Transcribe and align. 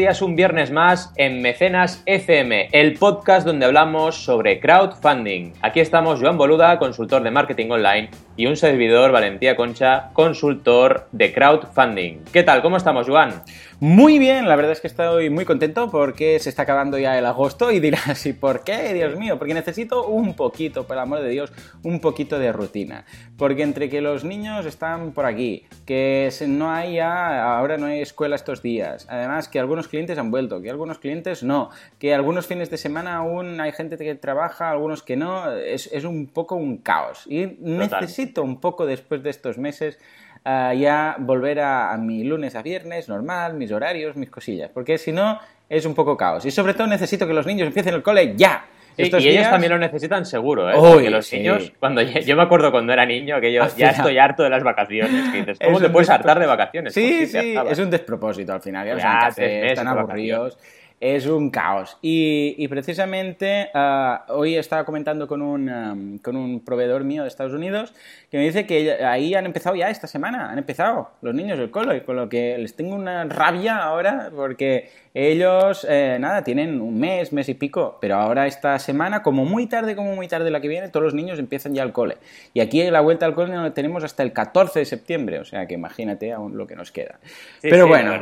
días 0.00 0.22
un 0.22 0.34
viernes 0.34 0.70
más 0.70 1.12
en 1.16 1.42
Mecenas 1.42 2.02
FM, 2.06 2.70
el 2.72 2.94
podcast 2.94 3.46
donde 3.46 3.66
hablamos 3.66 4.16
sobre 4.16 4.58
crowdfunding. 4.58 5.52
Aquí 5.60 5.80
estamos 5.80 6.20
Joan 6.20 6.38
Boluda, 6.38 6.78
consultor 6.78 7.22
de 7.22 7.30
marketing 7.30 7.68
online, 7.68 8.08
y 8.36 8.46
un 8.46 8.56
servidor, 8.56 9.12
Valentía 9.12 9.56
Concha, 9.56 10.10
consultor 10.12 11.08
de 11.12 11.32
crowdfunding. 11.32 12.24
¿Qué 12.32 12.42
tal? 12.42 12.62
¿Cómo 12.62 12.76
estamos, 12.76 13.06
Joan? 13.08 13.42
Muy 13.80 14.18
bien, 14.18 14.46
la 14.46 14.56
verdad 14.56 14.72
es 14.72 14.80
que 14.80 14.88
estoy 14.88 15.30
muy 15.30 15.46
contento 15.46 15.90
porque 15.90 16.38
se 16.38 16.50
está 16.50 16.62
acabando 16.62 16.98
ya 16.98 17.18
el 17.18 17.24
agosto 17.24 17.70
y 17.70 17.80
dirás, 17.80 18.26
¿y 18.26 18.34
por 18.34 18.62
qué? 18.62 18.92
Dios 18.92 19.16
mío, 19.16 19.38
porque 19.38 19.54
necesito 19.54 20.06
un 20.06 20.34
poquito, 20.34 20.86
por 20.86 20.96
el 20.96 21.02
amor 21.02 21.22
de 21.22 21.30
Dios, 21.30 21.50
un 21.82 21.98
poquito 22.00 22.38
de 22.38 22.52
rutina. 22.52 23.06
Porque 23.38 23.62
entre 23.62 23.88
que 23.88 24.02
los 24.02 24.22
niños 24.22 24.66
están 24.66 25.12
por 25.12 25.24
aquí, 25.24 25.64
que 25.86 26.30
no 26.46 26.70
hay 26.70 26.96
ya, 26.96 27.56
ahora 27.56 27.78
no 27.78 27.86
hay 27.86 28.02
escuela 28.02 28.36
estos 28.36 28.60
días, 28.60 29.06
además 29.08 29.48
que 29.48 29.58
algunos 29.58 29.88
clientes 29.88 30.18
han 30.18 30.30
vuelto, 30.30 30.60
que 30.60 30.68
algunos 30.68 30.98
clientes 30.98 31.42
no, 31.42 31.70
que 31.98 32.14
algunos 32.14 32.46
fines 32.46 32.68
de 32.68 32.76
semana 32.76 33.16
aún 33.16 33.60
hay 33.62 33.72
gente 33.72 33.96
que 33.96 34.14
trabaja, 34.14 34.70
algunos 34.70 35.02
que 35.02 35.16
no, 35.16 35.50
es, 35.52 35.88
un 36.04 36.26
poco 36.26 36.54
un 36.54 36.76
caos. 36.76 37.24
Y 37.26 37.56
necesito 37.60 38.19
un 38.42 38.60
poco 38.60 38.86
después 38.86 39.22
de 39.22 39.30
estos 39.30 39.58
meses 39.58 39.98
ya 40.44 41.16
volver 41.18 41.60
a, 41.60 41.96
mi 41.98 42.24
lunes 42.24 42.54
a 42.54 42.62
viernes 42.62 43.08
normal, 43.08 43.54
mis 43.54 43.72
horarios, 43.72 44.16
mis 44.16 44.30
cosillas, 44.30 44.70
porque 44.72 44.98
si 44.98 45.12
no 45.12 45.38
es 45.68 45.84
un 45.84 45.94
poco 45.94 46.16
caos. 46.16 46.44
Y 46.44 46.50
sobre 46.50 46.74
todo 46.74 46.86
necesito 46.86 47.26
que 47.26 47.34
los 47.34 47.46
niños 47.46 47.66
empiecen 47.66 47.94
el 47.94 48.02
cole 48.02 48.34
ya. 48.36 48.64
y 48.96 49.02
ellos 49.04 49.48
también 49.48 49.72
lo 49.72 49.78
necesitan 49.78 50.26
seguro, 50.26 50.70
¿eh? 50.70 50.74
Porque 50.76 51.10
los 51.10 51.32
niños, 51.32 51.72
cuando 51.78 52.02
yo 52.02 52.36
me 52.36 52.42
acuerdo 52.42 52.72
cuando 52.72 52.92
era 52.92 53.06
niño, 53.06 53.40
que 53.40 53.52
yo 53.52 53.62
ya 53.76 53.90
estoy 53.90 54.18
harto 54.18 54.42
de 54.42 54.50
las 54.50 54.62
vacaciones. 54.62 55.30
Que 55.30 55.38
dices, 55.38 55.58
¿Cómo 55.64 55.80
te 55.80 55.90
puedes 55.90 56.10
hartar 56.10 56.38
de 56.38 56.46
vacaciones? 56.46 56.94
Sí, 56.94 57.26
sí, 57.26 57.54
es 57.68 57.78
un 57.78 57.90
despropósito 57.90 58.52
al 58.52 58.62
final. 58.62 58.98
Ya, 58.98 59.28
están 59.36 59.88
aburridos 59.88 60.58
es 61.00 61.26
un 61.26 61.50
caos. 61.50 61.96
Y, 62.02 62.68
precisamente 62.68 63.70
ah, 63.74 64.26
hoy 64.28 64.56
estaba 64.56 64.84
comentando 64.84 65.26
con 65.26 65.40
un, 65.40 66.20
con 66.22 66.36
un 66.36 66.60
proveedor 66.60 67.04
mío 67.04 67.22
de 67.22 67.28
Estados 67.28 67.54
Unidos 67.54 67.94
que 68.30 68.36
me 68.36 68.44
dice 68.44 68.66
que 68.66 69.02
ahí 69.02 69.34
han 69.34 69.46
empezado 69.46 69.74
ya 69.74 69.88
esta 69.88 70.06
semana, 70.06 70.50
han 70.50 70.58
empezado 70.58 71.10
los 71.22 71.34
niños 71.34 71.58
del 71.58 71.70
cole, 71.70 72.04
con 72.04 72.16
lo 72.16 72.28
que 72.28 72.58
les 72.58 72.76
tengo 72.76 72.94
una 72.94 73.24
rabia 73.24 73.78
ahora 73.78 74.30
porque 74.34 74.90
ellos, 75.12 75.84
eh, 75.88 76.18
nada, 76.20 76.44
tienen 76.44 76.80
un 76.80 76.98
mes, 77.00 77.32
mes 77.32 77.48
y 77.48 77.54
pico, 77.54 77.98
pero 78.00 78.14
ahora 78.16 78.46
esta 78.46 78.78
semana, 78.78 79.22
como 79.22 79.44
muy 79.44 79.66
tarde, 79.66 79.96
como 79.96 80.14
muy 80.14 80.28
tarde 80.28 80.50
la 80.52 80.60
que 80.60 80.68
viene, 80.68 80.88
todos 80.88 81.02
los 81.02 81.14
niños 81.14 81.40
empiezan 81.40 81.74
ya 81.74 81.82
al 81.82 81.92
cole. 81.92 82.18
Y 82.54 82.60
aquí 82.60 82.88
la 82.90 83.00
vuelta 83.00 83.26
al 83.26 83.34
cole 83.34 83.52
no 83.52 83.62
la 83.62 83.74
tenemos 83.74 84.04
hasta 84.04 84.22
el 84.22 84.32
14 84.32 84.78
de 84.78 84.84
septiembre, 84.84 85.40
o 85.40 85.44
sea 85.44 85.66
que 85.66 85.74
imagínate 85.74 86.32
aún 86.32 86.56
lo 86.56 86.68
que 86.68 86.76
nos 86.76 86.92
queda. 86.92 87.18
pero 87.60 87.88
bueno, 87.88 88.14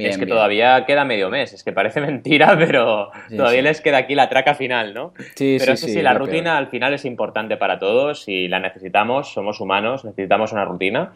es 0.00 0.18
que 0.18 0.26
todavía 0.26 0.84
queda 0.86 1.04
medio 1.04 1.30
mes, 1.30 1.52
es 1.52 1.62
que 1.62 1.72
parece 1.72 2.00
mentira, 2.00 2.56
pero 2.58 3.12
todavía 3.28 3.62
les 3.62 3.80
queda 3.80 3.98
aquí 3.98 4.16
la 4.16 4.28
traca 4.28 4.54
final, 4.54 4.92
¿no? 4.92 5.12
Sí, 5.36 5.56
pero 5.60 5.76
sí, 5.76 5.88
sí, 5.88 6.02
la 6.02 6.14
rutina 6.14 6.58
al 6.58 6.66
final 6.66 6.94
es 6.94 7.04
importante 7.04 7.56
para 7.56 7.78
todos 7.78 8.26
y 8.26 8.48
la 8.48 8.58
necesitamos, 8.58 9.32
somos 9.32 9.60
humanos, 9.60 10.04
necesitamos 10.04 10.52
una 10.52 10.64
rutina. 10.64 11.12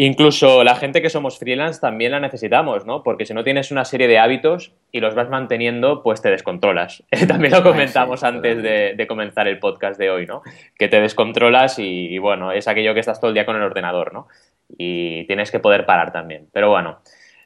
Incluso 0.00 0.62
la 0.62 0.76
gente 0.76 1.02
que 1.02 1.10
somos 1.10 1.40
freelance 1.40 1.80
también 1.80 2.12
la 2.12 2.20
necesitamos, 2.20 2.86
¿no? 2.86 3.02
Porque 3.02 3.26
si 3.26 3.34
no 3.34 3.42
tienes 3.42 3.72
una 3.72 3.84
serie 3.84 4.06
de 4.06 4.20
hábitos 4.20 4.72
y 4.92 5.00
los 5.00 5.16
vas 5.16 5.28
manteniendo, 5.28 6.04
pues 6.04 6.22
te 6.22 6.30
descontrolas. 6.30 7.02
también 7.26 7.52
lo 7.52 7.64
comentamos 7.64 8.22
antes 8.22 8.62
de, 8.62 9.06
comenzar 9.08 9.48
el 9.48 9.58
podcast 9.58 9.98
de 9.98 10.08
hoy, 10.08 10.24
¿no? 10.24 10.42
Que 10.78 10.86
te 10.86 11.00
descontrolas 11.00 11.80
y, 11.80 12.16
bueno, 12.18 12.52
es 12.52 12.68
aquello 12.68 12.94
que 12.94 13.00
estás 13.00 13.18
todo 13.20 13.30
el 13.30 13.34
día 13.34 13.44
con 13.44 13.56
el 13.56 13.62
ordenador, 13.62 14.12
¿no? 14.12 14.28
Y 14.76 15.24
tienes 15.24 15.50
que 15.50 15.58
poder 15.58 15.84
parar 15.84 16.12
también. 16.12 16.46
Pero 16.52 16.70
bueno, 16.70 17.00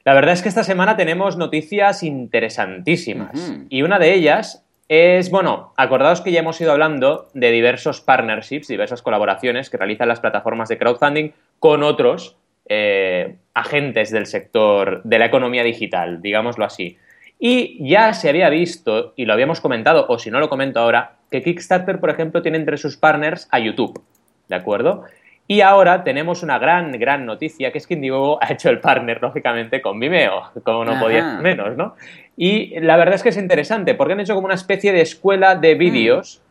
la 0.05 0.13
verdad 0.13 0.33
es 0.33 0.43
que 0.43 0.49
esta 0.49 0.63
semana 0.63 0.95
tenemos 0.95 1.37
noticias 1.37 2.03
interesantísimas. 2.03 3.31
Y 3.69 3.81
una 3.81 3.97
de 3.97 4.13
ellas 4.13 4.63
es, 4.89 5.31
bueno, 5.31 5.73
acordaos 5.75 6.21
que 6.21 6.31
ya 6.31 6.41
hemos 6.41 6.61
ido 6.61 6.71
hablando 6.71 7.29
de 7.33 7.49
diversos 7.49 7.99
partnerships, 8.01 8.67
diversas 8.67 9.01
colaboraciones 9.01 9.71
que 9.71 9.77
realizan 9.77 10.07
las 10.07 10.19
plataformas 10.19 10.69
de 10.69 10.77
crowdfunding 10.77 11.31
con 11.57 11.81
otros 11.81 12.37
eh, 12.67 13.35
agentes 13.53 14.11
del 14.11 14.25
sector 14.25 15.01
de 15.03 15.19
la 15.19 15.25
economía 15.25 15.63
digital, 15.63 16.21
digámoslo 16.21 16.65
así. 16.65 16.97
Y 17.39 17.87
ya 17.89 18.13
se 18.13 18.29
había 18.29 18.49
visto, 18.49 19.13
y 19.15 19.25
lo 19.25 19.33
habíamos 19.33 19.59
comentado, 19.59 20.05
o 20.07 20.17
si 20.17 20.31
no 20.31 20.39
lo 20.39 20.49
comento 20.49 20.79
ahora, 20.79 21.17
que 21.29 21.41
Kickstarter, 21.41 21.99
por 21.99 22.09
ejemplo, 22.09 22.41
tiene 22.41 22.57
entre 22.57 22.77
sus 22.77 22.95
partners 22.95 23.47
a 23.51 23.59
YouTube, 23.59 24.01
¿de 24.47 24.55
acuerdo? 24.55 25.03
Y 25.45 25.61
ahora 25.61 26.03
tenemos 26.03 26.41
una 26.41 26.57
gran, 26.57 26.93
gran 26.93 27.25
noticia, 27.25 27.71
que 27.71 27.79
es 27.79 27.87
que 27.87 27.95
Indiegogo 27.95 28.37
ha 28.41 28.53
hecho 28.53 28.69
el 28.69 28.79
partner, 28.79 29.21
lógicamente, 29.21 29.81
con 29.81 29.99
Vimeo, 29.99 30.51
como 30.63 30.85
no 30.85 30.99
podía 30.99 31.39
menos, 31.41 31.75
¿no? 31.75 31.95
Y 32.37 32.79
la 32.79 32.95
verdad 32.97 33.15
es 33.15 33.23
que 33.23 33.29
es 33.29 33.37
interesante, 33.37 33.93
porque 33.93 34.13
han 34.13 34.19
hecho 34.21 34.35
como 34.35 34.45
una 34.45 34.55
especie 34.55 34.93
de 34.93 35.01
escuela 35.01 35.55
de 35.55 35.75
vídeos 35.75 36.42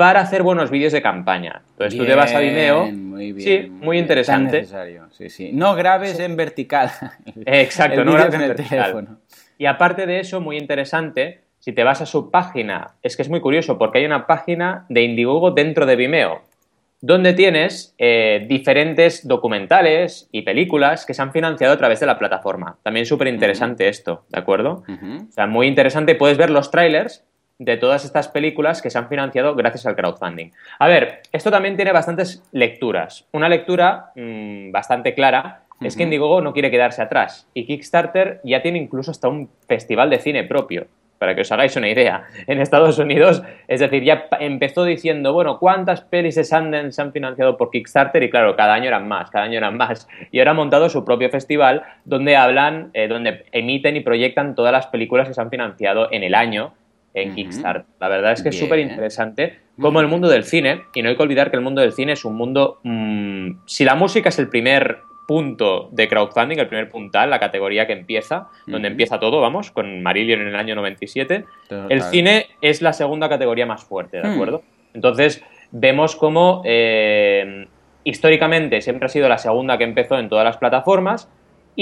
para 0.00 0.20
hacer 0.20 0.42
buenos 0.42 0.70
vídeos 0.70 0.94
de 0.94 1.02
campaña. 1.02 1.60
Entonces 1.72 1.98
tú 1.98 2.06
te 2.06 2.14
vas 2.14 2.34
a 2.34 2.38
Vimeo. 2.38 2.86
Muy 2.86 3.32
bien, 3.32 3.64
sí, 3.64 3.68
muy, 3.68 3.98
interesante. 3.98 4.64
Sí, 5.10 5.28
sí. 5.28 5.50
No 5.52 5.74
grabes 5.74 6.18
en 6.18 6.36
vertical. 6.36 6.90
Exacto, 7.44 8.02
no 8.02 8.14
grabes 8.14 8.32
en 8.32 8.40
vertical. 8.40 8.78
Teléfono. 8.78 9.18
Y 9.58 9.66
aparte 9.66 10.06
de 10.06 10.20
eso, 10.20 10.40
muy 10.40 10.56
interesante, 10.56 11.42
si 11.58 11.72
te 11.72 11.84
vas 11.84 12.00
a 12.00 12.06
su 12.06 12.30
página, 12.30 12.94
es 13.02 13.14
que 13.14 13.20
es 13.20 13.28
muy 13.28 13.42
curioso 13.42 13.76
porque 13.76 13.98
hay 13.98 14.06
una 14.06 14.26
página 14.26 14.86
de 14.88 15.02
Indiegogo 15.02 15.50
dentro 15.50 15.84
de 15.84 15.96
Vimeo, 15.96 16.44
donde 17.02 17.34
tienes 17.34 17.94
eh, 17.98 18.46
diferentes 18.48 19.28
documentales 19.28 20.30
y 20.32 20.40
películas 20.42 21.04
que 21.04 21.12
se 21.12 21.20
han 21.20 21.30
financiado 21.30 21.74
a 21.74 21.76
través 21.76 22.00
de 22.00 22.06
la 22.06 22.18
plataforma. 22.18 22.78
También 22.82 23.04
súper 23.04 23.28
interesante 23.28 23.86
esto, 23.86 24.24
¿de 24.30 24.38
acuerdo? 24.38 24.82
O 24.88 25.32
sea, 25.32 25.46
muy 25.46 25.66
interesante. 25.66 26.14
Puedes 26.14 26.38
ver 26.38 26.48
los 26.48 26.70
trailers 26.70 27.22
de 27.60 27.76
todas 27.76 28.06
estas 28.06 28.26
películas 28.26 28.80
que 28.80 28.88
se 28.88 28.98
han 28.98 29.08
financiado 29.08 29.54
gracias 29.54 29.84
al 29.84 29.94
crowdfunding. 29.94 30.50
A 30.78 30.88
ver, 30.88 31.20
esto 31.30 31.50
también 31.50 31.76
tiene 31.76 31.92
bastantes 31.92 32.42
lecturas. 32.52 33.26
Una 33.32 33.50
lectura 33.50 34.12
mm, 34.16 34.72
bastante 34.72 35.14
clara 35.14 35.64
es 35.82 35.94
que 35.94 36.04
Indiegogo 36.04 36.40
no 36.40 36.54
quiere 36.54 36.70
quedarse 36.70 37.02
atrás 37.02 37.48
y 37.52 37.66
Kickstarter 37.66 38.40
ya 38.44 38.62
tiene 38.62 38.78
incluso 38.78 39.10
hasta 39.10 39.28
un 39.28 39.50
festival 39.68 40.08
de 40.08 40.18
cine 40.18 40.44
propio. 40.44 40.86
Para 41.18 41.34
que 41.34 41.42
os 41.42 41.52
hagáis 41.52 41.76
una 41.76 41.90
idea, 41.90 42.24
en 42.46 42.62
Estados 42.62 42.98
Unidos, 42.98 43.42
es 43.68 43.80
decir, 43.80 44.04
ya 44.04 44.26
empezó 44.40 44.84
diciendo, 44.84 45.34
bueno, 45.34 45.58
¿cuántas 45.58 46.00
pelis 46.00 46.36
de 46.36 46.44
Sundance 46.44 46.92
se 46.92 47.02
han 47.02 47.12
financiado 47.12 47.58
por 47.58 47.70
Kickstarter? 47.70 48.22
Y 48.22 48.30
claro, 48.30 48.56
cada 48.56 48.72
año 48.72 48.86
eran 48.86 49.06
más, 49.06 49.30
cada 49.30 49.44
año 49.44 49.58
eran 49.58 49.76
más. 49.76 50.08
Y 50.30 50.38
ahora 50.38 50.52
ha 50.52 50.54
montado 50.54 50.88
su 50.88 51.04
propio 51.04 51.28
festival 51.28 51.82
donde 52.06 52.36
hablan, 52.36 52.88
eh, 52.94 53.06
donde 53.06 53.44
emiten 53.52 53.96
y 53.96 54.00
proyectan 54.00 54.54
todas 54.54 54.72
las 54.72 54.86
películas 54.86 55.28
que 55.28 55.34
se 55.34 55.42
han 55.42 55.50
financiado 55.50 56.08
en 56.10 56.22
el 56.22 56.34
año 56.34 56.72
en 57.14 57.34
Kickstarter. 57.34 57.84
La 57.98 58.08
verdad 58.08 58.32
es 58.32 58.42
que 58.42 58.50
es 58.50 58.58
súper 58.58 58.78
interesante 58.78 59.58
como 59.80 60.00
el 60.00 60.08
mundo 60.08 60.28
del 60.28 60.44
cine, 60.44 60.82
y 60.94 61.02
no 61.02 61.08
hay 61.08 61.16
que 61.16 61.22
olvidar 61.22 61.50
que 61.50 61.56
el 61.56 61.62
mundo 61.62 61.80
del 61.80 61.92
cine 61.92 62.12
es 62.12 62.24
un 62.24 62.36
mundo, 62.36 62.80
mm, 62.82 63.62
si 63.66 63.84
la 63.84 63.94
música 63.94 64.28
es 64.28 64.38
el 64.38 64.48
primer 64.48 64.98
punto 65.26 65.88
de 65.92 66.08
crowdfunding, 66.08 66.58
el 66.58 66.66
primer 66.66 66.88
puntal, 66.88 67.30
la 67.30 67.38
categoría 67.38 67.86
que 67.86 67.92
empieza, 67.92 68.48
donde 68.66 68.88
empieza 68.88 69.20
todo, 69.20 69.40
vamos, 69.40 69.70
con 69.70 70.02
Marillion 70.02 70.40
en 70.40 70.48
el 70.48 70.56
año 70.56 70.74
97, 70.74 71.44
el 71.88 72.02
cine 72.02 72.46
es 72.60 72.82
la 72.82 72.92
segunda 72.92 73.28
categoría 73.28 73.64
más 73.64 73.84
fuerte, 73.84 74.20
¿de 74.20 74.28
hmm. 74.28 74.32
acuerdo? 74.32 74.62
Entonces, 74.92 75.42
vemos 75.70 76.16
como 76.16 76.62
eh, 76.64 77.68
históricamente 78.02 78.80
siempre 78.80 79.06
ha 79.06 79.08
sido 79.08 79.28
la 79.28 79.38
segunda 79.38 79.78
que 79.78 79.84
empezó 79.84 80.18
en 80.18 80.28
todas 80.28 80.44
las 80.44 80.56
plataformas, 80.56 81.30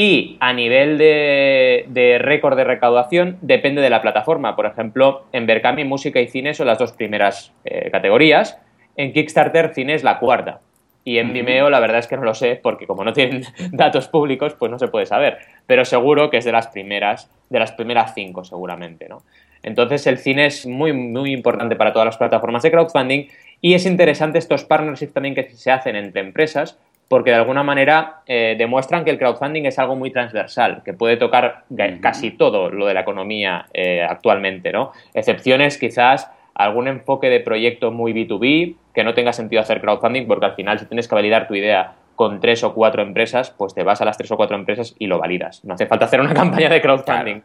y 0.00 0.36
a 0.38 0.52
nivel 0.52 0.96
de, 0.96 2.18
récord 2.20 2.56
de 2.56 2.62
recaudación 2.62 3.36
depende 3.40 3.82
de 3.82 3.90
la 3.90 4.00
plataforma. 4.00 4.54
Por 4.54 4.66
ejemplo, 4.66 5.24
en 5.32 5.44
Berkami 5.44 5.82
música 5.82 6.20
y 6.20 6.28
cine 6.28 6.54
son 6.54 6.68
las 6.68 6.78
dos 6.78 6.92
primeras 6.92 7.52
eh, 7.64 7.90
categorías. 7.90 8.60
En 8.96 9.12
Kickstarter 9.12 9.74
cine 9.74 9.94
es 9.94 10.04
la 10.04 10.20
cuarta. 10.20 10.60
Y 11.02 11.18
en 11.18 11.32
Vimeo 11.32 11.68
la 11.68 11.80
verdad 11.80 11.98
es 11.98 12.06
que 12.06 12.16
no 12.16 12.22
lo 12.22 12.34
sé 12.34 12.60
porque 12.62 12.86
como 12.86 13.02
no 13.02 13.12
tienen 13.12 13.42
datos 13.72 14.06
públicos 14.06 14.54
pues 14.56 14.70
no 14.70 14.78
se 14.78 14.86
puede 14.86 15.04
saber. 15.04 15.38
Pero 15.66 15.84
seguro 15.84 16.30
que 16.30 16.36
es 16.36 16.44
de 16.44 16.52
las 16.52 16.68
primeras, 16.68 17.28
de 17.50 17.58
las 17.58 17.72
primeras 17.72 18.14
cinco 18.14 18.44
seguramente, 18.44 19.08
¿no? 19.08 19.24
Entonces 19.64 20.06
el 20.06 20.18
cine 20.18 20.46
es 20.46 20.64
muy, 20.64 20.92
muy 20.92 21.32
importante 21.32 21.74
para 21.74 21.92
todas 21.92 22.06
las 22.06 22.16
plataformas 22.16 22.62
de 22.62 22.70
crowdfunding 22.70 23.26
y 23.60 23.74
es 23.74 23.84
interesante 23.84 24.38
estos 24.38 24.64
partnerships 24.64 25.12
también 25.12 25.34
que 25.34 25.50
se 25.50 25.72
hacen 25.72 25.96
entre 25.96 26.20
empresas 26.20 26.78
porque 27.08 27.30
de 27.30 27.36
alguna 27.36 27.62
manera 27.62 28.20
eh, 28.26 28.54
demuestran 28.58 29.04
que 29.04 29.10
el 29.10 29.18
crowdfunding 29.18 29.64
es 29.64 29.78
algo 29.78 29.96
muy 29.96 30.10
transversal, 30.10 30.82
que 30.84 30.92
puede 30.92 31.16
tocar 31.16 31.64
casi 32.00 32.30
todo 32.30 32.70
lo 32.70 32.86
de 32.86 32.94
la 32.94 33.00
economía 33.00 33.66
eh, 33.72 34.02
actualmente, 34.02 34.72
¿no? 34.72 34.92
Excepciones 35.14 35.78
quizás 35.78 36.30
algún 36.54 36.86
enfoque 36.86 37.30
de 37.30 37.40
proyecto 37.40 37.90
muy 37.90 38.12
B2B, 38.12 38.76
que 38.92 39.04
no 39.04 39.14
tenga 39.14 39.32
sentido 39.32 39.62
hacer 39.62 39.80
crowdfunding, 39.80 40.26
porque 40.26 40.46
al 40.46 40.54
final 40.54 40.78
si 40.78 40.86
tienes 40.86 41.08
que 41.08 41.14
validar 41.14 41.48
tu 41.48 41.54
idea 41.54 41.94
con 42.14 42.40
tres 42.40 42.64
o 42.64 42.74
cuatro 42.74 43.00
empresas, 43.00 43.54
pues 43.56 43.74
te 43.74 43.84
vas 43.84 44.02
a 44.02 44.04
las 44.04 44.18
tres 44.18 44.30
o 44.32 44.36
cuatro 44.36 44.56
empresas 44.56 44.94
y 44.98 45.06
lo 45.06 45.18
validas. 45.18 45.64
No 45.64 45.74
hace 45.74 45.86
falta 45.86 46.04
hacer 46.06 46.20
una 46.20 46.34
campaña 46.34 46.68
de 46.68 46.82
crowdfunding. 46.82 47.42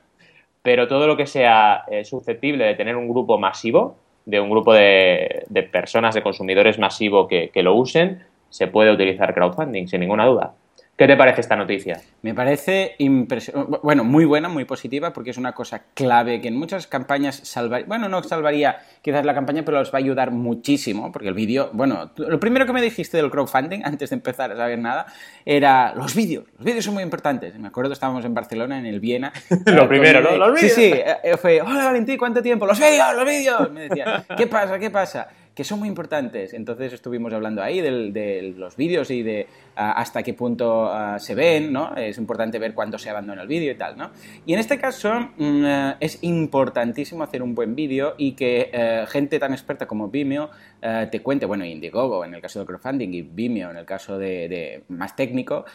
Pero 0.61 0.87
todo 0.87 1.07
lo 1.07 1.15
que 1.15 1.27
sea 1.27 1.83
eh, 1.91 2.03
susceptible 2.03 2.65
de 2.65 2.73
tener 2.73 2.95
un 2.95 3.07
grupo 3.07 3.37
masivo, 3.37 3.97
de 4.25 4.39
un 4.39 4.49
grupo 4.49 4.73
de, 4.73 5.45
personas, 5.71 6.15
de 6.15 6.23
consumidores 6.23 6.79
masivo 6.79 7.27
que, 7.27 7.49
que 7.49 7.61
lo 7.61 7.75
usen, 7.75 8.23
se 8.53 8.67
puede 8.67 8.91
utilizar 8.91 9.33
crowdfunding, 9.33 9.87
sin 9.87 10.01
ninguna 10.01 10.27
duda. 10.27 10.53
¿Qué 10.95 11.07
te 11.07 11.17
parece 11.17 11.41
esta 11.41 11.55
noticia? 11.55 11.99
Me 12.21 12.35
parece 12.35 12.93
impresionante. 12.99 13.79
Bueno, 13.81 14.03
muy 14.03 14.25
buena, 14.25 14.47
muy 14.47 14.63
positiva, 14.63 15.11
porque 15.11 15.31
es 15.31 15.39
una 15.39 15.53
cosa 15.53 15.85
clave 15.95 16.39
que 16.39 16.49
en 16.49 16.55
muchas 16.55 16.85
campañas 16.85 17.35
salvaría. 17.35 17.87
Bueno, 17.87 18.09
no 18.09 18.21
salvaría 18.21 18.77
quizás 19.01 19.25
la 19.25 19.33
campaña, 19.33 19.63
pero 19.65 19.79
los 19.79 19.91
va 19.91 19.97
a 19.97 20.01
ayudar 20.01 20.29
muchísimo, 20.29 21.11
porque 21.11 21.29
el 21.29 21.33
vídeo. 21.33 21.71
Bueno, 21.73 22.11
lo 22.15 22.39
primero 22.39 22.67
que 22.67 22.73
me 22.73 22.81
dijiste 22.81 23.17
del 23.17 23.31
crowdfunding, 23.31 23.81
antes 23.85 24.11
de 24.11 24.17
empezar 24.17 24.51
a 24.51 24.55
saber 24.55 24.77
nada, 24.77 25.07
era 25.45 25.95
los 25.95 26.13
vídeos. 26.13 26.45
Los 26.57 26.63
vídeos 26.63 26.85
son 26.85 26.93
muy 26.93 27.01
importantes. 27.01 27.57
Me 27.57 27.69
acuerdo, 27.69 27.91
estábamos 27.91 28.23
en 28.23 28.35
Barcelona, 28.35 28.77
en 28.77 28.85
el 28.85 28.99
Viena. 28.99 29.33
lo 29.65 29.87
primero, 29.87 30.21
¿no? 30.21 30.37
Los 30.37 30.53
vídeos. 30.53 30.73
Sí, 30.73 30.91
sí. 30.91 30.93
Eh, 31.23 31.37
fue, 31.37 31.59
hola 31.59 31.85
Valentín, 31.85 32.19
¿cuánto 32.19 32.43
tiempo? 32.43 32.67
Los 32.67 32.77
vídeos, 32.77 33.15
los 33.15 33.25
vídeos. 33.25 33.71
Me 33.71 33.89
decían, 33.89 34.25
¿qué 34.37 34.45
pasa? 34.45 34.77
¿Qué 34.77 34.91
pasa? 34.91 35.27
Que 35.55 35.63
son 35.63 35.79
muy 35.79 35.87
importantes. 35.87 36.53
Entonces 36.53 36.93
estuvimos 36.93 37.33
hablando 37.33 37.61
ahí 37.61 37.81
de 37.81 38.53
los 38.57 38.75
vídeos 38.75 39.11
y 39.11 39.23
de 39.23 39.47
hasta 39.75 40.23
qué 40.23 40.33
punto 40.33 40.91
se 41.17 41.35
ven, 41.35 41.71
¿no? 41.71 41.95
Es 41.95 42.17
importante 42.17 42.59
ver 42.59 42.73
cuándo 42.73 42.97
se 42.97 43.09
abandona 43.09 43.41
el 43.41 43.47
vídeo 43.47 43.71
y 43.71 43.75
tal, 43.75 43.97
¿no? 43.97 44.11
Y 44.45 44.53
en 44.53 44.59
este 44.59 44.77
caso 44.77 45.13
mm, 45.37 45.65
eh, 45.65 45.95
es 45.99 46.19
importantísimo 46.21 47.23
hacer 47.23 47.41
un 47.41 47.55
buen 47.55 47.75
vídeo 47.75 48.15
y 48.17 48.33
que 48.33 48.69
eh, 48.71 49.05
gente 49.07 49.39
tan 49.39 49.53
experta 49.53 49.87
como 49.87 50.09
Vimeo 50.09 50.49
eh, 50.85 51.07
te 51.09 51.21
cuente, 51.21 51.45
bueno, 51.45 51.65
Indiegogo 51.65 52.25
en 52.25 52.33
el 52.35 52.41
caso 52.41 52.59
de 52.59 52.65
crowdfunding 52.65 53.09
y 53.13 53.21
Vimeo 53.21 53.71
en 53.71 53.77
el 53.77 53.85
caso 53.85 54.17
de, 54.17 54.83
más 54.89 55.15
técnico, 55.15 55.65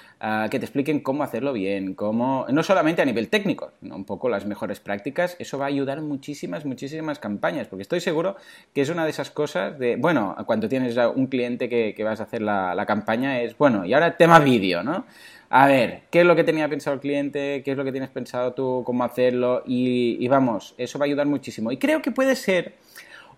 que 0.50 0.58
te 0.58 0.64
expliquen 0.64 1.00
cómo 1.00 1.22
hacerlo 1.22 1.52
bien, 1.52 1.94
cómo, 1.94 2.46
no 2.50 2.62
solamente 2.62 3.02
a 3.02 3.04
nivel 3.04 3.28
técnico, 3.28 3.72
un 3.82 4.04
poco 4.04 4.28
las 4.28 4.46
mejores 4.46 4.80
prácticas, 4.80 5.36
eso 5.38 5.58
va 5.58 5.64
a 5.64 5.68
ayudar 5.68 6.02
muchísimas, 6.02 6.64
muchísimas 6.64 7.18
campañas, 7.18 7.68
porque 7.68 7.82
estoy 7.82 8.00
seguro 8.00 8.36
que 8.74 8.82
es 8.82 8.90
una 8.90 9.04
de 9.04 9.10
esas 9.10 9.30
cosas 9.30 9.78
de, 9.78 9.96
bueno, 9.96 10.36
cuando 10.46 10.68
tienes 10.68 10.96
un 11.14 11.26
cliente 11.26 11.68
que, 11.68 12.04
vas 12.04 12.20
a 12.20 12.24
hacer 12.24 12.42
la, 12.42 12.74
la 12.74 12.86
campaña, 12.86 13.40
es, 13.40 13.56
bueno, 13.56 13.84
y 13.84 13.94
ahora 13.94 14.16
tema 14.16 14.38
vídeo, 14.38 14.82
¿no? 14.82 15.04
A 15.50 15.66
ver, 15.66 16.02
¿qué 16.10 16.20
es 16.20 16.26
lo 16.26 16.36
que 16.36 16.44
tenía 16.44 16.68
pensado 16.68 16.94
el 16.94 17.00
cliente? 17.00 17.62
¿Qué 17.64 17.70
es 17.70 17.76
lo 17.76 17.84
que 17.84 17.92
tienes 17.92 18.10
pensado 18.10 18.52
tú? 18.52 18.82
¿Cómo 18.84 19.02
hacerlo? 19.02 19.62
Y, 19.66 20.26
vamos, 20.28 20.74
eso 20.76 20.98
va 20.98 21.04
a 21.04 21.06
ayudar 21.06 21.26
muchísimo. 21.26 21.72
Y 21.72 21.78
creo 21.78 22.02
que 22.02 22.10
puede 22.10 22.36
ser 22.36 22.74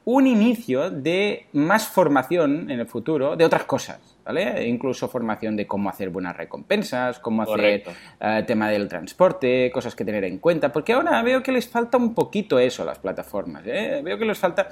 un 0.04 0.26
inicio 0.26 0.90
de 0.90 1.46
más 1.52 1.86
formación 1.86 2.70
en 2.70 2.80
el 2.80 2.86
futuro 2.86 3.36
de 3.36 3.44
otras 3.44 3.64
cosas, 3.64 3.98
¿vale? 4.24 4.66
Incluso 4.66 5.08
formación 5.08 5.56
de 5.56 5.66
cómo 5.66 5.90
hacer 5.90 6.10
buenas 6.10 6.36
recompensas, 6.36 7.18
cómo 7.18 7.42
hacer 7.42 7.84
eh, 8.20 8.44
tema 8.46 8.68
del 8.70 8.88
transporte, 8.88 9.70
cosas 9.72 9.94
que 9.94 10.04
tener 10.04 10.24
en 10.24 10.38
cuenta, 10.38 10.72
porque 10.72 10.94
ahora 10.94 11.22
veo 11.22 11.42
que 11.42 11.52
les 11.52 11.68
falta 11.68 11.98
un 11.98 12.14
poquito 12.14 12.58
eso 12.58 12.82
a 12.82 12.86
las 12.86 12.98
plataformas, 12.98 13.62
¿eh? 13.66 14.00
Veo 14.02 14.18
que 14.18 14.24
les 14.24 14.38
falta 14.38 14.68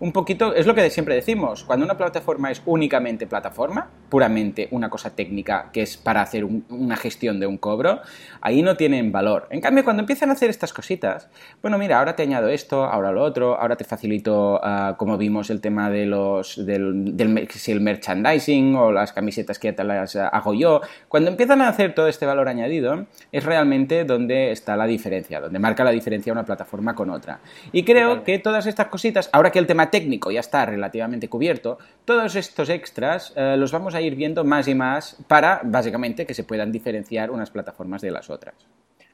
un 0.00 0.12
poquito, 0.12 0.54
es 0.54 0.66
lo 0.66 0.74
que 0.74 0.88
siempre 0.90 1.14
decimos, 1.14 1.64
cuando 1.64 1.84
una 1.84 1.96
plataforma 1.96 2.50
es 2.50 2.62
únicamente 2.66 3.26
plataforma, 3.26 3.88
puramente 4.08 4.68
una 4.70 4.88
cosa 4.88 5.14
técnica 5.14 5.70
que 5.72 5.82
es 5.82 5.96
para 5.96 6.22
hacer 6.22 6.44
una 6.44 6.96
gestión 6.96 7.40
de 7.40 7.46
un 7.46 7.58
cobro, 7.58 8.00
ahí 8.40 8.62
no 8.62 8.76
tienen 8.76 9.10
valor. 9.10 9.48
En 9.50 9.60
cambio, 9.60 9.84
cuando 9.84 10.00
empiezan 10.00 10.30
a 10.30 10.34
hacer 10.34 10.50
estas 10.50 10.72
cositas, 10.72 11.28
bueno, 11.62 11.78
mira, 11.78 11.98
ahora 11.98 12.14
te 12.14 12.22
añado 12.22 12.48
esto, 12.48 12.84
ahora 12.84 13.10
lo 13.10 13.22
otro, 13.24 13.60
ahora 13.60 13.76
te 13.76 13.84
facilito, 13.84 14.60
ah, 14.62 14.94
como 14.98 15.18
vimos, 15.18 15.50
el 15.50 15.60
tema 15.60 15.90
de 15.90 16.06
los, 16.06 16.64
del, 16.64 17.16
del 17.16 17.48
si 17.50 17.72
el 17.72 17.80
merchandising 17.80 18.76
o 18.76 18.92
las 18.92 19.12
camisetas 19.12 19.58
que 19.58 19.68
ya 19.68 19.76
te 19.76 19.84
las 19.84 20.14
hago 20.14 20.54
yo, 20.54 20.80
cuando 21.08 21.30
empiezan 21.30 21.60
a 21.60 21.68
hacer 21.68 21.94
todo 21.94 22.06
este 22.06 22.24
valor 22.24 22.48
añadido, 22.48 23.06
es 23.32 23.44
realmente 23.44 24.04
donde 24.04 24.52
está 24.52 24.76
la 24.76 24.86
diferencia, 24.86 25.40
donde 25.40 25.58
marca 25.58 25.82
la 25.82 25.90
diferencia 25.90 26.32
una 26.32 26.44
plataforma 26.44 26.94
con 26.94 27.10
otra. 27.10 27.40
Y 27.72 27.82
creo 27.82 28.22
que 28.22 28.38
todas 28.38 28.66
estas 28.66 28.86
cositas, 28.86 29.28
ahora 29.32 29.50
que 29.50 29.58
el 29.58 29.66
tema 29.66 29.87
técnico 29.90 30.30
ya 30.30 30.40
está 30.40 30.66
relativamente 30.66 31.28
cubierto, 31.28 31.78
todos 32.04 32.36
estos 32.36 32.68
extras 32.68 33.32
eh, 33.36 33.56
los 33.58 33.72
vamos 33.72 33.94
a 33.94 34.00
ir 34.00 34.14
viendo 34.14 34.44
más 34.44 34.68
y 34.68 34.74
más 34.74 35.16
para, 35.28 35.60
básicamente, 35.64 36.26
que 36.26 36.34
se 36.34 36.44
puedan 36.44 36.72
diferenciar 36.72 37.30
unas 37.30 37.50
plataformas 37.50 38.02
de 38.02 38.10
las 38.10 38.30
otras. 38.30 38.54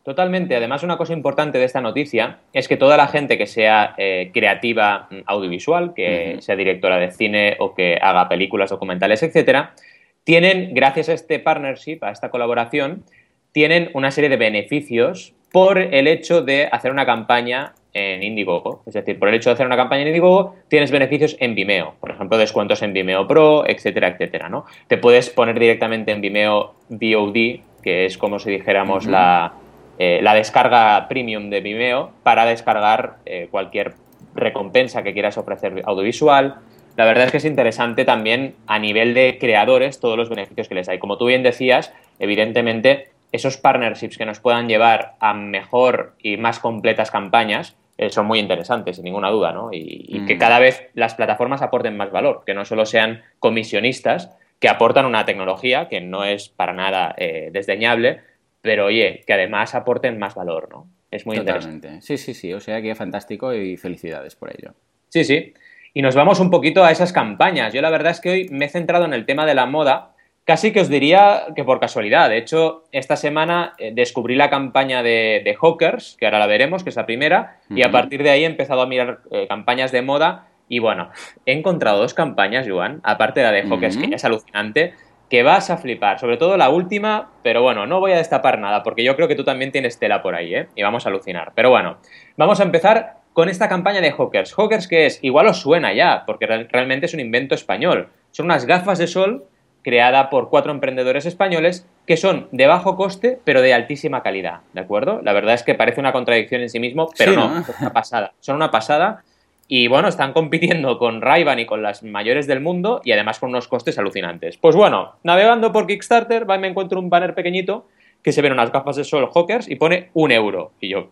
Totalmente. 0.04 0.54
Además, 0.54 0.82
una 0.82 0.98
cosa 0.98 1.14
importante 1.14 1.58
de 1.58 1.64
esta 1.64 1.80
noticia 1.80 2.40
es 2.52 2.68
que 2.68 2.76
toda 2.76 2.98
la 2.98 3.08
gente 3.08 3.38
que 3.38 3.46
sea 3.46 3.94
eh, 3.96 4.30
creativa 4.34 5.08
mm, 5.10 5.16
audiovisual, 5.24 5.94
que 5.94 6.36
sea 6.40 6.56
directora 6.56 6.98
de 6.98 7.10
cine 7.10 7.56
o 7.58 7.74
que 7.74 7.98
haga 8.00 8.28
películas, 8.28 8.68
documentales, 8.68 9.22
etcétera, 9.22 9.74
tienen, 10.22 10.74
gracias 10.74 11.08
a 11.08 11.14
este 11.14 11.38
partnership, 11.38 11.98
a 12.02 12.10
esta 12.10 12.30
colaboración, 12.30 13.04
tienen 13.52 13.90
una 13.94 14.10
serie 14.10 14.28
de 14.28 14.36
beneficios 14.36 15.32
por 15.54 15.78
el 15.78 16.08
hecho 16.08 16.42
de 16.42 16.68
hacer 16.72 16.90
una 16.90 17.06
campaña 17.06 17.74
en 17.92 18.24
Indiegogo. 18.24 18.82
Es 18.86 18.94
decir, 18.94 19.20
por 19.20 19.28
el 19.28 19.36
hecho 19.36 19.50
de 19.50 19.54
hacer 19.54 19.66
una 19.66 19.76
campaña 19.76 20.02
en 20.02 20.08
Indiegogo, 20.08 20.56
tienes 20.66 20.90
beneficios 20.90 21.36
en 21.38 21.54
Vimeo. 21.54 21.94
Por 22.00 22.10
ejemplo, 22.10 22.36
descuentos 22.38 22.82
en 22.82 22.92
Vimeo 22.92 23.28
Pro, 23.28 23.64
etcétera, 23.64 24.08
etcétera, 24.08 24.48
¿no? 24.48 24.64
Te 24.88 24.98
puedes 24.98 25.30
poner 25.30 25.56
directamente 25.56 26.10
en 26.10 26.20
Vimeo 26.20 26.74
VOD, 26.88 27.60
que 27.84 28.04
es 28.04 28.18
como 28.18 28.40
si 28.40 28.50
dijéramos 28.50 29.06
la, 29.06 29.52
eh, 30.00 30.18
la, 30.24 30.34
descarga 30.34 31.06
premium 31.06 31.50
de 31.50 31.60
Vimeo, 31.60 32.10
para 32.24 32.46
descargar 32.46 33.18
eh, 33.24 33.46
cualquier 33.48 33.92
recompensa 34.34 35.04
que 35.04 35.12
quieras 35.12 35.38
ofrecer 35.38 35.82
audiovisual. 35.84 36.56
La 36.96 37.04
verdad 37.04 37.26
es 37.26 37.30
que 37.30 37.36
es 37.36 37.44
interesante 37.44 38.04
también 38.04 38.56
a 38.66 38.80
nivel 38.80 39.14
de 39.14 39.38
creadores 39.38 40.00
todos 40.00 40.16
los 40.16 40.28
beneficios 40.28 40.66
que 40.68 40.74
les 40.74 40.88
hay. 40.88 40.98
Como 40.98 41.16
tú 41.16 41.26
bien 41.26 41.44
decías, 41.44 41.92
evidentemente 42.18 43.13
esos 43.34 43.56
partnerships 43.56 44.16
que 44.16 44.26
nos 44.26 44.38
puedan 44.38 44.68
llevar 44.68 45.16
a 45.18 45.34
mejor 45.34 46.14
y 46.20 46.36
más 46.36 46.60
completas 46.60 47.10
campañas 47.10 47.76
eh, 47.98 48.08
son 48.10 48.26
muy 48.26 48.38
interesantes, 48.38 48.94
sin 48.94 49.04
ninguna 49.04 49.28
duda, 49.28 49.52
¿no? 49.52 49.70
Y, 49.72 50.24
que 50.24 50.36
mm. 50.36 50.38
cada 50.38 50.60
vez 50.60 50.88
las 50.94 51.16
plataformas 51.16 51.60
aporten 51.60 51.96
más 51.96 52.12
valor, 52.12 52.44
que 52.46 52.54
no 52.54 52.64
solo 52.64 52.86
sean 52.86 53.22
comisionistas, 53.40 54.30
que 54.60 54.68
aportan 54.68 55.04
una 55.04 55.24
tecnología 55.24 55.88
que 55.88 56.00
no 56.00 56.22
es 56.22 56.48
para 56.48 56.74
nada 56.74 57.12
eh, 57.18 57.50
desdeñable, 57.52 58.20
pero 58.60 58.86
oye, 58.86 59.24
que 59.26 59.32
además 59.32 59.74
aporten 59.74 60.16
más 60.16 60.36
valor, 60.36 60.68
¿no? 60.70 60.86
Es 61.10 61.26
muy 61.26 61.36
interesante. 61.36 62.00
Sí, 62.02 62.18
sí, 62.18 62.34
sí, 62.34 62.52
o 62.52 62.60
sea 62.60 62.80
que 62.82 62.94
fantástico 62.94 63.52
y 63.52 63.76
felicidades 63.76 64.36
por 64.36 64.50
ello. 64.50 64.74
Sí, 65.08 65.24
sí. 65.24 65.54
Y 65.92 66.02
nos 66.02 66.14
vamos 66.14 66.38
un 66.38 66.50
poquito 66.50 66.84
a 66.84 66.92
esas 66.92 67.12
campañas. 67.12 67.74
Yo 67.74 67.82
la 67.82 67.90
verdad 67.90 68.12
es 68.12 68.20
que 68.20 68.30
hoy 68.30 68.48
me 68.50 68.66
he 68.66 68.68
centrado 68.68 69.04
en 69.04 69.12
el 69.12 69.26
tema 69.26 69.44
de 69.44 69.54
la 69.54 69.66
moda, 69.66 70.13
Casi 70.44 70.72
que 70.72 70.80
os 70.80 70.90
diría 70.90 71.46
que 71.56 71.64
por 71.64 71.80
casualidad. 71.80 72.28
De 72.28 72.36
hecho, 72.36 72.84
esta 72.92 73.16
semana 73.16 73.72
eh, 73.78 73.92
descubrí 73.94 74.36
la 74.36 74.50
campaña 74.50 75.02
de, 75.02 75.56
Hawkers, 75.58 76.18
que 76.20 76.26
ahora 76.26 76.38
la 76.38 76.46
veremos, 76.46 76.84
que 76.84 76.90
es 76.90 76.96
la 76.96 77.06
primera, 77.06 77.60
y 77.70 77.82
a 77.82 77.90
partir 77.90 78.22
de 78.22 78.28
ahí 78.28 78.42
he 78.42 78.46
empezado 78.46 78.82
a 78.82 78.86
mirar 78.86 79.20
eh, 79.30 79.46
campañas 79.48 79.90
de 79.90 80.02
moda. 80.02 80.48
Y 80.68 80.80
bueno, 80.80 81.08
he 81.46 81.52
encontrado 81.52 81.98
dos 81.98 82.12
campañas, 82.12 82.66
Joan, 82.68 83.00
aparte 83.04 83.40
de 83.40 83.46
la 83.46 83.52
de 83.52 83.62
Hawkers, 83.62 83.96
que 83.96 84.14
es 84.14 84.24
alucinante, 84.24 84.92
que 85.30 85.42
vas 85.42 85.70
a 85.70 85.78
flipar. 85.78 86.18
Sobre 86.18 86.36
todo 86.36 86.58
la 86.58 86.68
última, 86.68 87.30
pero 87.42 87.62
bueno, 87.62 87.86
no 87.86 88.00
voy 88.00 88.12
a 88.12 88.18
destapar 88.18 88.58
nada, 88.58 88.82
porque 88.82 89.02
yo 89.02 89.16
creo 89.16 89.28
que 89.28 89.36
tú 89.36 89.44
también 89.44 89.72
tienes 89.72 89.98
tela 89.98 90.22
por 90.22 90.34
ahí, 90.34 90.54
¿eh? 90.54 90.68
Y 90.74 90.82
vamos 90.82 91.06
a 91.06 91.08
alucinar. 91.08 91.52
Pero 91.54 91.70
bueno, 91.70 91.96
vamos 92.36 92.60
a 92.60 92.64
empezar 92.64 93.14
con 93.32 93.48
esta 93.48 93.70
campaña 93.70 94.02
de 94.02 94.12
Hawkers. 94.12 94.52
Hawkers, 94.54 94.88
¿qué 94.88 95.06
es? 95.06 95.20
Igual 95.22 95.46
os 95.46 95.60
suena 95.60 95.94
ya, 95.94 96.24
porque 96.26 96.46
realmente 96.46 97.06
es 97.06 97.14
un 97.14 97.20
invento 97.20 97.54
español. 97.54 98.10
Son 98.30 98.46
unas 98.46 98.66
gafas 98.66 98.98
de 98.98 99.06
sol 99.06 99.46
creada 99.84 100.30
por 100.30 100.50
cuatro 100.50 100.72
emprendedores 100.72 101.26
españoles 101.26 101.86
que 102.06 102.16
son 102.16 102.48
de 102.50 102.66
bajo 102.66 102.96
coste 102.96 103.38
pero 103.44 103.62
de 103.62 103.72
altísima 103.72 104.22
calidad, 104.22 104.60
¿de 104.72 104.80
acuerdo? 104.80 105.20
La 105.22 105.32
verdad 105.32 105.54
es 105.54 105.62
que 105.62 105.74
parece 105.74 106.00
una 106.00 106.12
contradicción 106.12 106.62
en 106.62 106.70
sí 106.70 106.80
mismo, 106.80 107.08
pero 107.16 107.32
no, 107.32 107.60
es 107.60 107.68
una 107.80 107.92
pasada. 107.92 108.32
Son 108.40 108.56
una 108.56 108.72
pasada 108.72 109.22
y 109.68 109.86
bueno, 109.88 110.08
están 110.08 110.32
compitiendo 110.32 110.98
con 110.98 111.20
ray 111.20 111.44
y 111.58 111.66
con 111.66 111.82
las 111.82 112.02
mayores 112.02 112.46
del 112.46 112.60
mundo 112.60 113.00
y 113.04 113.12
además 113.12 113.38
con 113.38 113.50
unos 113.50 113.68
costes 113.68 113.98
alucinantes. 113.98 114.56
Pues 114.56 114.74
bueno, 114.74 115.14
navegando 115.22 115.72
por 115.72 115.86
Kickstarter, 115.86 116.48
va 116.48 116.56
y 116.56 116.60
me 116.60 116.68
encuentro 116.68 116.98
un 116.98 117.10
banner 117.10 117.34
pequeñito 117.34 117.86
que 118.22 118.32
se 118.32 118.42
ven 118.42 118.52
unas 118.52 118.72
gafas 118.72 118.96
de 118.96 119.04
sol 119.04 119.28
Hawkers 119.32 119.68
y 119.68 119.76
pone 119.76 120.10
un 120.14 120.32
euro. 120.32 120.72
Y 120.80 120.88
yo, 120.88 121.10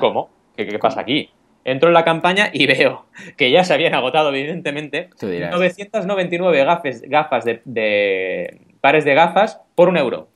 ¿cómo? 0.00 0.30
qué 0.56 0.78
pasa 0.78 1.00
aquí? 1.00 1.30
Entro 1.64 1.88
en 1.88 1.94
la 1.94 2.04
campaña 2.04 2.50
y 2.52 2.66
veo 2.66 3.06
que 3.36 3.50
ya 3.50 3.64
se 3.64 3.74
habían 3.74 3.94
agotado, 3.94 4.30
evidentemente, 4.30 5.10
999 5.20 6.64
gafes, 6.64 7.02
gafas 7.02 7.44
de, 7.44 8.60
pares 8.80 9.04
de 9.04 9.14
gafas 9.14 9.60
por 9.74 9.88
un 9.88 9.96
euro. 9.96 10.28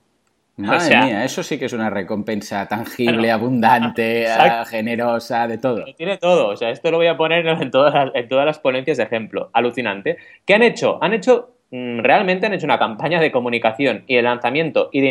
Madre 0.56 0.98
mía, 0.98 1.24
eso 1.24 1.42
sí 1.42 1.58
que 1.58 1.64
es 1.64 1.72
una 1.72 1.88
recompensa 1.88 2.68
tangible, 2.68 3.30
abundante, 3.30 4.26
generosa, 4.66 5.48
de 5.48 5.56
todo. 5.56 5.84
tiene 5.96 6.18
todo, 6.18 6.48
o 6.48 6.56
sea, 6.56 6.70
esto 6.70 6.90
lo 6.90 6.98
voy 6.98 7.06
a 7.06 7.16
poner 7.16 7.46
en 7.46 7.70
todas, 7.70 7.94
las, 7.94 8.10
en 8.14 8.28
todas 8.28 8.44
las 8.44 8.58
ponencias 8.58 8.98
de 8.98 9.04
ejemplo. 9.04 9.48
Alucinante. 9.54 10.18
¿Qué 10.44 10.54
han 10.54 10.62
hecho? 10.62 11.02
Han 11.02 11.14
hecho, 11.14 11.54
mm, 11.70 12.00
realmente 12.00 12.46
han 12.46 12.52
hecho 12.52 12.66
una 12.66 12.78
campaña 12.78 13.18
de 13.18 13.32
comunicación 13.32 14.04
y 14.06 14.16
de 14.16 14.22
lanzamiento 14.22 14.90
y 14.92 15.00
de 15.00 15.08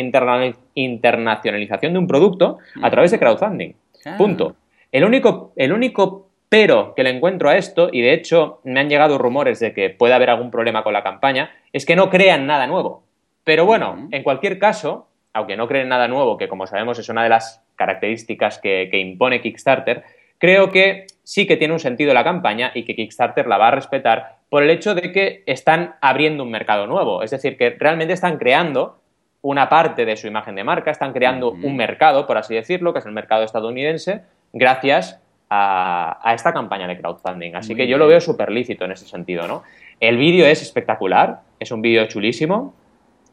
internacionalización 0.74 1.92
de 1.92 1.98
un 1.98 2.06
producto 2.06 2.58
a 2.80 2.90
través 2.90 3.10
de 3.10 3.18
crowdfunding. 3.18 3.72
Ah. 4.06 4.14
Punto. 4.16 4.56
El 4.92 5.04
único, 5.04 5.52
el 5.56 5.72
único 5.72 6.28
pero 6.52 6.94
que 6.94 7.02
le 7.02 7.08
encuentro 7.08 7.48
a 7.48 7.56
esto, 7.56 7.88
y 7.90 8.02
de 8.02 8.12
hecho 8.12 8.60
me 8.64 8.78
han 8.80 8.90
llegado 8.90 9.16
rumores 9.16 9.58
de 9.58 9.72
que 9.72 9.88
puede 9.88 10.12
haber 10.12 10.28
algún 10.28 10.50
problema 10.50 10.84
con 10.84 10.92
la 10.92 11.02
campaña, 11.02 11.50
es 11.72 11.86
que 11.86 11.96
no 11.96 12.10
crean 12.10 12.46
nada 12.46 12.66
nuevo. 12.66 13.04
Pero 13.42 13.64
bueno, 13.64 14.08
en 14.10 14.22
cualquier 14.22 14.58
caso, 14.58 15.08
aunque 15.32 15.56
no 15.56 15.66
creen 15.66 15.88
nada 15.88 16.08
nuevo, 16.08 16.36
que 16.36 16.48
como 16.48 16.66
sabemos 16.66 16.98
es 16.98 17.08
una 17.08 17.22
de 17.22 17.30
las 17.30 17.64
características 17.76 18.58
que, 18.58 18.88
que, 18.90 18.98
impone 18.98 19.40
Kickstarter, 19.40 20.04
creo 20.36 20.70
que 20.70 21.06
sí 21.22 21.46
que 21.46 21.56
tiene 21.56 21.72
un 21.72 21.80
sentido 21.80 22.12
la 22.12 22.22
campaña 22.22 22.70
y 22.74 22.84
que 22.84 22.94
Kickstarter 22.94 23.46
la 23.46 23.56
va 23.56 23.68
a 23.68 23.70
respetar 23.70 24.36
por 24.50 24.62
el 24.62 24.68
hecho 24.68 24.94
de 24.94 25.10
que 25.10 25.44
están 25.46 25.94
abriendo 26.02 26.42
un 26.42 26.50
mercado 26.50 26.86
nuevo. 26.86 27.22
Es 27.22 27.30
decir, 27.30 27.56
que 27.56 27.70
realmente 27.70 28.12
están 28.12 28.36
creando 28.36 28.98
una 29.40 29.70
parte 29.70 30.04
de 30.04 30.18
su 30.18 30.26
imagen 30.26 30.54
de 30.54 30.64
marca, 30.64 30.90
están 30.90 31.14
creando 31.14 31.52
un 31.52 31.76
mercado, 31.76 32.26
por 32.26 32.36
así 32.36 32.54
decirlo, 32.54 32.92
que 32.92 32.98
es 32.98 33.06
el 33.06 33.12
mercado 33.12 33.42
estadounidense, 33.42 34.20
gracias 34.52 35.20
a, 35.50 36.32
esta 36.34 36.52
campaña 36.52 36.86
de 36.86 36.98
crowdfunding. 36.98 37.54
Así 37.54 37.74
que 37.74 37.86
yo 37.86 37.98
lo 37.98 38.06
veo 38.06 38.20
súper 38.20 38.50
lícito 38.50 38.84
en 38.84 38.92
ese 38.92 39.06
sentido, 39.06 39.46
¿no? 39.46 39.62
El 40.00 40.16
vídeo 40.16 40.46
es 40.46 40.62
espectacular, 40.62 41.40
es 41.60 41.70
un 41.70 41.82
vídeo 41.82 42.06
chulísimo. 42.06 42.74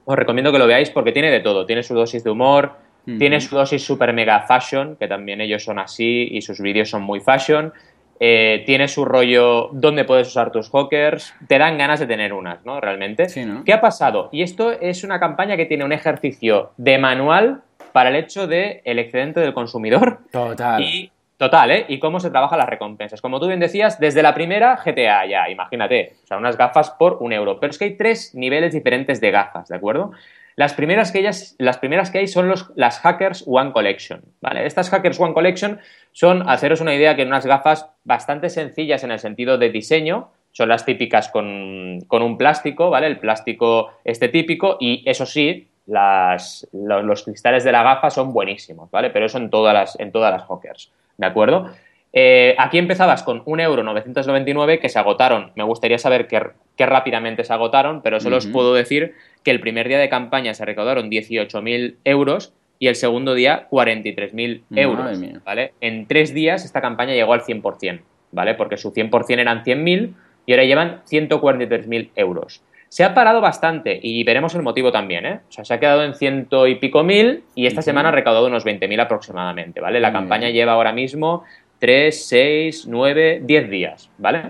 Os 0.06 0.16
recomiendo 0.18 0.52
que 0.52 0.60
lo 0.60 0.68
veáis 0.68 0.90
porque 0.90 1.12
tiene 1.12 1.32
de 1.32 1.40
todo. 1.40 1.66
Tiene 1.66 1.84
su 1.84 1.94
dosis 1.94 2.24
de 2.24 2.30
humor, 2.30 2.74
tiene 3.18 3.40
su 3.42 3.56
dosis 3.56 3.84
super 3.84 4.14
mega 4.14 4.42
fashion, 4.42 4.96
que 4.98 5.08
también 5.08 5.42
ellos 5.42 5.64
son 5.64 5.80
así 5.80 6.28
y 6.32 6.42
sus 6.42 6.60
vídeos 6.60 6.90
son 6.90 7.02
muy 7.02 7.22
fashion. 7.22 7.74
Eh, 8.20 8.64
tiene 8.66 8.90
su 8.90 9.06
rollo 9.06 9.70
donde 9.72 10.04
puedes 10.04 10.28
usar 10.28 10.52
tus 10.52 10.70
hawkers, 10.70 11.34
te 11.48 11.58
dan 11.58 11.78
ganas 11.78 12.02
de 12.02 12.06
tener 12.06 12.34
unas, 12.34 12.66
¿no? 12.66 12.82
Realmente. 12.82 13.28
¿Qué 13.66 13.74
ha 13.74 13.80
pasado? 13.80 14.28
Y 14.34 14.44
esto 14.44 14.72
es 14.72 15.06
una 15.06 15.20
campaña 15.20 15.56
que 15.56 15.66
tiene 15.66 15.86
un 15.86 15.94
ejercicio 15.94 16.72
de 16.76 16.98
manual 16.98 17.62
para 17.92 18.10
el 18.10 18.16
hecho 18.16 18.48
del 18.48 18.82
el 18.86 19.00
excedente 19.00 19.40
del 19.40 19.54
consumidor. 19.54 20.20
Total. 20.32 20.82
Y 20.82 21.12
Total, 21.40 21.72
¿eh? 21.72 21.86
Y 21.88 22.00
cómo 22.00 22.20
se 22.20 22.32
trabajan 22.32 22.60
las 22.60 22.68
recompensas. 22.68 23.22
Como 23.22 23.40
tú 23.40 23.48
bien 23.48 23.62
decías, 23.62 23.98
desde 23.98 24.22
la 24.22 24.34
primera 24.34 24.76
GTA 24.76 25.26
ya, 25.26 25.50
imagínate, 25.50 26.16
o 26.26 26.28
sea, 26.28 26.36
unas 26.36 26.58
gafas 26.58 26.90
por 26.90 27.20
un 27.22 27.32
euro. 27.32 27.62
Pero 27.62 27.72
es 27.72 27.78
que 27.78 27.86
hay 27.86 27.96
tres 27.96 28.36
niveles 28.36 28.74
diferentes 28.74 29.22
de 29.22 29.32
gafas, 29.32 29.70
¿de 29.70 29.78
acuerdo? 29.78 30.12
Las 30.58 30.74
primeras 30.74 31.14
que, 31.14 31.20
ellas, 31.20 31.56
las 31.58 31.78
primeras 31.78 32.12
que 32.12 32.18
hay 32.18 32.28
son 32.28 32.50
los, 32.50 32.70
las 32.76 33.00
Hackers 33.00 33.46
One 33.48 33.72
Collection, 33.72 34.22
¿vale? 34.42 34.66
Estas 34.66 34.90
Hackers 34.90 35.18
One 35.18 35.34
Collection 35.34 35.80
son, 36.12 36.44
haceros 36.50 36.82
una 36.82 36.94
idea, 36.94 37.16
que 37.16 37.24
unas 37.24 37.46
gafas 37.46 37.90
bastante 38.04 38.50
sencillas 38.50 39.06
en 39.06 39.12
el 39.12 39.20
sentido 39.20 39.58
de 39.58 39.70
diseño, 39.70 40.32
son 40.52 40.68
las 40.68 40.84
típicas 40.84 41.30
con, 41.30 42.02
con 42.08 42.22
un 42.22 42.38
plástico, 42.38 42.90
¿vale? 42.90 43.08
El 43.08 43.20
plástico 43.20 43.94
este 44.04 44.28
típico 44.28 44.76
y 44.82 45.10
eso 45.10 45.26
sí, 45.26 45.70
las, 45.90 46.68
los, 46.72 47.24
cristales 47.24 47.64
de 47.64 47.72
la 47.72 47.84
gafa 47.84 48.10
son 48.10 48.32
buenísimos, 48.32 48.90
¿vale? 48.92 49.10
Pero 49.10 49.26
eso 49.26 49.38
en 49.38 49.50
todas 49.50 49.74
las, 49.74 50.00
en 50.00 50.12
todas 50.12 50.32
las 50.32 50.44
Hawkers. 50.48 50.92
¿de 51.20 51.26
acuerdo? 51.26 51.70
Eh, 52.12 52.56
aquí 52.58 52.80
empezabas 52.80 53.22
con 53.22 53.44
1,999€ 53.46 54.80
que 54.80 54.90
se 54.90 54.98
agotaron. 54.98 55.52
Me 55.56 55.64
gustaría 55.64 56.00
saber 56.00 56.28
qué, 56.28 56.86
rápidamente 56.86 57.44
se 57.44 57.54
agotaron, 57.54 58.02
pero 58.02 58.20
solo 58.20 58.38
os 58.38 58.48
puedo 58.48 58.74
decir 58.74 59.14
que 59.44 59.52
el 59.52 59.60
primer 59.60 59.88
día 59.88 60.00
de 60.00 60.10
campaña 60.10 60.54
se 60.54 60.66
recaudaron 60.66 61.12
18.000 61.12 61.98
euros 62.06 62.54
y 62.80 62.88
el 62.88 62.96
segundo 62.96 63.36
día 63.36 63.68
43.000 63.70 64.64
euros. 64.76 65.20
¿vale? 65.46 65.74
En 65.82 66.08
tres 66.08 66.34
días 66.34 66.66
esta 66.66 66.82
campaña 66.82 67.14
llegó 67.14 67.34
al 67.34 67.42
100%, 67.42 68.02
¿vale? 68.32 68.56
Porque 68.56 68.78
su 68.78 68.92
100% 68.92 69.40
eran 69.40 69.64
100.000 69.64 70.14
y 70.46 70.54
ahora 70.54 70.64
llevan 70.64 71.02
143.000 71.04 72.10
euros. 72.16 72.64
Se 72.90 73.04
ha 73.04 73.14
parado 73.14 73.40
bastante 73.40 74.00
y 74.02 74.24
veremos 74.24 74.56
el 74.56 74.64
motivo 74.64 74.92
también, 74.92 75.26
¿eh? 75.26 75.40
O 75.48 75.52
sea, 75.52 75.64
se 75.64 75.74
ha 75.76 75.80
quedado 75.80 76.04
en 76.04 76.16
ciento 76.16 76.66
y 76.66 76.76
pico 76.76 77.04
mil 77.04 77.44
y 77.54 77.68
esta 77.68 77.84
semana 77.84 78.10
ha 78.10 78.12
recaudado 78.12 78.48
unos 78.48 78.66
20.000 78.66 79.00
aproximadamente, 79.00 79.80
¿vale? 79.80 80.00
La 80.00 80.12
campaña 80.12 80.50
lleva 80.50 80.74
ahora 80.74 80.92
mismo 80.92 81.44
3, 81.78 82.28
6, 82.28 82.88
9, 82.88 83.42
10 83.44 83.70
días, 83.70 84.10
¿vale? 84.18 84.42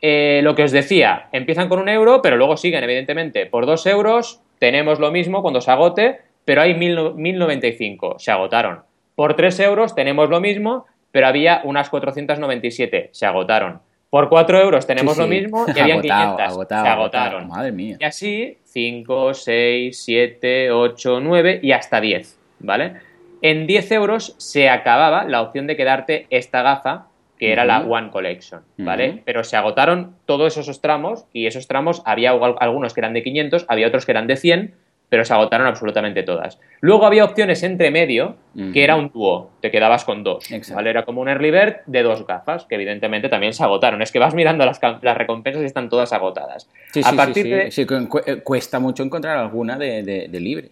Eh, 0.00 0.40
lo 0.44 0.54
que 0.54 0.62
os 0.62 0.70
decía, 0.70 1.28
empiezan 1.32 1.68
con 1.68 1.80
un 1.80 1.88
euro, 1.88 2.22
pero 2.22 2.36
luego 2.36 2.56
siguen, 2.56 2.84
evidentemente, 2.84 3.46
por 3.46 3.66
dos 3.66 3.84
euros 3.86 4.40
tenemos 4.60 5.00
lo 5.00 5.10
mismo 5.10 5.42
cuando 5.42 5.60
se 5.60 5.70
agote, 5.72 6.20
pero 6.44 6.62
hay 6.62 6.74
1095, 6.74 8.16
se 8.18 8.30
agotaron. 8.30 8.82
Por 9.16 9.34
3 9.34 9.58
euros 9.60 9.94
tenemos 9.96 10.30
lo 10.30 10.40
mismo, 10.40 10.86
pero 11.10 11.26
había 11.26 11.62
unas 11.64 11.90
497, 11.90 13.10
se 13.12 13.26
agotaron. 13.26 13.80
Por 14.10 14.28
4 14.28 14.60
euros 14.60 14.86
tenemos 14.86 15.18
lo 15.18 15.26
mismo 15.26 15.66
y 15.74 15.78
habían 15.80 16.00
500. 16.00 16.66
se 16.68 16.74
agotaron. 16.74 17.48
Madre 17.48 17.72
mía. 17.72 17.96
Y 17.98 18.04
así 18.04 18.58
5, 18.64 19.34
6, 19.34 20.04
7, 20.04 20.70
8, 20.70 21.20
9 21.20 21.60
y 21.62 21.72
hasta 21.72 22.00
10. 22.00 22.38
¿Vale? 22.60 22.94
En 23.42 23.66
10 23.66 23.92
euros 23.92 24.34
se 24.38 24.68
acababa 24.68 25.24
la 25.24 25.42
opción 25.42 25.66
de 25.66 25.76
quedarte 25.76 26.26
esta 26.30 26.62
gafa 26.62 27.08
que 27.38 27.52
era 27.52 27.64
la 27.64 27.80
One 27.80 28.10
Collection, 28.10 28.62
¿vale? 28.78 29.22
Pero 29.24 29.44
se 29.44 29.56
agotaron 29.56 30.16
todos 30.24 30.56
esos 30.56 30.80
tramos 30.80 31.26
y 31.32 31.46
esos 31.46 31.68
tramos 31.68 32.02
había 32.06 32.30
algunos 32.30 32.94
que 32.94 33.00
eran 33.00 33.12
de 33.12 33.22
500, 33.22 33.66
había 33.68 33.88
otros 33.88 34.06
que 34.06 34.12
eran 34.12 34.26
de 34.26 34.36
100 34.36 34.74
pero 35.08 35.24
se 35.24 35.32
agotaron 35.32 35.66
absolutamente 35.66 36.22
todas. 36.22 36.58
Luego 36.80 37.06
había 37.06 37.24
opciones 37.24 37.62
entre 37.62 37.90
medio, 37.90 38.36
que 38.72 38.82
era 38.82 38.96
un 38.96 39.10
dúo, 39.10 39.50
te 39.60 39.70
quedabas 39.70 40.04
con 40.04 40.24
dos. 40.24 40.48
¿vale? 40.74 40.90
Era 40.90 41.04
como 41.04 41.20
un 41.20 41.28
early 41.28 41.50
bird 41.50 41.76
de 41.86 42.02
dos 42.02 42.26
gafas, 42.26 42.64
que 42.64 42.74
evidentemente 42.74 43.28
también 43.28 43.52
se 43.52 43.62
agotaron. 43.62 44.02
Es 44.02 44.10
que 44.10 44.18
vas 44.18 44.34
mirando 44.34 44.66
las, 44.66 44.80
las 45.02 45.16
recompensas 45.16 45.62
y 45.62 45.66
están 45.66 45.88
todas 45.88 46.12
agotadas. 46.12 46.68
Sí, 46.92 47.02
a 47.04 47.12
partir 47.12 47.70
sí, 47.70 47.86
eh, 47.88 48.40
cuesta 48.42 48.80
mucho 48.80 49.02
encontrar 49.02 49.38
alguna 49.38 49.78
de, 49.78 50.28
libre. 50.32 50.70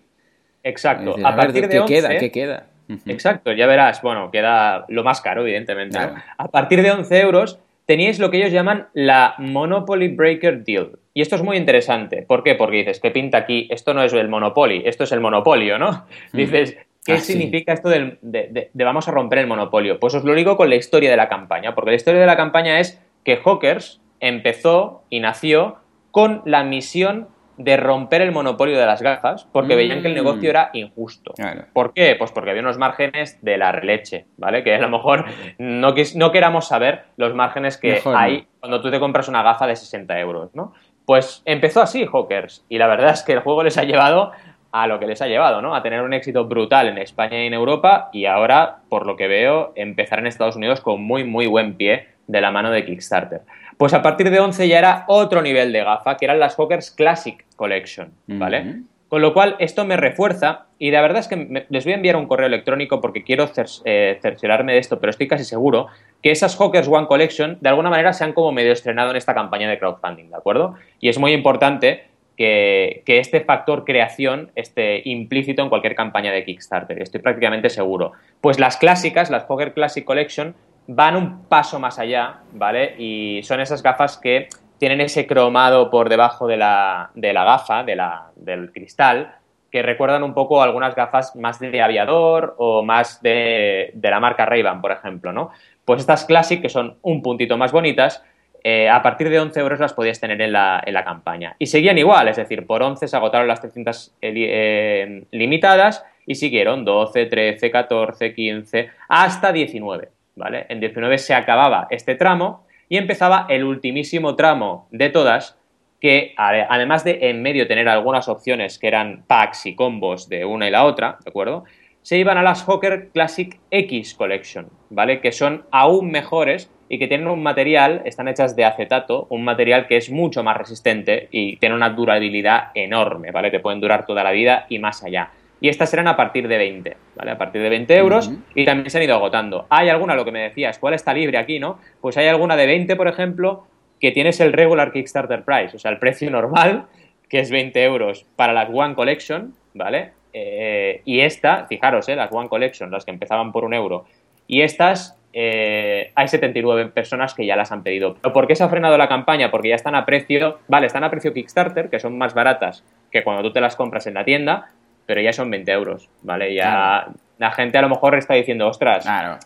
Exacto. 0.62 1.14
a, 1.22 1.36
partir 1.36 1.68
de 1.68 1.80
¿qué 1.80 1.84
queda? 1.84 2.18
¿Qué 2.18 2.30
queda? 2.30 2.66
Exacto, 3.06 3.52
ya 3.52 3.66
verás, 3.66 4.02
bueno, 4.02 4.30
queda 4.30 4.84
lo 4.88 5.04
más 5.04 5.20
caro, 5.20 5.42
evidentemente. 5.42 5.98
A 5.98 6.48
partir 6.48 6.82
de 6.82 6.90
11 6.90 7.20
euros 7.20 7.58
teníais 7.86 8.18
lo 8.18 8.30
que 8.30 8.38
ellos 8.38 8.52
llaman 8.52 8.88
la 8.92 9.34
Monopoly 9.38 10.08
Breaker 10.08 10.64
Deal. 10.64 10.98
Y 11.12 11.22
esto 11.22 11.36
es 11.36 11.42
muy 11.42 11.56
interesante. 11.56 12.22
¿Por 12.22 12.42
qué? 12.42 12.54
Porque 12.54 12.78
dices, 12.78 13.00
¿qué 13.00 13.10
pinta 13.10 13.38
aquí? 13.38 13.68
Esto 13.70 13.94
no 13.94 14.02
es 14.02 14.12
el 14.12 14.28
Monopoly, 14.28 14.82
esto 14.84 15.04
es 15.04 15.12
el 15.12 15.20
monopolio, 15.20 15.78
¿no? 15.78 16.06
Dices, 16.32 16.76
¿qué 17.04 17.14
ah, 17.14 17.20
significa 17.20 17.72
esto 17.72 17.88
de, 17.88 18.18
de, 18.22 18.84
vamos 18.84 19.06
a 19.08 19.12
romper 19.12 19.40
el 19.40 19.46
monopolio? 19.46 20.00
Pues 20.00 20.14
os 20.14 20.24
lo 20.24 20.34
digo 20.34 20.56
con 20.56 20.70
la 20.70 20.76
historia 20.76 21.10
de 21.10 21.16
la 21.16 21.28
campaña, 21.28 21.74
porque 21.74 21.90
la 21.90 21.96
historia 21.96 22.20
de 22.20 22.26
la 22.26 22.36
campaña 22.36 22.80
es 22.80 23.00
que 23.22 23.36
Hawkers 23.36 24.00
empezó 24.20 25.04
y 25.10 25.20
nació 25.20 25.76
con 26.10 26.42
la 26.44 26.64
misión 26.64 27.28
de 27.56 27.76
romper 27.76 28.22
el 28.22 28.32
monopolio 28.32 28.78
de 28.78 28.86
las 28.86 29.02
gafas 29.02 29.46
porque 29.52 29.76
veían 29.76 30.02
que 30.02 30.08
el 30.08 30.14
negocio 30.14 30.50
era 30.50 30.70
injusto. 30.72 31.34
¿Por 31.72 31.92
qué? 31.92 32.16
Pues 32.18 32.32
porque 32.32 32.50
había 32.50 32.62
unos 32.62 32.78
márgenes 32.78 33.38
de 33.42 33.58
la 33.58 33.72
leche, 33.72 34.26
¿vale? 34.36 34.64
Que 34.64 34.74
a 34.74 34.78
lo 34.78 34.88
mejor 34.88 35.24
no, 35.58 35.94
no 36.14 36.32
queramos 36.32 36.68
saber 36.68 37.04
los 37.16 37.34
márgenes 37.34 37.78
que 37.78 38.00
hay 38.04 38.46
cuando 38.60 38.80
tú 38.80 38.90
te 38.90 38.98
compras 39.00 39.28
una 39.28 39.42
gafa 39.42 39.66
de 39.66 39.76
60 39.76 40.18
euros, 40.18 40.54
¿no? 40.54 40.72
Pues 41.06 41.42
empezó 41.44 41.82
así 41.82 42.06
Hawkers 42.06 42.64
y 42.68 42.78
la 42.78 42.86
verdad 42.86 43.10
es 43.12 43.22
que 43.22 43.32
el 43.32 43.40
juego 43.40 43.62
les 43.62 43.76
ha 43.76 43.84
llevado 43.84 44.32
a 44.72 44.88
lo 44.88 44.98
que 44.98 45.06
les 45.06 45.22
ha 45.22 45.28
llevado, 45.28 45.62
¿no? 45.62 45.76
A 45.76 45.82
tener 45.82 46.02
un 46.02 46.12
éxito 46.12 46.46
brutal 46.46 46.88
en 46.88 46.98
España 46.98 47.44
y 47.44 47.46
en 47.46 47.54
Europa 47.54 48.08
y 48.12 48.26
ahora, 48.26 48.78
por 48.88 49.06
lo 49.06 49.16
que 49.16 49.28
veo, 49.28 49.72
empezar 49.76 50.18
en 50.18 50.26
Estados 50.26 50.56
Unidos 50.56 50.80
con 50.80 51.00
muy, 51.00 51.22
muy 51.22 51.46
buen 51.46 51.76
pie 51.76 52.08
de 52.26 52.40
la 52.40 52.50
mano 52.50 52.70
de 52.72 52.84
Kickstarter. 52.84 53.42
Pues 53.76 53.92
a 53.94 54.02
partir 54.02 54.30
de 54.30 54.40
11 54.40 54.68
ya 54.68 54.78
era 54.78 55.04
otro 55.08 55.42
nivel 55.42 55.72
de 55.72 55.84
gafa, 55.84 56.16
que 56.16 56.24
eran 56.24 56.38
las 56.38 56.56
Hawkers 56.56 56.90
Classic 56.90 57.44
Collection, 57.56 58.12
¿vale? 58.26 58.82
Con 59.08 59.22
lo 59.22 59.32
cual, 59.32 59.54
esto 59.60 59.84
me 59.84 59.96
refuerza 59.96 60.66
y 60.76 60.90
la 60.90 61.00
verdad 61.00 61.20
es 61.20 61.28
que 61.28 61.66
les 61.68 61.84
voy 61.84 61.92
a 61.92 61.96
enviar 61.96 62.16
un 62.16 62.26
correo 62.26 62.46
electrónico 62.46 63.00
porque 63.00 63.22
quiero 63.22 63.48
eh, 63.84 64.18
cerciorarme 64.20 64.72
de 64.72 64.78
esto, 64.78 64.98
pero 64.98 65.10
estoy 65.10 65.28
casi 65.28 65.44
seguro 65.44 65.86
que 66.20 66.32
esas 66.32 66.56
Hawkers 66.56 66.88
One 66.88 67.06
Collection 67.06 67.58
de 67.60 67.68
alguna 67.68 67.90
manera 67.90 68.12
se 68.12 68.24
han 68.24 68.32
como 68.32 68.50
medio 68.50 68.72
estrenado 68.72 69.10
en 69.10 69.16
esta 69.16 69.32
campaña 69.32 69.70
de 69.70 69.78
crowdfunding, 69.78 70.30
¿de 70.30 70.36
acuerdo? 70.36 70.74
Y 70.98 71.10
es 71.10 71.18
muy 71.18 71.32
importante 71.32 72.06
que, 72.36 73.02
que, 73.06 73.18
este 73.20 73.42
factor 73.42 73.84
creación 73.84 74.50
esté 74.56 75.02
implícito 75.08 75.62
en 75.62 75.68
cualquier 75.68 75.94
campaña 75.94 76.32
de 76.32 76.44
Kickstarter, 76.44 77.00
estoy 77.00 77.20
prácticamente 77.20 77.70
seguro. 77.70 78.14
Pues 78.40 78.58
las 78.58 78.78
clásicas, 78.78 79.30
las 79.30 79.44
Hawker 79.44 79.74
Classic 79.74 80.04
Collection, 80.04 80.56
van 80.86 81.16
un 81.16 81.44
paso 81.44 81.78
más 81.78 81.98
allá, 81.98 82.40
¿vale? 82.52 82.94
Y 82.98 83.42
son 83.42 83.60
esas 83.60 83.82
gafas 83.82 84.18
que 84.18 84.48
tienen 84.78 85.00
ese 85.00 85.26
cromado 85.26 85.90
por 85.90 86.08
debajo 86.08 86.46
de 86.46 86.56
la, 86.56 87.10
de 87.14 87.32
la 87.32 87.44
gafa, 87.44 87.84
de 87.84 87.96
la, 87.96 88.30
del 88.36 88.72
cristal, 88.72 89.36
que 89.70 89.82
recuerdan 89.82 90.22
un 90.22 90.34
poco 90.34 90.62
algunas 90.62 90.94
gafas 90.94 91.34
más 91.36 91.58
de 91.58 91.82
aviador 91.82 92.54
o 92.58 92.82
más 92.82 93.22
de, 93.22 93.90
de 93.94 94.10
la 94.10 94.20
marca 94.20 94.46
Ray-Ban, 94.46 94.80
por 94.80 94.92
ejemplo, 94.92 95.32
¿no? 95.32 95.50
Pues 95.84 96.00
estas 96.00 96.24
Classic, 96.24 96.60
que 96.60 96.68
son 96.68 96.96
un 97.02 97.22
puntito 97.22 97.56
más 97.56 97.72
bonitas, 97.72 98.22
eh, 98.66 98.88
a 98.88 99.02
partir 99.02 99.28
de 99.28 99.38
11 99.38 99.60
euros 99.60 99.78
las 99.78 99.92
podías 99.92 100.18
tener 100.18 100.40
en 100.40 100.52
la, 100.52 100.82
en 100.86 100.94
la, 100.94 101.04
campaña. 101.04 101.54
Y 101.58 101.66
seguían 101.66 101.98
igual, 101.98 102.28
es 102.28 102.36
decir, 102.36 102.66
por 102.66 102.82
11 102.82 103.06
se 103.06 103.14
agotaron 103.14 103.46
las 103.46 103.60
300 103.60 104.14
eh, 104.22 104.32
eh, 104.34 105.24
limitadas 105.32 106.02
y 106.26 106.36
siguieron 106.36 106.82
12, 106.82 107.26
13, 107.26 107.70
14, 107.70 108.34
15, 108.34 108.90
hasta 109.08 109.52
19. 109.52 110.08
¿Vale? 110.36 110.66
En 110.68 110.80
19 110.80 111.18
se 111.18 111.34
acababa 111.34 111.86
este 111.90 112.14
tramo 112.14 112.64
y 112.88 112.96
empezaba 112.96 113.46
el 113.48 113.64
ultimísimo 113.64 114.36
tramo 114.36 114.88
de 114.90 115.10
todas, 115.10 115.58
que 116.00 116.34
además 116.36 117.04
de 117.04 117.30
en 117.30 117.42
medio 117.42 117.66
tener 117.66 117.88
algunas 117.88 118.28
opciones 118.28 118.78
que 118.78 118.88
eran 118.88 119.24
packs 119.26 119.66
y 119.66 119.74
combos 119.74 120.28
de 120.28 120.44
una 120.44 120.68
y 120.68 120.70
la 120.70 120.84
otra, 120.84 121.18
¿de 121.24 121.30
acuerdo? 121.30 121.64
Se 122.02 122.18
iban 122.18 122.36
a 122.36 122.42
las 122.42 122.64
Hawker 122.64 123.08
Classic 123.08 123.58
X 123.70 124.14
Collection, 124.14 124.68
¿vale? 124.90 125.20
Que 125.20 125.32
son 125.32 125.64
aún 125.70 126.10
mejores 126.10 126.70
y 126.90 126.98
que 126.98 127.08
tienen 127.08 127.28
un 127.28 127.42
material, 127.42 128.02
están 128.04 128.28
hechas 128.28 128.54
de 128.54 128.66
acetato, 128.66 129.26
un 129.30 129.42
material 129.42 129.86
que 129.86 129.96
es 129.96 130.10
mucho 130.10 130.42
más 130.42 130.58
resistente 130.58 131.28
y 131.30 131.56
tiene 131.56 131.74
una 131.74 131.88
durabilidad 131.88 132.72
enorme, 132.74 133.30
¿vale? 133.30 133.50
Que 133.50 133.60
pueden 133.60 133.80
durar 133.80 134.04
toda 134.04 134.22
la 134.22 134.32
vida 134.32 134.66
y 134.68 134.78
más 134.78 135.02
allá 135.02 135.30
y 135.64 135.70
estas 135.70 135.94
eran 135.94 136.08
a 136.08 136.14
partir 136.14 136.46
de 136.46 136.58
20, 136.58 136.94
¿vale? 137.16 137.30
A 137.30 137.38
partir 137.38 137.62
de 137.62 137.70
20 137.70 137.96
euros 137.96 138.30
y 138.54 138.66
también 138.66 138.90
se 138.90 138.98
han 138.98 139.04
ido 139.04 139.14
agotando. 139.14 139.64
Hay 139.70 139.88
alguna, 139.88 140.14
lo 140.14 140.22
que 140.22 140.30
me 140.30 140.42
decías, 140.42 140.78
¿cuál 140.78 140.92
está 140.92 141.14
libre 141.14 141.38
aquí, 141.38 141.58
no? 141.58 141.78
Pues 142.02 142.18
hay 142.18 142.26
alguna 142.28 142.54
de 142.54 142.66
20, 142.66 142.94
por 142.96 143.08
ejemplo, 143.08 143.66
que 143.98 144.10
tienes 144.10 144.40
el 144.40 144.52
regular 144.52 144.92
Kickstarter 144.92 145.42
price, 145.42 145.74
o 145.74 145.78
sea, 145.78 145.90
el 145.90 145.98
precio 145.98 146.30
normal 146.30 146.84
que 147.30 147.38
es 147.38 147.50
20 147.50 147.82
euros 147.82 148.26
para 148.36 148.52
las 148.52 148.68
One 148.70 148.94
Collection, 148.94 149.54
¿vale? 149.72 150.12
Eh, 150.34 151.00
y 151.06 151.20
esta, 151.20 151.64
fijaros, 151.66 152.10
eh, 152.10 152.16
las 152.16 152.30
One 152.30 152.50
Collection, 152.50 152.90
las 152.90 153.06
que 153.06 153.12
empezaban 153.12 153.50
por 153.50 153.64
un 153.64 153.72
euro, 153.72 154.04
y 154.46 154.60
estas 154.60 155.18
eh, 155.32 156.12
hay 156.14 156.28
79 156.28 156.90
personas 156.90 157.32
que 157.32 157.46
ya 157.46 157.56
las 157.56 157.72
han 157.72 157.82
pedido. 157.82 158.16
¿Pero 158.20 158.34
por 158.34 158.46
qué 158.46 158.54
se 158.54 158.64
ha 158.64 158.68
frenado 158.68 158.98
la 158.98 159.08
campaña? 159.08 159.50
Porque 159.50 159.70
ya 159.70 159.76
están 159.76 159.94
a 159.94 160.04
precio, 160.04 160.58
vale, 160.68 160.86
están 160.86 161.04
a 161.04 161.10
precio 161.10 161.32
Kickstarter, 161.32 161.88
que 161.88 162.00
son 162.00 162.18
más 162.18 162.34
baratas 162.34 162.84
que 163.10 163.24
cuando 163.24 163.42
tú 163.42 163.52
te 163.52 163.60
las 163.60 163.76
compras 163.76 164.06
en 164.06 164.14
la 164.14 164.24
tienda, 164.24 164.70
pero 165.06 165.20
ya 165.20 165.32
son 165.32 165.50
20 165.50 165.70
euros, 165.72 166.08
¿vale? 166.22 166.54
Ya 166.54 167.08
la 167.38 167.50
gente 167.52 167.78
a 167.78 167.82
lo 167.82 167.88
mejor 167.88 168.16
está 168.16 168.34
diciendo, 168.34 168.68
ostras, 168.68 169.04
claro, 169.04 169.38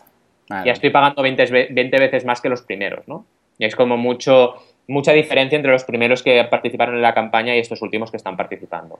ya 0.49 0.71
estoy 0.71 0.89
pagando 0.89 1.21
20, 1.21 1.69
20 1.71 1.99
veces 1.99 2.25
más 2.25 2.41
que 2.41 2.49
los 2.49 2.61
primeros, 2.61 3.07
¿no? 3.07 3.25
Y 3.57 3.65
es 3.65 3.75
como 3.75 3.97
mucho, 3.97 4.55
mucha 4.87 5.11
diferencia 5.11 5.55
entre 5.55 5.71
los 5.71 5.83
primeros 5.83 6.23
que 6.23 6.43
participaron 6.45 6.95
en 6.95 7.01
la 7.01 7.13
campaña 7.13 7.55
y 7.55 7.59
estos 7.59 7.81
últimos 7.81 8.09
que 8.09 8.17
están 8.17 8.37
participando. 8.37 8.99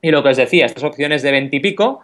Y 0.00 0.10
lo 0.10 0.22
que 0.22 0.28
os 0.28 0.36
decía, 0.36 0.66
estas 0.66 0.84
opciones 0.84 1.22
de 1.22 1.32
20 1.32 1.56
y 1.56 1.60
pico, 1.60 2.02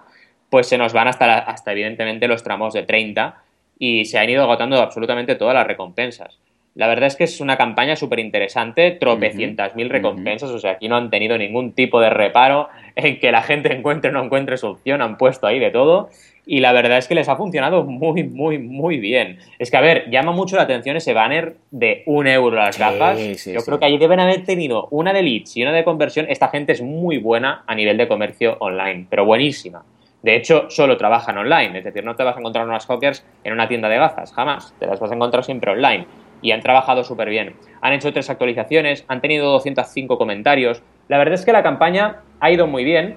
pues 0.51 0.67
se 0.67 0.79
nos 0.79 0.93
van 0.93 1.09
hasta, 1.09 1.39
hasta 1.39 1.73
evidentemente 1.73 2.27
los 2.27 2.43
tramos 2.43 2.75
de 2.75 2.83
30 2.83 3.37
y 3.79 4.05
se 4.07 4.19
han 4.19 4.31
ido 4.31 4.43
agotando 4.43 4.81
absolutamente 4.81 5.35
todas 5.35 5.55
las 5.55 5.67
recompensas. 5.67 6.39
La 6.75 6.89
verdad 6.89 7.07
es 7.07 7.15
que 7.15 7.25
es 7.25 7.41
una 7.41 7.57
campaña 7.57 7.95
súper 7.95 8.19
interesante, 8.19 8.91
tropecientas 8.91 9.77
mil 9.77 9.91
recompensas, 9.91 10.51
o 10.51 10.59
sea, 10.59 10.73
aquí 10.73 10.89
no 10.89 10.97
han 10.97 11.09
tenido 11.09 11.39
ningún 11.39 11.73
tipo 11.73 12.01
de 12.01 12.11
reparo 12.11 12.69
en 12.97 13.21
que 13.21 13.31
la 13.31 13.43
gente 13.43 13.73
encuentre 13.73 14.11
o 14.11 14.13
no 14.13 14.25
encuentre 14.25 14.57
su 14.57 14.67
opción, 14.67 15.01
han 15.01 15.17
puesto 15.17 15.47
ahí 15.47 15.61
de 15.61 15.71
todo 15.71 16.11
y 16.47 16.61
la 16.61 16.73
verdad 16.73 16.99
es 16.99 17.09
que 17.09 17.15
les 17.15 17.29
ha 17.29 17.37
funcionado 17.37 17.85
muy, 17.85 18.25
muy, 18.25 18.59
muy 18.59 18.99
bien. 18.99 19.39
Es 19.59 19.71
que, 19.71 19.77
a 19.77 19.81
ver, 19.81 20.11
llama 20.11 20.33
mucho 20.33 20.57
la 20.57 20.63
atención 20.63 20.97
ese 20.97 21.15
banner 21.15 21.57
de 21.71 22.03
un 22.07 22.27
euro 22.27 22.57
las 22.57 22.79
gafas. 22.79 23.19
Yo 23.45 23.63
creo 23.65 23.79
que 23.79 23.87
allí 23.87 23.99
deben 23.99 24.21
haber 24.21 24.45
tenido 24.45 24.89
una 24.91 25.13
de 25.13 25.23
leads 25.23 25.57
y 25.57 25.63
una 25.63 25.73
de 25.73 25.85
conversión. 25.85 26.27
Esta 26.29 26.49
gente 26.49 26.73
es 26.73 26.83
muy 26.83 27.19
buena 27.19 27.65
a 27.67 27.75
nivel 27.75 27.97
de 27.97 28.09
comercio 28.09 28.57
online, 28.61 29.07
pero 29.09 29.25
buenísima. 29.25 29.85
De 30.23 30.37
hecho, 30.37 30.71
solo 30.71 30.97
trabajan 30.97 31.37
online, 31.37 31.79
es 31.79 31.85
decir, 31.85 32.03
no 32.03 32.17
te 32.17 32.25
vas 32.25 32.37
a 32.37 32.41
encontrar 32.41 32.67
unas 32.67 32.87
hawkers 32.87 33.25
en 33.45 33.53
una 33.53 33.69
tienda 33.69 33.89
de 33.89 33.99
gafas, 33.99 34.33
jamás. 34.33 34.75
Te 34.79 34.87
las 34.87 34.99
vas 34.99 35.11
a 35.11 35.15
encontrar 35.15 35.45
siempre 35.45 35.71
online. 35.71 36.07
Y 36.45 36.53
han 36.53 36.61
trabajado 36.61 37.05
súper 37.05 37.31
bien. 37.31 37.57
Han 37.81 37.95
hecho 37.95 38.13
tres 38.13 38.29
actualizaciones, 38.29 39.07
han 39.09 39.23
tenido 39.23 39.51
205 39.51 40.19
comentarios. 40.19 40.83
La 41.09 41.17
verdad 41.17 41.37
es 41.37 41.47
que 41.47 41.53
la 41.53 41.63
campaña 41.63 42.21
ha 42.39 42.51
ido 42.51 42.67
muy 42.67 42.85
bien, 42.85 43.17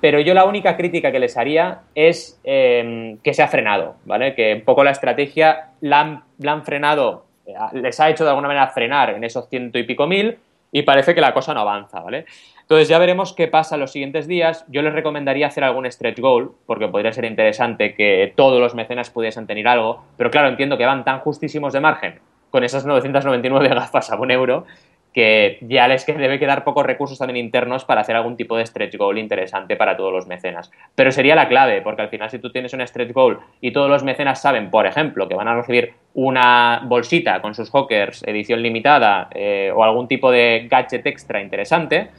pero 0.00 0.18
yo 0.18 0.32
la 0.32 0.46
única 0.46 0.74
crítica 0.74 1.12
que 1.12 1.18
les 1.18 1.36
haría 1.36 1.82
es 1.94 2.40
em, 2.42 3.18
que 3.18 3.34
se 3.34 3.42
ha 3.42 3.48
frenado, 3.48 3.96
¿vale? 4.06 4.34
Que 4.34 4.54
un 4.54 4.62
poco 4.62 4.82
la 4.82 4.92
estrategia 4.92 5.72
la 5.82 6.00
han, 6.00 6.24
la 6.38 6.52
han, 6.52 6.64
frenado, 6.64 7.26
eh, 7.44 7.52
les 7.74 8.00
ha 8.00 8.08
hecho 8.08 8.24
de 8.24 8.30
alguna 8.30 8.48
manera 8.48 8.68
frenar 8.68 9.10
en 9.10 9.24
esos 9.24 9.46
ciento 9.50 9.78
y 9.78 9.82
pico 9.82 10.06
mil 10.06 10.38
y 10.72 10.84
parece 10.84 11.14
que 11.14 11.20
la 11.20 11.34
cosa 11.34 11.52
no 11.52 11.60
avanza, 11.60 12.00
¿vale? 12.00 12.24
Entonces 12.62 12.88
ya 12.88 12.98
veremos 12.98 13.34
qué 13.34 13.46
pasa 13.46 13.76
los 13.76 13.92
siguientes 13.92 14.26
días. 14.26 14.64
Yo 14.68 14.80
les 14.80 14.94
recomendaría 14.94 15.48
hacer 15.48 15.64
algún 15.64 15.84
stretch 15.92 16.18
goal, 16.18 16.52
porque 16.64 16.88
podría 16.88 17.12
ser 17.12 17.26
interesante 17.26 17.94
que 17.94 18.32
todos 18.34 18.58
los 18.58 18.74
mecenas 18.74 19.10
pudiesen 19.10 19.46
tener 19.46 19.68
algo, 19.68 20.02
pero 20.16 20.30
claro, 20.30 20.48
entiendo 20.48 20.78
que 20.78 20.86
van 20.86 21.04
tan 21.04 21.20
justísimos 21.20 21.74
de 21.74 21.80
margen 21.80 22.20
con 22.54 22.62
esas 22.62 22.86
999 22.86 23.68
gafas 23.74 24.12
a 24.12 24.16
un 24.16 24.30
euro 24.30 24.64
que 25.12 25.58
ya 25.62 25.88
les 25.88 26.06
debe 26.06 26.38
quedar 26.38 26.62
pocos 26.62 26.86
recursos 26.86 27.18
también 27.18 27.44
internos 27.44 27.84
para 27.84 28.02
hacer 28.02 28.14
algún 28.14 28.36
tipo 28.36 28.56
de 28.56 28.64
stretch 28.64 28.96
goal 28.96 29.18
interesante 29.18 29.74
para 29.74 29.96
todos 29.96 30.12
los 30.12 30.28
mecenas. 30.28 30.70
Pero 30.94 31.10
sería 31.10 31.34
la 31.34 31.48
clave, 31.48 31.82
porque 31.82 32.02
al 32.02 32.10
final 32.10 32.30
si 32.30 32.38
tú 32.38 32.52
tienes 32.52 32.72
un 32.72 32.86
stretch 32.86 33.12
goal 33.12 33.40
y 33.60 33.72
todos 33.72 33.90
los 33.90 34.04
mecenas 34.04 34.40
saben, 34.40 34.70
por 34.70 34.86
ejemplo, 34.86 35.26
que 35.26 35.34
van 35.34 35.48
a 35.48 35.56
recibir 35.56 35.94
una 36.14 36.80
bolsita 36.84 37.42
con 37.42 37.56
sus 37.56 37.70
hawkers 37.70 38.22
edición 38.22 38.62
limitada 38.62 39.30
eh, 39.34 39.72
o 39.74 39.82
algún 39.82 40.06
tipo 40.06 40.30
de 40.30 40.68
gadget 40.70 41.04
extra 41.06 41.42
interesante, 41.42 42.10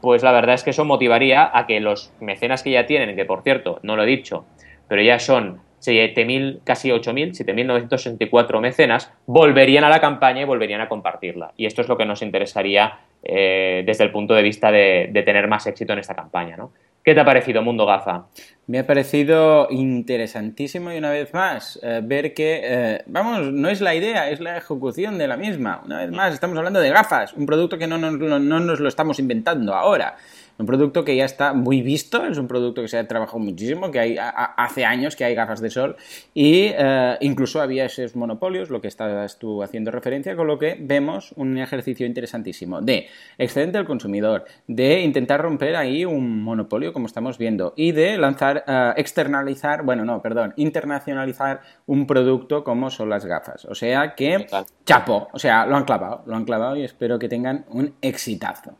pues 0.00 0.22
la 0.22 0.32
verdad 0.32 0.54
es 0.54 0.64
que 0.64 0.70
eso 0.70 0.86
motivaría 0.86 1.50
a 1.52 1.66
que 1.66 1.78
los 1.80 2.10
mecenas 2.20 2.62
que 2.62 2.70
ya 2.70 2.86
tienen, 2.86 3.16
que 3.16 3.26
por 3.26 3.42
cierto, 3.42 3.80
no 3.82 3.96
lo 3.96 4.04
he 4.04 4.06
dicho, 4.06 4.46
pero 4.88 5.02
ya 5.02 5.18
son 5.18 5.60
7.000, 5.84 6.60
casi 6.64 6.90
8.000, 6.90 7.32
7.964 7.32 8.60
mecenas, 8.60 9.12
volverían 9.26 9.84
a 9.84 9.88
la 9.88 10.00
campaña 10.00 10.42
y 10.42 10.44
volverían 10.44 10.80
a 10.80 10.88
compartirla. 10.88 11.52
Y 11.56 11.66
esto 11.66 11.82
es 11.82 11.88
lo 11.88 11.96
que 11.96 12.06
nos 12.06 12.22
interesaría 12.22 12.98
eh, 13.22 13.82
desde 13.86 14.04
el 14.04 14.12
punto 14.12 14.34
de 14.34 14.42
vista 14.42 14.70
de, 14.70 15.10
tener 15.24 15.48
más 15.48 15.66
éxito 15.66 15.92
en 15.92 15.98
esta 15.98 16.14
campaña. 16.14 16.56
¿no? 16.56 16.72
¿Qué 17.02 17.14
te 17.14 17.20
ha 17.20 17.24
parecido 17.24 17.62
Mundo 17.62 17.86
Gafa? 17.86 18.26
Me 18.66 18.78
ha 18.78 18.86
parecido 18.86 19.68
interesantísimo 19.70 20.92
y 20.92 20.98
una 20.98 21.10
vez 21.10 21.32
más 21.34 21.78
eh, 21.82 22.00
ver 22.02 22.32
que, 22.32 22.60
eh, 22.62 23.02
vamos, 23.06 23.52
no 23.52 23.68
es 23.68 23.80
la 23.80 23.94
idea, 23.94 24.30
es 24.30 24.40
la 24.40 24.56
ejecución 24.56 25.18
de 25.18 25.28
la 25.28 25.36
misma. 25.36 25.82
Una 25.84 25.98
vez 25.98 26.10
más, 26.10 26.32
estamos 26.32 26.56
hablando 26.56 26.80
de 26.80 26.90
gafas, 26.90 27.34
un 27.34 27.44
producto 27.44 27.76
que 27.76 27.86
no 27.86 27.98
no 27.98 28.60
nos 28.60 28.80
lo 28.80 28.88
estamos 28.88 29.18
inventando 29.18 29.74
ahora. 29.74 30.16
Un 30.56 30.66
producto 30.66 31.04
que 31.04 31.16
ya 31.16 31.24
está 31.24 31.52
muy 31.52 31.82
visto, 31.82 32.24
es 32.26 32.38
un 32.38 32.46
producto 32.46 32.82
que 32.82 32.88
se 32.88 32.98
ha 32.98 33.08
trabajado 33.08 33.40
muchísimo, 33.40 33.90
que 33.90 33.98
hay, 33.98 34.16
hace 34.18 34.84
años 34.84 35.16
que 35.16 35.24
hay 35.24 35.34
gafas 35.34 35.60
de 35.60 35.70
sol 35.70 35.96
y 36.32 36.70
eh, 36.76 37.16
incluso 37.20 37.60
había 37.60 37.86
esos 37.86 38.14
monopolios, 38.14 38.70
lo 38.70 38.80
que 38.80 38.88
estabas 38.88 39.38
tú 39.38 39.62
haciendo 39.62 39.90
referencia, 39.90 40.36
con 40.36 40.46
lo 40.46 40.58
que 40.58 40.76
vemos 40.78 41.32
un 41.36 41.58
ejercicio 41.58 42.06
interesantísimo 42.06 42.80
de 42.80 43.08
excedente 43.36 43.78
del 43.78 43.86
consumidor, 43.86 44.44
de 44.68 45.00
intentar 45.00 45.40
romper 45.40 45.74
ahí 45.74 46.04
un 46.04 46.42
monopolio 46.42 46.92
como 46.92 47.06
estamos 47.06 47.36
viendo 47.36 47.74
y 47.76 47.92
de 47.92 48.16
lanzar, 48.16 48.64
uh, 48.68 48.98
externalizar, 48.98 49.82
bueno, 49.82 50.04
no, 50.04 50.22
perdón, 50.22 50.54
internacionalizar 50.56 51.60
un 51.86 52.06
producto 52.06 52.62
como 52.62 52.90
son 52.90 53.08
las 53.08 53.26
gafas. 53.26 53.64
O 53.64 53.74
sea 53.74 54.14
que, 54.14 54.46
chapo, 54.84 55.28
o 55.32 55.38
sea, 55.38 55.66
lo 55.66 55.76
han 55.76 55.84
clavado, 55.84 56.22
lo 56.26 56.36
han 56.36 56.44
clavado 56.44 56.76
y 56.76 56.84
espero 56.84 57.18
que 57.18 57.28
tengan 57.28 57.64
un 57.70 57.94
exitazo. 58.00 58.76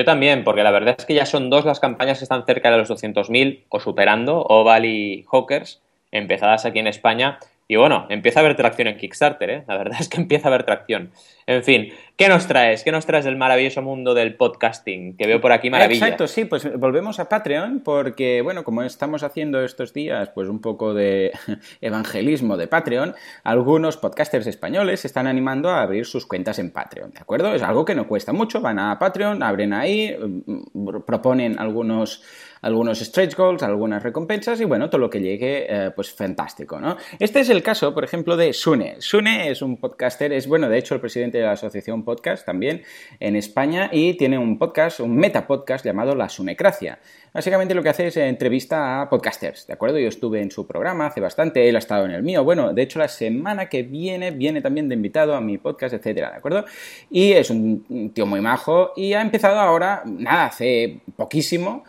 Yo 0.00 0.06
también, 0.06 0.44
porque 0.44 0.62
la 0.62 0.70
verdad 0.70 0.96
es 0.96 1.04
que 1.04 1.12
ya 1.12 1.26
son 1.26 1.50
dos 1.50 1.66
las 1.66 1.78
campañas 1.78 2.16
que 2.16 2.24
están 2.24 2.46
cerca 2.46 2.70
de 2.70 2.78
los 2.78 2.88
200.000 2.88 3.64
o 3.68 3.80
superando, 3.80 4.40
Oval 4.44 4.86
y 4.86 5.26
Hawkers, 5.30 5.82
empezadas 6.10 6.64
aquí 6.64 6.78
en 6.78 6.86
España. 6.86 7.38
Y 7.68 7.76
bueno, 7.76 8.06
empieza 8.08 8.40
a 8.40 8.42
haber 8.42 8.56
tracción 8.56 8.88
en 8.88 8.96
Kickstarter, 8.96 9.50
¿eh? 9.50 9.64
La 9.68 9.76
verdad 9.76 10.00
es 10.00 10.08
que 10.08 10.16
empieza 10.22 10.48
a 10.48 10.52
haber 10.52 10.62
tracción. 10.62 11.10
En 11.46 11.62
fin, 11.62 11.92
¿qué 12.20 12.28
nos 12.28 12.46
traes? 12.46 12.84
¿Qué 12.84 12.92
nos 12.92 13.06
traes 13.06 13.24
del 13.24 13.36
maravilloso 13.36 13.80
mundo 13.80 14.12
del 14.12 14.36
podcasting? 14.36 15.16
Que 15.16 15.26
veo 15.26 15.40
por 15.40 15.52
aquí 15.52 15.70
maravillas. 15.70 16.02
Exacto, 16.02 16.26
sí, 16.26 16.44
pues 16.44 16.70
volvemos 16.78 17.18
a 17.18 17.30
Patreon 17.30 17.80
porque, 17.82 18.42
bueno, 18.42 18.62
como 18.62 18.82
estamos 18.82 19.22
haciendo 19.22 19.64
estos 19.64 19.94
días, 19.94 20.28
pues 20.34 20.50
un 20.50 20.60
poco 20.60 20.92
de 20.92 21.32
evangelismo 21.80 22.58
de 22.58 22.66
Patreon, 22.66 23.14
algunos 23.42 23.96
podcasters 23.96 24.46
españoles 24.46 25.00
se 25.00 25.06
están 25.06 25.26
animando 25.26 25.70
a 25.70 25.80
abrir 25.80 26.04
sus 26.04 26.26
cuentas 26.26 26.58
en 26.58 26.72
Patreon, 26.72 27.12
¿de 27.12 27.20
acuerdo? 27.20 27.54
Es 27.54 27.62
algo 27.62 27.86
que 27.86 27.94
no 27.94 28.06
cuesta 28.06 28.34
mucho, 28.34 28.60
van 28.60 28.78
a 28.78 28.98
Patreon, 28.98 29.42
abren 29.42 29.72
ahí, 29.72 30.14
mm, 30.14 31.00
proponen 31.06 31.58
algunos 31.58 32.22
algunos 32.62 32.98
stretch 32.98 33.36
goals, 33.36 33.62
algunas 33.62 34.02
recompensas 34.02 34.60
y 34.60 34.64
bueno, 34.64 34.90
todo 34.90 35.00
lo 35.00 35.10
que 35.10 35.20
llegue, 35.20 35.66
eh, 35.68 35.90
pues 35.92 36.12
fantástico, 36.12 36.80
¿no? 36.80 36.96
Este 37.18 37.40
es 37.40 37.50
el 37.50 37.62
caso, 37.62 37.94
por 37.94 38.04
ejemplo, 38.04 38.36
de 38.36 38.52
Sune. 38.52 38.96
Sune 39.00 39.50
es 39.50 39.62
un 39.62 39.78
podcaster, 39.78 40.32
es 40.32 40.46
bueno, 40.46 40.68
de 40.68 40.78
hecho, 40.78 40.94
el 40.94 41.00
presidente 41.00 41.38
de 41.38 41.44
la 41.44 41.52
asociación 41.52 42.04
Podcast 42.10 42.44
también 42.44 42.82
en 43.20 43.36
España 43.36 43.88
y 43.92 44.14
tiene 44.14 44.36
un 44.36 44.58
podcast, 44.58 44.98
un 44.98 45.14
meta 45.14 45.46
podcast 45.46 45.84
llamado 45.84 46.16
La 46.16 46.28
Sunecracia. 46.28 46.98
Básicamente 47.32 47.72
lo 47.72 47.84
que 47.84 47.90
hace 47.90 48.08
es 48.08 48.16
entrevista 48.16 49.00
a 49.00 49.08
podcasters, 49.08 49.68
¿de 49.68 49.74
acuerdo? 49.74 50.00
Yo 50.00 50.08
estuve 50.08 50.42
en 50.42 50.50
su 50.50 50.66
programa 50.66 51.06
hace 51.06 51.20
bastante, 51.20 51.68
él 51.68 51.76
ha 51.76 51.78
estado 51.78 52.04
en 52.04 52.10
el 52.10 52.24
mío. 52.24 52.42
Bueno, 52.42 52.72
de 52.72 52.82
hecho 52.82 52.98
la 52.98 53.06
semana 53.06 53.68
que 53.68 53.84
viene 53.84 54.32
viene 54.32 54.60
también 54.60 54.88
de 54.88 54.96
invitado 54.96 55.36
a 55.36 55.40
mi 55.40 55.56
podcast, 55.56 55.94
etcétera, 55.94 56.30
¿de 56.30 56.36
acuerdo? 56.38 56.64
Y 57.10 57.30
es 57.30 57.48
un 57.50 58.10
tío 58.12 58.26
muy 58.26 58.40
majo 58.40 58.90
y 58.96 59.12
ha 59.12 59.20
empezado 59.20 59.60
ahora, 59.60 60.02
nada, 60.04 60.46
hace 60.46 60.98
poquísimo, 61.14 61.84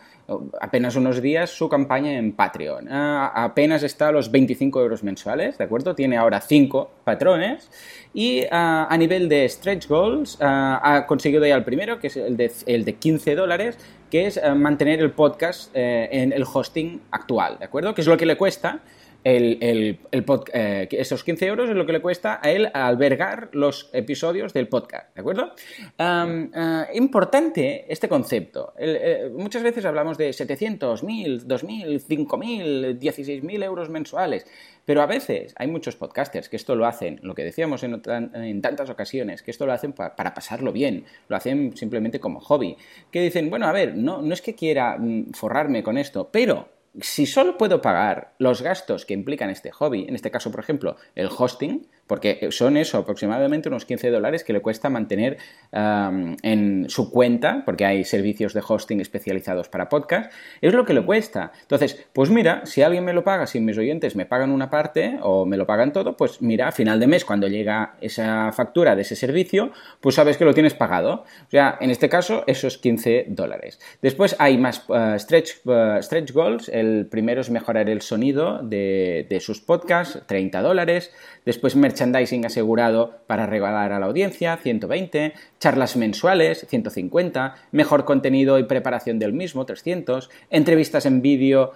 apenas 0.60 0.96
unos 0.96 1.20
días 1.20 1.50
su 1.50 1.68
campaña 1.68 2.12
en 2.12 2.32
Patreon. 2.32 2.88
Ah, 2.90 3.32
apenas 3.34 3.82
está 3.82 4.08
a 4.08 4.12
los 4.12 4.30
25 4.30 4.80
euros 4.80 5.02
mensuales, 5.02 5.58
¿de 5.58 5.64
acuerdo? 5.64 5.94
Tiene 5.94 6.16
ahora 6.16 6.40
5 6.40 6.90
patrones 7.04 7.70
y 8.14 8.44
ah, 8.50 8.86
a 8.88 8.96
nivel 8.96 9.28
de 9.28 9.48
stretch 9.48 9.88
goals 9.88 10.38
ah, 10.40 10.80
ha 10.82 11.06
conseguido 11.06 11.44
ya 11.46 11.54
el 11.54 11.64
primero, 11.64 11.98
que 11.98 12.08
es 12.08 12.16
el 12.16 12.36
de, 12.36 12.50
el 12.66 12.84
de 12.84 12.94
15 12.94 13.34
dólares, 13.34 13.78
que 14.10 14.26
es 14.26 14.40
mantener 14.54 15.00
el 15.00 15.12
podcast 15.12 15.70
eh, 15.74 16.08
en 16.12 16.32
el 16.32 16.44
hosting 16.44 17.00
actual, 17.10 17.58
¿de 17.58 17.64
acuerdo? 17.64 17.94
Que 17.94 18.02
es 18.02 18.06
lo 18.06 18.16
que 18.16 18.26
le 18.26 18.36
cuesta 18.36 18.80
el, 19.24 19.58
el, 19.60 20.24
eh, 20.52 20.88
esos 20.90 21.22
15 21.22 21.46
euros 21.46 21.70
es 21.70 21.76
lo 21.76 21.86
que 21.86 21.92
le 21.92 22.00
cuesta 22.00 22.40
a 22.42 22.50
él 22.50 22.70
albergar 22.74 23.50
los 23.52 23.90
episodios 23.92 24.52
del 24.52 24.68
podcast, 24.68 25.14
¿de 25.14 25.20
acuerdo? 25.20 25.52
Eh, 25.98 26.86
importante 26.94 27.86
este 27.88 28.08
concepto. 28.08 28.74
Eh, 28.78 29.30
muchas 29.36 29.62
veces 29.62 29.84
hablamos 29.84 30.18
de 30.18 30.32
700, 30.32 31.04
1000, 31.04 31.46
2000, 31.46 32.00
5000, 32.00 32.98
16000 32.98 33.62
euros 33.62 33.88
mensuales, 33.90 34.46
pero 34.84 35.02
a 35.02 35.06
veces 35.06 35.54
hay 35.56 35.68
muchos 35.68 35.94
podcasters 35.94 36.48
que 36.48 36.56
esto 36.56 36.74
lo 36.74 36.86
hacen, 36.86 37.20
lo 37.22 37.34
que 37.34 37.44
decíamos 37.44 37.84
en, 37.84 38.02
en 38.34 38.62
tantas 38.62 38.90
ocasiones, 38.90 39.42
que 39.42 39.52
esto 39.52 39.66
lo 39.66 39.72
hacen 39.72 39.92
para 39.92 40.34
pasarlo 40.34 40.72
bien, 40.72 41.04
lo 41.28 41.36
hacen 41.36 41.76
simplemente 41.76 42.18
como 42.18 42.40
hobby, 42.40 42.76
que 43.10 43.20
dicen, 43.20 43.50
bueno, 43.50 43.66
a 43.66 43.72
ver, 43.72 43.96
no, 43.96 44.20
no 44.20 44.34
es 44.34 44.42
que 44.42 44.54
quiera 44.54 44.96
mm, 44.98 45.32
forrarme 45.32 45.82
con 45.82 45.96
esto, 45.98 46.28
pero 46.32 46.68
si 47.00 47.26
solo 47.26 47.56
puedo 47.56 47.80
pagar 47.80 48.34
los 48.38 48.62
gastos 48.62 49.06
que 49.06 49.14
implican 49.14 49.50
este 49.50 49.70
hobby, 49.70 50.04
en 50.08 50.14
este 50.14 50.30
caso, 50.30 50.50
por 50.50 50.60
ejemplo, 50.60 50.96
el 51.14 51.28
hosting, 51.36 51.88
porque 52.06 52.48
son 52.50 52.76
eso, 52.76 52.98
aproximadamente 52.98 53.68
unos 53.68 53.84
15 53.84 54.10
dólares 54.10 54.44
que 54.44 54.52
le 54.52 54.60
cuesta 54.60 54.90
mantener 54.90 55.38
en 55.72 56.86
su 56.88 57.10
cuenta, 57.10 57.62
porque 57.64 57.84
hay 57.84 58.04
servicios 58.04 58.52
de 58.54 58.62
hosting 58.66 59.00
especializados 59.00 59.68
para 59.68 59.88
podcast, 59.88 60.32
es 60.60 60.74
lo 60.74 60.84
que 60.84 60.94
le 60.94 61.02
cuesta. 61.04 61.52
Entonces, 61.62 62.06
pues 62.12 62.30
mira, 62.30 62.66
si 62.66 62.82
alguien 62.82 63.04
me 63.04 63.12
lo 63.12 63.24
paga, 63.24 63.46
si 63.46 63.60
mis 63.60 63.78
oyentes 63.78 64.16
me 64.16 64.26
pagan 64.26 64.50
una 64.50 64.68
parte 64.70 65.18
o 65.22 65.46
me 65.46 65.56
lo 65.56 65.66
pagan 65.66 65.92
todo, 65.92 66.16
pues 66.16 66.42
mira, 66.42 66.68
a 66.68 66.72
final 66.72 67.00
de 67.00 67.06
mes, 67.06 67.24
cuando 67.24 67.48
llega 67.48 67.94
esa 68.00 68.52
factura 68.52 68.94
de 68.94 69.02
ese 69.02 69.16
servicio, 69.16 69.72
pues 70.00 70.14
sabes 70.14 70.36
que 70.36 70.44
lo 70.44 70.54
tienes 70.54 70.74
pagado. 70.74 71.24
O 71.46 71.50
sea, 71.50 71.78
en 71.80 71.90
este 71.90 72.08
caso, 72.08 72.44
esos 72.46 72.78
15 72.78 73.26
dólares. 73.28 73.80
Después 74.00 74.36
hay 74.38 74.58
más 74.58 74.84
eh, 74.88 75.16
stretch, 75.18 75.60
eh, 75.66 75.98
stretch 76.00 76.32
goals. 76.32 76.68
El 76.68 77.06
primero 77.06 77.40
es 77.40 77.50
mejorar 77.50 77.88
el 77.88 78.02
sonido 78.02 78.60
de, 78.62 79.26
de 79.28 79.40
sus 79.40 79.60
podcasts, 79.60 80.20
30 80.26 80.60
dólares. 80.62 81.12
Después 81.44 81.76
merchandising 81.92 82.46
asegurado 82.46 83.20
para 83.26 83.46
regalar 83.46 83.92
a 83.92 84.00
la 84.00 84.06
audiencia, 84.06 84.56
120. 84.56 85.34
Charlas 85.58 85.96
mensuales, 85.96 86.66
150. 86.68 87.54
Mejor 87.70 88.04
contenido 88.04 88.58
y 88.58 88.64
preparación 88.64 89.18
del 89.18 89.34
mismo, 89.34 89.66
300. 89.66 90.30
Entrevistas 90.50 91.04
en 91.04 91.20
vídeo 91.20 91.72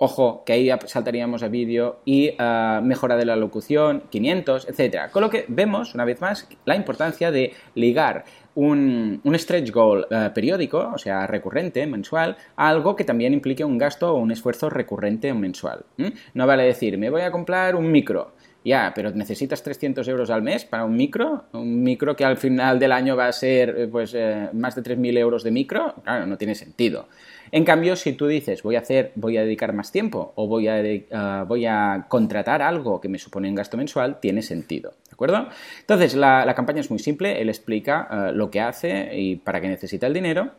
Ojo, 0.00 0.44
que 0.46 0.52
ahí 0.52 0.70
saltaríamos 0.86 1.42
a 1.42 1.48
vídeo 1.48 1.98
y 2.04 2.30
uh, 2.40 2.80
mejora 2.80 3.16
de 3.16 3.24
la 3.24 3.34
locución, 3.34 4.04
500, 4.10 4.68
etc. 4.68 5.10
Con 5.10 5.22
lo 5.22 5.28
que 5.28 5.44
vemos, 5.48 5.92
una 5.92 6.04
vez 6.04 6.20
más, 6.20 6.48
la 6.66 6.76
importancia 6.76 7.32
de 7.32 7.52
ligar 7.74 8.24
un, 8.54 9.20
stretch 9.34 9.72
goal 9.72 10.06
uh, 10.08 10.32
periódico, 10.32 10.92
o 10.94 10.98
sea, 10.98 11.26
recurrente, 11.26 11.84
mensual, 11.88 12.36
a 12.54 12.68
algo 12.68 12.94
que 12.94 13.02
también 13.02 13.32
implique 13.34 13.64
un 13.64 13.76
gasto 13.76 14.14
o 14.14 14.18
un 14.18 14.30
esfuerzo 14.30 14.70
recurrente 14.70 15.34
mensual. 15.34 15.84
No 16.32 16.46
vale 16.46 16.62
decir, 16.62 16.96
me 16.96 17.10
voy 17.10 17.22
a 17.22 17.32
comprar 17.32 17.74
un 17.74 17.90
micro. 17.90 18.34
Ya, 18.68 18.92
pero 18.94 19.10
necesitas 19.12 19.62
300 19.62 20.06
euros 20.08 20.28
al 20.28 20.42
mes 20.42 20.66
para 20.66 20.84
un 20.84 20.94
micro, 20.94 21.44
un 21.54 21.82
micro 21.82 22.14
que 22.14 22.26
al 22.26 22.36
final 22.36 22.78
del 22.78 22.92
año 22.92 23.16
va 23.16 23.26
a 23.26 23.32
ser 23.32 23.70
eh, 23.70 23.88
pues, 23.88 24.12
eh, 24.12 24.50
más 24.52 24.74
de 24.74 24.82
3.000 24.82 25.16
euros 25.16 25.42
de 25.42 25.50
micro, 25.50 25.94
claro, 26.04 26.26
no 26.26 26.36
tiene 26.36 26.54
sentido. 26.54 27.08
En 27.50 27.64
cambio, 27.64 27.96
si 27.96 28.12
tú 28.12 28.26
dices 28.26 28.62
voy 28.62 28.76
a 28.76 28.80
hacer, 28.80 29.12
voy 29.14 29.38
a 29.38 29.42
dedicar 29.42 29.72
más 29.72 29.90
tiempo 29.90 30.34
o 30.36 30.46
voy 30.46 30.68
a, 30.68 30.82
ah, 31.12 31.46
voy 31.48 31.64
a 31.64 32.04
contratar 32.10 32.60
algo 32.60 33.00
que 33.00 33.08
me 33.08 33.18
supone 33.18 33.48
un 33.48 33.54
gasto 33.54 33.78
mensual, 33.78 34.20
tiene 34.20 34.42
sentido. 34.42 34.90
¿De 35.06 35.14
acuerdo? 35.14 35.48
Entonces, 35.80 36.14
la, 36.14 36.52
campaña 36.54 36.80
es 36.80 36.90
muy 36.90 36.98
simple, 36.98 37.40
él 37.40 37.48
explica 37.48 38.06
ah, 38.10 38.32
lo 38.32 38.50
que 38.50 38.60
hace 38.60 39.18
y 39.18 39.36
para 39.36 39.62
qué 39.62 39.68
necesita 39.68 40.06
el 40.06 40.12
dinero. 40.12 40.52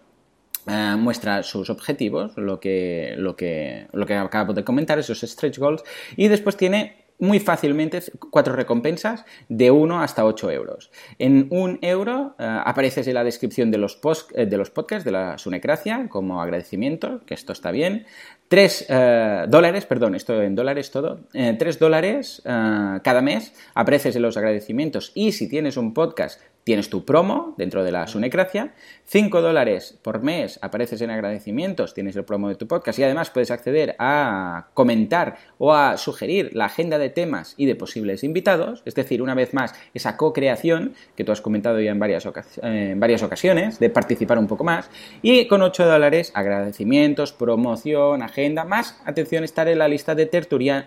Muestra 0.97 1.41
sus 1.41 1.71
objetivos, 1.71 2.37
lo 2.37 2.59
que, 2.59 3.15
lo, 3.17 3.35
que, 3.35 3.87
lo 3.91 4.05
que 4.05 4.13
acabo 4.13 4.53
de 4.53 4.63
comentar, 4.63 4.99
esos 4.99 5.21
stretch 5.21 5.57
goals, 5.57 5.83
y 6.15 6.27
después 6.27 6.57
tiene 6.57 6.98
muy 7.19 7.39
fácilmente 7.39 8.01
cuatro 8.31 8.55
recompensas 8.55 9.25
de 9.49 9.71
1 9.71 10.01
hasta 10.01 10.25
8 10.25 10.51
euros. 10.51 10.91
En 11.19 11.47
un 11.51 11.77
euro 11.81 12.35
eh, 12.39 12.61
apareces 12.65 13.07
en 13.07 13.13
la 13.13 13.23
descripción 13.23 13.71
de 13.71 13.77
los, 13.77 13.95
post, 13.95 14.31
eh, 14.35 14.45
de 14.45 14.57
los 14.57 14.69
podcasts 14.69 15.05
de 15.05 15.11
la 15.11 15.37
Sunecracia 15.37 16.07
como 16.09 16.41
agradecimiento, 16.41 17.21
que 17.25 17.33
esto 17.33 17.53
está 17.53 17.71
bien. 17.71 18.05
3 18.47 18.85
eh, 18.89 19.45
dólares, 19.47 19.85
perdón, 19.85 20.15
esto 20.15 20.41
en 20.41 20.55
dólares 20.55 20.89
todo, 20.89 21.19
3 21.33 21.79
dólares 21.79 22.41
cada 22.43 23.21
mes 23.21 23.53
apareces 23.75 24.15
en 24.15 24.23
los 24.23 24.37
agradecimientos 24.37 25.11
y 25.13 25.33
si 25.33 25.47
tienes 25.47 25.77
un 25.77 25.93
podcast 25.93 26.41
tienes 26.69 26.91
tu 26.91 27.03
promo 27.03 27.55
dentro 27.57 27.83
de 27.83 27.91
la 27.91 28.05
Sunecracia, 28.05 28.75
5 29.05 29.41
dólares 29.41 29.97
por 30.03 30.21
mes 30.21 30.59
apareces 30.61 31.01
en 31.01 31.09
agradecimientos, 31.09 31.95
tienes 31.95 32.15
el 32.15 32.25
promo 32.25 32.47
de 32.47 32.53
tu 32.53 32.67
podcast 32.67 32.99
y 32.99 33.03
además 33.03 33.31
puedes 33.31 33.49
acceder 33.49 33.95
a 33.97 34.67
comentar 34.75 35.37
o 35.57 35.73
a 35.73 35.97
sugerir 35.97 36.51
la 36.53 36.65
agenda 36.65 36.99
de 36.99 37.09
temas 37.09 37.55
y 37.57 37.65
de 37.65 37.73
posibles 37.73 38.23
invitados, 38.23 38.83
es 38.85 38.93
decir, 38.93 39.23
una 39.23 39.33
vez 39.33 39.55
más, 39.55 39.73
esa 39.95 40.15
co-creación 40.15 40.93
que 41.15 41.23
tú 41.23 41.31
has 41.31 41.41
comentado 41.41 41.81
ya 41.81 41.89
en 41.89 41.97
varias, 41.97 42.27
en 42.61 42.99
varias 42.99 43.23
ocasiones, 43.23 43.79
de 43.79 43.89
participar 43.89 44.37
un 44.37 44.45
poco 44.45 44.63
más, 44.63 44.91
y 45.23 45.47
con 45.47 45.63
8 45.63 45.87
dólares 45.87 46.31
agradecimientos, 46.35 47.33
promoción, 47.33 48.21
agenda, 48.21 48.63
más, 48.63 49.01
atención, 49.05 49.43
estar 49.43 49.67
en 49.69 49.79
la 49.79 49.87
lista 49.87 50.13
de, 50.13 50.25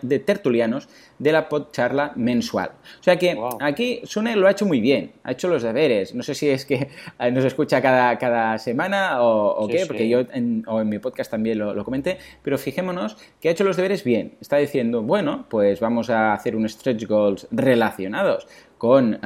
de 0.02 0.18
tertulianos 0.20 0.88
de 1.18 1.32
la 1.32 1.48
podcharla 1.48 2.12
mensual. 2.14 2.70
O 3.00 3.02
sea 3.02 3.16
que 3.16 3.36
aquí 3.58 4.00
Sune 4.04 4.36
lo 4.36 4.46
ha 4.46 4.52
hecho 4.52 4.64
muy 4.64 4.80
bien, 4.80 5.10
ha 5.24 5.32
hecho 5.32 5.48
los 5.48 5.64
deberes. 5.72 6.14
No 6.14 6.22
sé 6.22 6.34
si 6.34 6.48
es 6.48 6.64
que 6.64 6.88
nos 7.32 7.44
escucha 7.44 7.80
cada, 7.80 8.18
cada 8.18 8.58
semana 8.58 9.22
o, 9.22 9.66
qué, 9.68 9.86
porque 9.86 10.08
yo 10.08 10.20
en, 10.32 10.64
o 10.66 10.80
en 10.80 10.88
mi 10.88 10.98
podcast 10.98 11.30
también 11.30 11.58
lo, 11.58 11.84
comenté, 11.84 12.18
pero 12.42 12.58
fijémonos 12.58 13.16
que 13.40 13.48
ha 13.48 13.52
hecho 13.52 13.64
los 13.64 13.76
deberes 13.76 14.04
bien. 14.04 14.34
Está 14.40 14.56
diciendo, 14.56 15.02
bueno, 15.02 15.46
pues 15.48 15.80
vamos 15.80 16.10
a 16.10 16.32
hacer 16.32 16.56
un 16.56 16.68
stretch 16.68 17.06
goals 17.06 17.46
relacionados 17.50 18.46
con, 18.82 19.20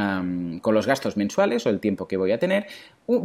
con, 0.60 0.74
los 0.74 0.86
gastos 0.86 1.16
mensuales 1.16 1.64
o 1.64 1.70
el 1.70 1.80
tiempo 1.80 2.06
que 2.06 2.18
voy 2.18 2.30
a 2.30 2.38
tener. 2.38 2.66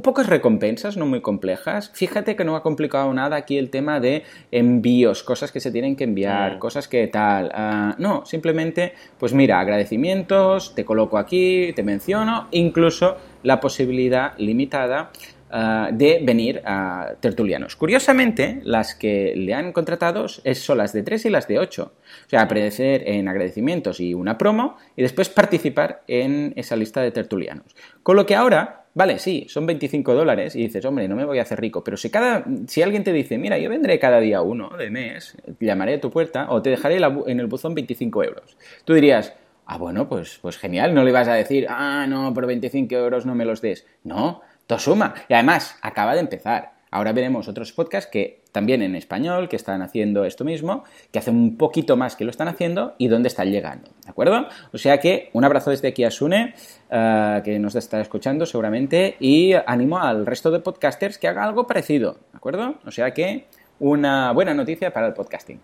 pocas 0.01 0.27
recompensas, 0.27 0.95
no 0.95 1.05
muy 1.05 1.19
complejas. 1.19 1.91
Fíjate 1.93 2.37
que 2.37 2.45
no 2.45 2.55
ha 2.55 2.63
complicado 2.63 3.13
nada 3.13 3.35
aquí 3.35 3.57
el 3.57 3.69
tema 3.69 3.99
de 3.99 4.23
envíos, 4.49 5.23
cosas 5.23 5.51
que 5.51 5.59
se 5.59 5.73
tienen 5.73 5.97
que 5.97 6.05
enviar, 6.05 6.55
mm. 6.55 6.59
cosas 6.59 6.87
que 6.87 7.05
tal. 7.07 7.51
Ah, 7.53 7.95
no, 7.97 8.25
simplemente, 8.25 8.93
pues 9.19 9.33
mira, 9.33 9.59
agradecimientos, 9.59 10.73
te 10.73 10.85
coloco 10.85 11.17
aquí, 11.17 11.73
te 11.75 11.83
menciono, 11.83 12.47
incluso 12.51 13.17
la 13.43 13.59
posibilidad 13.59 14.31
limitada 14.37 15.11
Ah, 15.53 15.89
de 15.91 16.21
venir 16.23 16.61
a 16.63 17.15
tertulianos. 17.19 17.75
Curiosamente, 17.75 18.61
las 18.63 18.95
que 18.95 19.33
le 19.35 19.53
han 19.53 19.73
contratado 19.73 20.29
son 20.29 20.77
las 20.77 20.93
de 20.93 21.03
3 21.03 21.25
y 21.25 21.29
las 21.29 21.45
de 21.49 21.59
8. 21.59 21.91
O 21.93 22.29
sea, 22.29 22.43
aparecer 22.43 23.03
en 23.05 23.27
agradecimientos 23.27 23.99
y 23.99 24.13
una 24.13 24.37
promo 24.37 24.77
y 24.95 25.01
después 25.01 25.27
participar 25.27 26.03
en 26.07 26.53
esa 26.55 26.77
lista 26.77 27.01
de 27.01 27.11
tertulianos. 27.11 27.75
Con 28.01 28.15
lo 28.15 28.25
que 28.25 28.33
ahora, 28.33 28.85
vale, 28.93 29.19
sí, 29.19 29.45
son 29.49 29.65
25 29.65 30.15
dólares 30.15 30.55
y 30.55 30.59
dices, 30.59 30.85
hombre, 30.85 31.09
no 31.09 31.17
me 31.17 31.25
voy 31.25 31.39
a 31.39 31.41
hacer 31.41 31.59
rico, 31.59 31.83
pero 31.83 31.97
si, 31.97 32.09
cada, 32.09 32.45
si 32.67 32.81
alguien 32.81 33.03
te 33.03 33.11
dice, 33.11 33.37
mira, 33.37 33.57
yo 33.57 33.69
vendré 33.69 33.99
cada 33.99 34.21
día 34.21 34.41
uno 34.41 34.69
de 34.77 34.89
mes, 34.89 35.35
llamaré 35.59 35.95
a 35.95 35.99
tu 35.99 36.11
puerta 36.11 36.47
o 36.49 36.61
te 36.61 36.69
dejaré 36.69 36.95
en 37.27 37.39
el 37.41 37.47
buzón 37.47 37.75
25 37.75 38.23
euros. 38.23 38.57
Tú 38.85 38.93
dirías, 38.93 39.33
ah, 39.65 39.77
bueno, 39.77 40.07
pues, 40.07 40.39
pues 40.41 40.57
genial, 40.57 40.93
no 40.93 41.03
le 41.03 41.11
vas 41.11 41.27
a 41.27 41.33
decir, 41.33 41.67
ah, 41.69 42.05
no, 42.07 42.33
por 42.33 42.45
25 42.45 42.95
euros 42.95 43.25
no 43.25 43.35
me 43.35 43.43
los 43.43 43.61
des. 43.61 43.85
No, 44.05 44.41
suma. 44.79 45.13
Y 45.27 45.33
además, 45.33 45.75
acaba 45.81 46.13
de 46.13 46.21
empezar. 46.21 46.73
Ahora 46.93 47.13
veremos 47.13 47.47
otros 47.47 47.71
podcasts 47.71 48.11
que 48.11 48.41
también 48.51 48.81
en 48.81 48.95
español, 48.95 49.47
que 49.47 49.55
están 49.55 49.81
haciendo 49.81 50.25
esto 50.25 50.43
mismo, 50.43 50.83
que 51.11 51.19
hacen 51.19 51.37
un 51.37 51.57
poquito 51.57 51.95
más 51.95 52.17
que 52.17 52.25
lo 52.25 52.31
están 52.31 52.49
haciendo 52.49 52.95
y 52.97 53.07
dónde 53.07 53.29
están 53.29 53.49
llegando. 53.49 53.91
¿De 54.03 54.09
acuerdo? 54.09 54.47
O 54.73 54.77
sea 54.77 54.99
que 54.99 55.29
un 55.31 55.45
abrazo 55.45 55.69
desde 55.69 55.87
aquí 55.87 56.03
a 56.03 56.11
Sune, 56.11 56.53
eh, 56.89 57.41
que 57.45 57.59
nos 57.59 57.75
está 57.75 58.01
escuchando 58.01 58.45
seguramente, 58.45 59.15
y 59.21 59.53
animo 59.65 59.99
al 59.99 60.25
resto 60.25 60.51
de 60.51 60.59
podcasters 60.59 61.17
que 61.17 61.29
haga 61.29 61.45
algo 61.45 61.65
parecido. 61.65 62.17
¿De 62.33 62.37
acuerdo? 62.37 62.75
O 62.85 62.91
sea 62.91 63.13
que 63.13 63.45
una 63.79 64.33
buena 64.33 64.53
noticia 64.53 64.91
para 64.91 65.07
el 65.07 65.13
podcasting. 65.13 65.61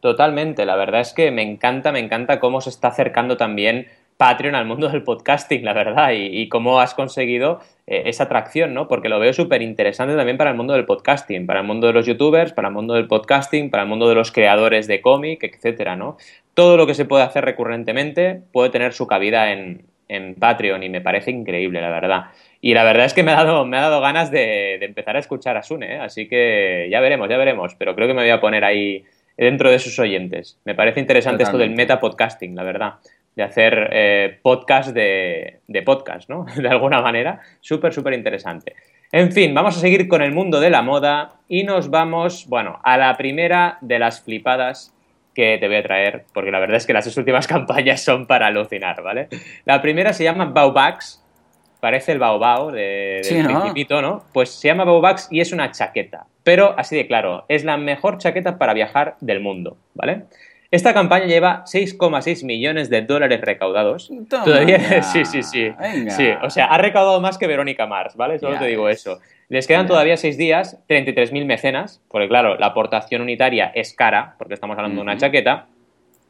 Totalmente, 0.00 0.64
la 0.64 0.76
verdad 0.76 1.02
es 1.02 1.12
que 1.12 1.30
me 1.30 1.42
encanta, 1.42 1.92
me 1.92 1.98
encanta 1.98 2.40
cómo 2.40 2.62
se 2.62 2.70
está 2.70 2.88
acercando 2.88 3.36
también 3.36 3.86
Patreon 4.20 4.54
al 4.54 4.66
mundo 4.66 4.88
del 4.88 5.02
podcasting, 5.02 5.64
la 5.64 5.72
verdad, 5.72 6.10
y, 6.12 6.46
cómo 6.50 6.80
has 6.80 6.92
conseguido 6.92 7.60
eh, 7.90 8.04
esa 8.06 8.22
atracción, 8.22 8.72
¿no? 8.72 8.86
Porque 8.86 9.08
lo 9.08 9.18
veo 9.18 9.32
súper 9.32 9.62
interesante 9.62 10.14
también 10.14 10.36
para 10.36 10.50
el 10.50 10.56
mundo 10.56 10.74
del 10.74 10.84
podcasting, 10.84 11.44
para 11.44 11.58
el 11.58 11.66
mundo 11.66 11.88
de 11.88 11.92
los 11.92 12.06
youtubers, 12.06 12.52
para 12.52 12.68
el 12.68 12.74
mundo 12.74 12.94
del 12.94 13.08
podcasting, 13.08 13.68
para 13.68 13.82
el 13.82 13.88
mundo 13.88 14.08
de 14.08 14.14
los 14.14 14.30
creadores 14.30 14.86
de 14.86 15.00
cómic, 15.00 15.42
etcétera, 15.42 15.96
¿no? 15.96 16.16
Todo 16.54 16.76
lo 16.76 16.86
que 16.86 16.94
se 16.94 17.04
puede 17.04 17.24
hacer 17.24 17.44
recurrentemente 17.44 18.42
puede 18.52 18.70
tener 18.70 18.92
su 18.92 19.08
cabida 19.08 19.50
en, 19.50 19.88
Patreon 20.38 20.82
y 20.82 20.88
me 20.88 21.00
parece 21.00 21.30
increíble, 21.30 21.80
la 21.80 21.90
verdad. 21.90 22.24
Y 22.60 22.74
la 22.74 22.82
verdad 22.84 23.06
es 23.06 23.14
que 23.14 23.22
me 23.22 23.32
ha 23.32 23.44
dado, 23.44 23.64
me 23.64 23.76
ha 23.76 23.82
dado 23.82 24.00
ganas 24.00 24.30
de, 24.30 24.74
empezar 24.84 25.16
a 25.16 25.20
escuchar 25.20 25.56
a 25.56 25.62
Sune, 25.62 25.94
¿eh? 25.94 25.98
así 25.98 26.28
que 26.28 26.88
ya 26.90 27.00
veremos, 27.00 27.28
ya 27.28 27.36
veremos, 27.36 27.74
pero 27.76 27.94
creo 27.94 28.08
que 28.08 28.14
me 28.14 28.22
voy 28.22 28.30
a 28.30 28.40
poner 28.40 28.64
ahí 28.64 29.04
dentro 29.36 29.70
de 29.70 29.78
sus 29.78 29.98
oyentes. 29.98 30.58
Me 30.64 30.74
parece 30.74 30.98
interesante 30.98 31.44
esto 31.44 31.58
del 31.58 31.70
meta 31.70 32.00
podcasting, 32.00 32.56
la 32.56 32.64
verdad 32.64 32.94
de 33.36 33.42
hacer 33.42 33.90
eh, 33.92 34.38
podcast 34.42 34.90
de, 34.90 35.60
de, 35.66 35.82
podcast, 35.82 36.28
¿no? 36.28 36.46
De 36.56 36.68
alguna 36.68 37.00
manera. 37.00 37.40
Súper, 37.60 37.92
súper 37.92 38.14
interesante. 38.14 38.74
En 39.12 39.32
fin, 39.32 39.52
vamos 39.54 39.76
a 39.76 39.80
seguir 39.80 40.06
con 40.06 40.22
el 40.22 40.32
mundo 40.32 40.60
de 40.60 40.70
la 40.70 40.82
moda 40.82 41.40
y 41.48 41.64
nos 41.64 41.90
vamos, 41.90 42.46
bueno, 42.48 42.78
a 42.84 42.96
la 42.96 43.16
primera 43.16 43.78
de 43.80 43.98
las 43.98 44.20
flipadas 44.20 44.94
que 45.34 45.58
te 45.58 45.66
voy 45.66 45.78
a 45.78 45.82
traer, 45.82 46.24
porque 46.32 46.50
la 46.50 46.60
verdad 46.60 46.76
es 46.76 46.86
que 46.86 46.92
las 46.92 47.16
últimas 47.16 47.46
campañas 47.48 48.02
son 48.02 48.26
para 48.26 48.46
alucinar, 48.46 49.02
¿vale? 49.02 49.28
La 49.64 49.82
primera 49.82 50.12
se 50.12 50.24
llama 50.24 50.46
Baubax, 50.46 51.24
parece 51.80 52.12
el 52.12 52.18
Baobao 52.18 52.70
de, 52.70 53.20
del 53.24 53.46
Principito, 53.46 54.00
¿no? 54.02 54.24
Pues 54.32 54.50
se 54.50 54.68
llama 54.68 54.84
Baubax 54.84 55.28
y 55.30 55.40
es 55.40 55.52
una 55.52 55.70
chaqueta, 55.72 56.26
pero 56.44 56.74
así 56.78 56.94
de 56.94 57.06
claro, 57.06 57.44
es 57.48 57.64
la 57.64 57.76
mejor 57.76 58.18
chaqueta 58.18 58.58
para 58.58 58.74
viajar 58.74 59.16
del 59.20 59.40
mundo, 59.40 59.76
¿vale? 59.94 60.24
Esta 60.70 60.94
campaña 60.94 61.26
lleva 61.26 61.64
6,6 61.64 62.44
millones 62.44 62.90
de 62.90 63.02
dólares 63.02 63.40
recaudados. 63.40 64.10
todavía, 64.28 65.02
sí, 65.02 65.24
sí, 65.24 65.42
sí. 65.42 65.72
Sí, 66.10 66.28
o 66.42 66.48
sea, 66.48 66.66
ha 66.66 66.78
recaudado 66.78 67.20
más 67.20 67.38
que 67.38 67.48
Verónica 67.48 67.86
Mars, 67.86 68.14
¿vale? 68.14 68.38
Solo 68.38 68.56
te 68.56 68.66
digo 68.66 68.88
eso. 68.88 69.18
Les 69.48 69.66
quedan 69.66 69.88
todavía 69.88 70.16
6 70.16 70.38
días, 70.38 70.78
33.000 70.88 71.44
mecenas, 71.44 72.00
porque 72.08 72.28
claro, 72.28 72.56
la 72.56 72.66
aportación 72.66 73.20
unitaria 73.20 73.72
es 73.74 73.94
cara, 73.94 74.36
porque 74.38 74.54
estamos 74.54 74.76
hablando 74.76 74.96
de 74.96 75.02
una 75.02 75.16
chaqueta, 75.16 75.66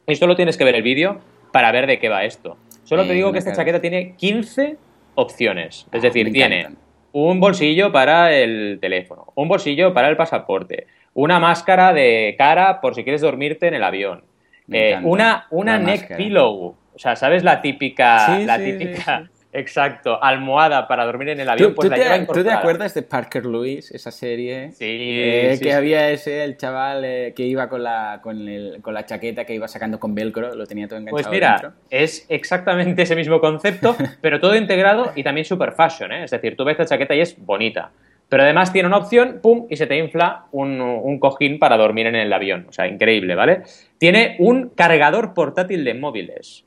y 0.07 0.16
solo 0.16 0.37
tienes 0.37 0.57
que 0.57 0.64
ver 0.64 0.74
el 0.74 0.83
vídeo 0.83 1.20
para 1.53 1.70
ver 1.70 1.87
de 1.87 1.98
qué 1.98 2.09
va 2.09 2.24
esto. 2.24 2.57
Solo 2.85 3.07
te 3.07 3.12
digo 3.12 3.33
que 3.33 3.38
esta 3.38 3.53
chaqueta 3.53 3.81
tiene 3.83 4.14
15 4.16 4.79
opciones. 5.16 5.87
Es 5.92 6.00
decir, 6.00 6.33
tiene 6.33 6.68
un 7.12 7.40
bolsillo 7.40 7.92
para 7.92 8.35
el 8.35 8.79
teléfono, 8.81 9.33
un 9.35 9.48
bolsillo 9.48 9.92
para 9.92 10.09
el 10.09 10.16
pasaporte, 10.16 10.87
una 11.12 11.38
máscara 11.38 11.92
de 11.92 12.35
cara 12.38 12.81
por 12.81 12.94
si 12.94 13.03
quieres 13.03 13.20
dormirte 13.20 13.66
en 13.68 13.74
el 13.74 13.85
avión, 13.85 14.22
eh, 14.70 14.98
una, 15.02 15.46
una 15.50 15.78
neck 15.78 16.16
pillow. 16.16 16.76
O 16.94 16.98
sea, 16.98 17.16
¿sabes 17.16 17.44
la 17.44 17.61
típica, 17.62 18.38
la 18.40 18.59
típica 18.59 19.30
Exacto, 19.52 20.22
almohada 20.22 20.87
para 20.87 21.04
dormir 21.04 21.30
en 21.30 21.40
el 21.40 21.48
avión. 21.48 21.74
pues 21.74 21.90
te, 21.90 22.26
¿Tú 22.26 22.44
te 22.44 22.50
acuerdas 22.50 22.94
de 22.94 23.02
Parker 23.02 23.46
Lewis, 23.46 23.90
esa 23.90 24.12
serie? 24.12 24.70
Sí. 24.72 24.87
Eh, 24.88 25.59
que 25.61 25.72
había 25.72 26.11
ese, 26.11 26.44
el 26.44 26.56
chaval 26.56 27.04
eh, 27.04 27.33
que 27.35 27.44
iba 27.46 27.68
con 27.68 27.83
la, 27.83 28.20
con, 28.22 28.46
el, 28.46 28.80
con, 28.80 28.94
la 28.94 29.04
chaqueta 29.06 29.44
que 29.44 29.54
iba 29.54 29.66
sacando 29.66 29.98
con 29.98 30.14
velcro, 30.14 30.54
lo 30.54 30.66
tenía 30.66 30.87
todo 30.87 31.00
enganchado. 31.00 31.22
Pues 31.22 31.33
mira, 31.33 31.74
es 31.90 32.26
exactamente 32.28 33.02
ese 33.02 33.16
mismo 33.16 33.40
concepto, 33.40 33.96
pero 34.20 34.38
todo 34.38 34.54
integrado 34.54 35.12
y 35.16 35.24
también 35.24 35.44
super 35.44 35.72
fashion, 35.72 36.12
¿eh? 36.12 36.24
Es 36.24 36.30
decir, 36.30 36.56
tú 36.56 36.64
ves 36.64 36.78
la 36.78 36.87
chaqueta 36.87 37.14
y 37.16 37.20
es 37.20 37.37
bonita. 37.37 37.90
Pero 38.31 38.45
además 38.45 38.73
tiene 38.73 38.87
una 38.87 38.97
opción, 38.97 39.40
pum, 39.43 39.66
y 39.69 39.77
se 39.77 39.88
te 39.88 39.99
infla 39.99 40.47
un, 40.53 40.81
un, 40.81 41.19
cojín 41.19 41.59
para 41.59 41.77
dormir 41.77 42.07
en 42.07 42.14
el 42.14 42.33
avión. 42.33 42.64
O 42.69 42.73
sea, 42.73 42.87
increíble, 42.87 43.35
¿vale? 43.35 43.62
Tiene 43.99 44.37
un 44.38 44.69
cargador 44.69 45.35
portátil 45.35 45.85
de 45.85 45.95
móviles. 45.95 46.64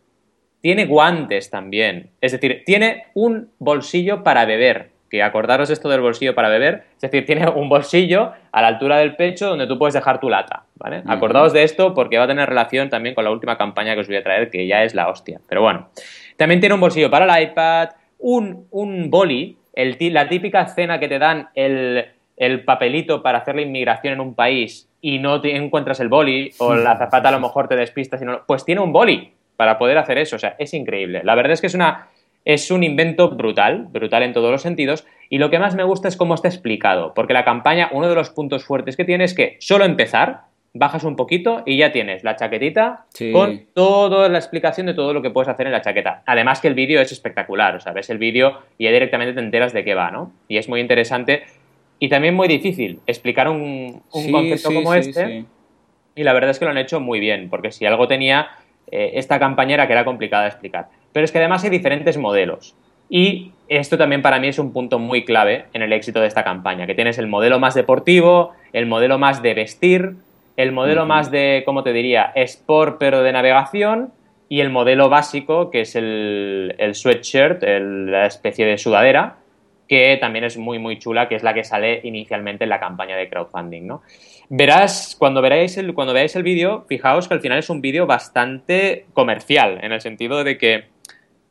Tiene 0.59 0.85
guantes 0.85 1.49
también. 1.49 2.09
Es 2.19 2.33
decir, 2.33 2.63
tiene 2.65 3.05
un 3.13 3.49
bolsillo 3.59 4.23
para 4.23 4.45
beber. 4.45 4.91
Que 5.09 5.23
acordaros 5.23 5.69
esto 5.69 5.87
del 5.87 6.01
bolsillo 6.01 6.35
para 6.35 6.49
beber. 6.49 6.83
Es 6.95 7.01
decir, 7.01 7.25
tiene 7.25 7.47
un 7.47 7.69
bolsillo 7.69 8.33
a 8.51 8.61
la 8.61 8.67
altura 8.67 8.97
del 8.97 9.15
pecho 9.15 9.47
donde 9.47 9.65
tú 9.65 9.77
puedes 9.79 9.93
dejar 9.93 10.19
tu 10.19 10.29
lata. 10.29 10.65
¿vale? 10.75 11.01
Acordaos 11.07 11.53
de 11.53 11.63
esto 11.63 11.93
porque 11.93 12.17
va 12.17 12.25
a 12.25 12.27
tener 12.27 12.49
relación 12.49 12.89
también 12.89 13.15
con 13.15 13.23
la 13.23 13.31
última 13.31 13.57
campaña 13.57 13.93
que 13.93 14.01
os 14.01 14.07
voy 14.07 14.17
a 14.17 14.23
traer, 14.23 14.49
que 14.49 14.67
ya 14.67 14.83
es 14.83 14.95
la 14.95 15.07
hostia. 15.07 15.39
Pero 15.47 15.61
bueno. 15.61 15.87
También 16.35 16.59
tiene 16.59 16.75
un 16.75 16.81
bolsillo 16.81 17.09
para 17.09 17.25
el 17.25 17.43
iPad, 17.43 17.89
un, 18.19 18.67
un 18.71 19.09
boli, 19.09 19.57
el, 19.73 19.97
la 20.13 20.29
típica 20.29 20.61
escena 20.61 20.99
que 20.99 21.07
te 21.07 21.19
dan 21.19 21.49
el, 21.55 22.05
el 22.37 22.63
papelito 22.63 23.21
para 23.21 23.39
hacer 23.39 23.55
la 23.55 23.61
inmigración 23.61 24.13
en 24.13 24.19
un 24.19 24.35
país 24.35 24.89
y 25.01 25.19
no 25.19 25.41
te 25.41 25.55
encuentras 25.55 25.99
el 25.99 26.07
boli, 26.07 26.51
o 26.59 26.75
la 26.75 26.97
zapata 26.97 27.29
a 27.29 27.31
lo 27.31 27.39
mejor 27.39 27.67
te 27.67 27.75
despistas 27.75 28.21
y 28.21 28.25
no. 28.25 28.43
Pues 28.45 28.63
tiene 28.65 28.81
un 28.81 28.93
boli 28.93 29.33
para 29.57 29.77
poder 29.77 29.97
hacer 29.97 30.17
eso. 30.17 30.37
O 30.37 30.39
sea, 30.39 30.55
es 30.57 30.73
increíble. 30.73 31.21
La 31.23 31.35
verdad 31.35 31.51
es 31.51 31.61
que 31.61 31.67
es 31.67 31.75
una. 31.75 32.07
Es 32.45 32.71
un 32.71 32.83
invento 32.83 33.29
brutal, 33.29 33.87
brutal 33.89 34.21
en 34.21 34.33
todos 34.33 34.51
los 34.51 34.61
sentidos, 34.61 35.07
y 35.29 35.37
lo 35.37 35.49
que 35.49 35.59
más 35.59 35.75
me 35.75 35.83
gusta 35.83 36.09
es 36.09 36.17
cómo 36.17 36.35
está 36.35 36.49
explicado, 36.49 37.13
porque 37.13 37.31
la 37.31 37.45
campaña, 37.45 37.87
uno 37.93 38.09
de 38.09 38.15
los 38.15 38.31
puntos 38.31 38.65
fuertes 38.65 38.97
que 38.97 39.05
tiene 39.05 39.23
es 39.23 39.33
que 39.33 39.55
solo 39.61 39.85
empezar, 39.85 40.41
bajas 40.73 41.03
un 41.03 41.15
poquito 41.15 41.61
y 41.65 41.77
ya 41.77 41.91
tienes 41.91 42.23
la 42.23 42.35
chaquetita 42.35 43.05
con 43.31 43.65
toda 43.73 44.27
la 44.27 44.39
explicación 44.39 44.87
de 44.87 44.93
todo 44.93 45.13
lo 45.13 45.21
que 45.21 45.29
puedes 45.29 45.47
hacer 45.47 45.67
en 45.67 45.71
la 45.71 45.81
chaqueta. 45.81 46.23
Además 46.25 46.59
que 46.59 46.67
el 46.67 46.73
vídeo 46.73 46.99
es 46.99 47.11
espectacular, 47.11 47.75
o 47.75 47.79
sea, 47.79 47.93
ves 47.93 48.09
el 48.09 48.17
vídeo 48.17 48.59
y 48.77 48.85
ya 48.85 48.91
directamente 48.91 49.33
te 49.33 49.39
enteras 49.39 49.71
de 49.73 49.83
qué 49.83 49.93
va, 49.93 50.09
¿no? 50.09 50.31
Y 50.47 50.57
es 50.57 50.67
muy 50.67 50.79
interesante 50.79 51.43
y 51.99 52.09
también 52.09 52.33
muy 52.33 52.47
difícil 52.47 52.99
explicar 53.05 53.47
un, 53.47 54.01
concepto 54.09 54.73
como 54.73 54.93
este. 54.93 55.45
Y 56.15 56.23
la 56.23 56.33
verdad 56.33 56.49
es 56.51 56.59
que 56.59 56.65
lo 56.65 56.71
han 56.71 56.77
hecho 56.77 56.99
muy 56.99 57.19
bien, 57.19 57.49
porque 57.49 57.71
si 57.71 57.85
algo 57.85 58.07
tenía 58.07 58.49
eh, 58.91 59.11
esta 59.15 59.39
campañera 59.39 59.87
que 59.87 59.93
era 59.93 60.05
complicada 60.05 60.43
de 60.43 60.49
explicar. 60.49 60.89
Pero 61.11 61.23
es 61.23 61.31
que 61.31 61.37
además 61.37 61.63
hay 61.63 61.69
diferentes 61.69 62.17
modelos. 62.17 62.75
Y 63.09 63.51
esto 63.67 63.97
también 63.97 64.21
para 64.21 64.39
mí 64.39 64.47
es 64.47 64.59
un 64.59 64.73
punto 64.73 64.99
muy 64.99 65.23
clave 65.23 65.65
en 65.73 65.81
el 65.81 65.93
éxito 65.93 66.19
de 66.19 66.27
esta 66.27 66.43
campaña, 66.43 66.87
que 66.87 66.95
tienes 66.95 67.17
el 67.17 67.27
modelo 67.27 67.59
más 67.59 67.75
deportivo, 67.75 68.53
el 68.71 68.85
modelo 68.85 69.19
más 69.19 69.41
de 69.41 69.53
vestir, 69.53 70.15
el 70.55 70.71
modelo 70.71 71.05
más 71.05 71.31
de, 71.31 71.63
¿cómo 71.65 71.83
te 71.83 71.93
diría?, 71.93 72.31
sport 72.35 72.97
pero 72.99 73.23
de 73.23 73.31
navegación 73.31 74.11
y 74.49 74.61
el 74.61 74.69
modelo 74.69 75.09
básico, 75.09 75.71
que 75.71 75.81
es 75.81 75.95
el, 75.95 76.75
el 76.77 76.95
sweatshirt, 76.95 77.63
la 77.63 78.27
especie 78.27 78.65
de 78.65 78.77
sudadera, 78.77 79.37
que 79.87 80.17
también 80.17 80.45
es 80.45 80.57
muy, 80.57 80.79
muy 80.79 80.99
chula, 80.99 81.27
que 81.27 81.35
es 81.35 81.43
la 81.43 81.53
que 81.53 81.63
sale 81.63 82.01
inicialmente 82.03 82.63
en 82.63 82.69
la 82.69 82.79
campaña 82.79 83.15
de 83.15 83.29
crowdfunding, 83.29 83.85
¿no? 83.85 84.01
Verás, 84.49 85.15
cuando, 85.17 85.41
veráis 85.41 85.77
el, 85.77 85.93
cuando 85.93 86.13
veáis 86.13 86.35
el 86.35 86.43
vídeo, 86.43 86.85
fijaos 86.87 87.27
que 87.27 87.33
al 87.33 87.41
final 87.41 87.59
es 87.59 87.69
un 87.69 87.81
vídeo 87.81 88.05
bastante 88.05 89.05
comercial, 89.13 89.79
en 89.81 89.91
el 89.91 90.01
sentido 90.01 90.43
de 90.43 90.57
que 90.57 90.85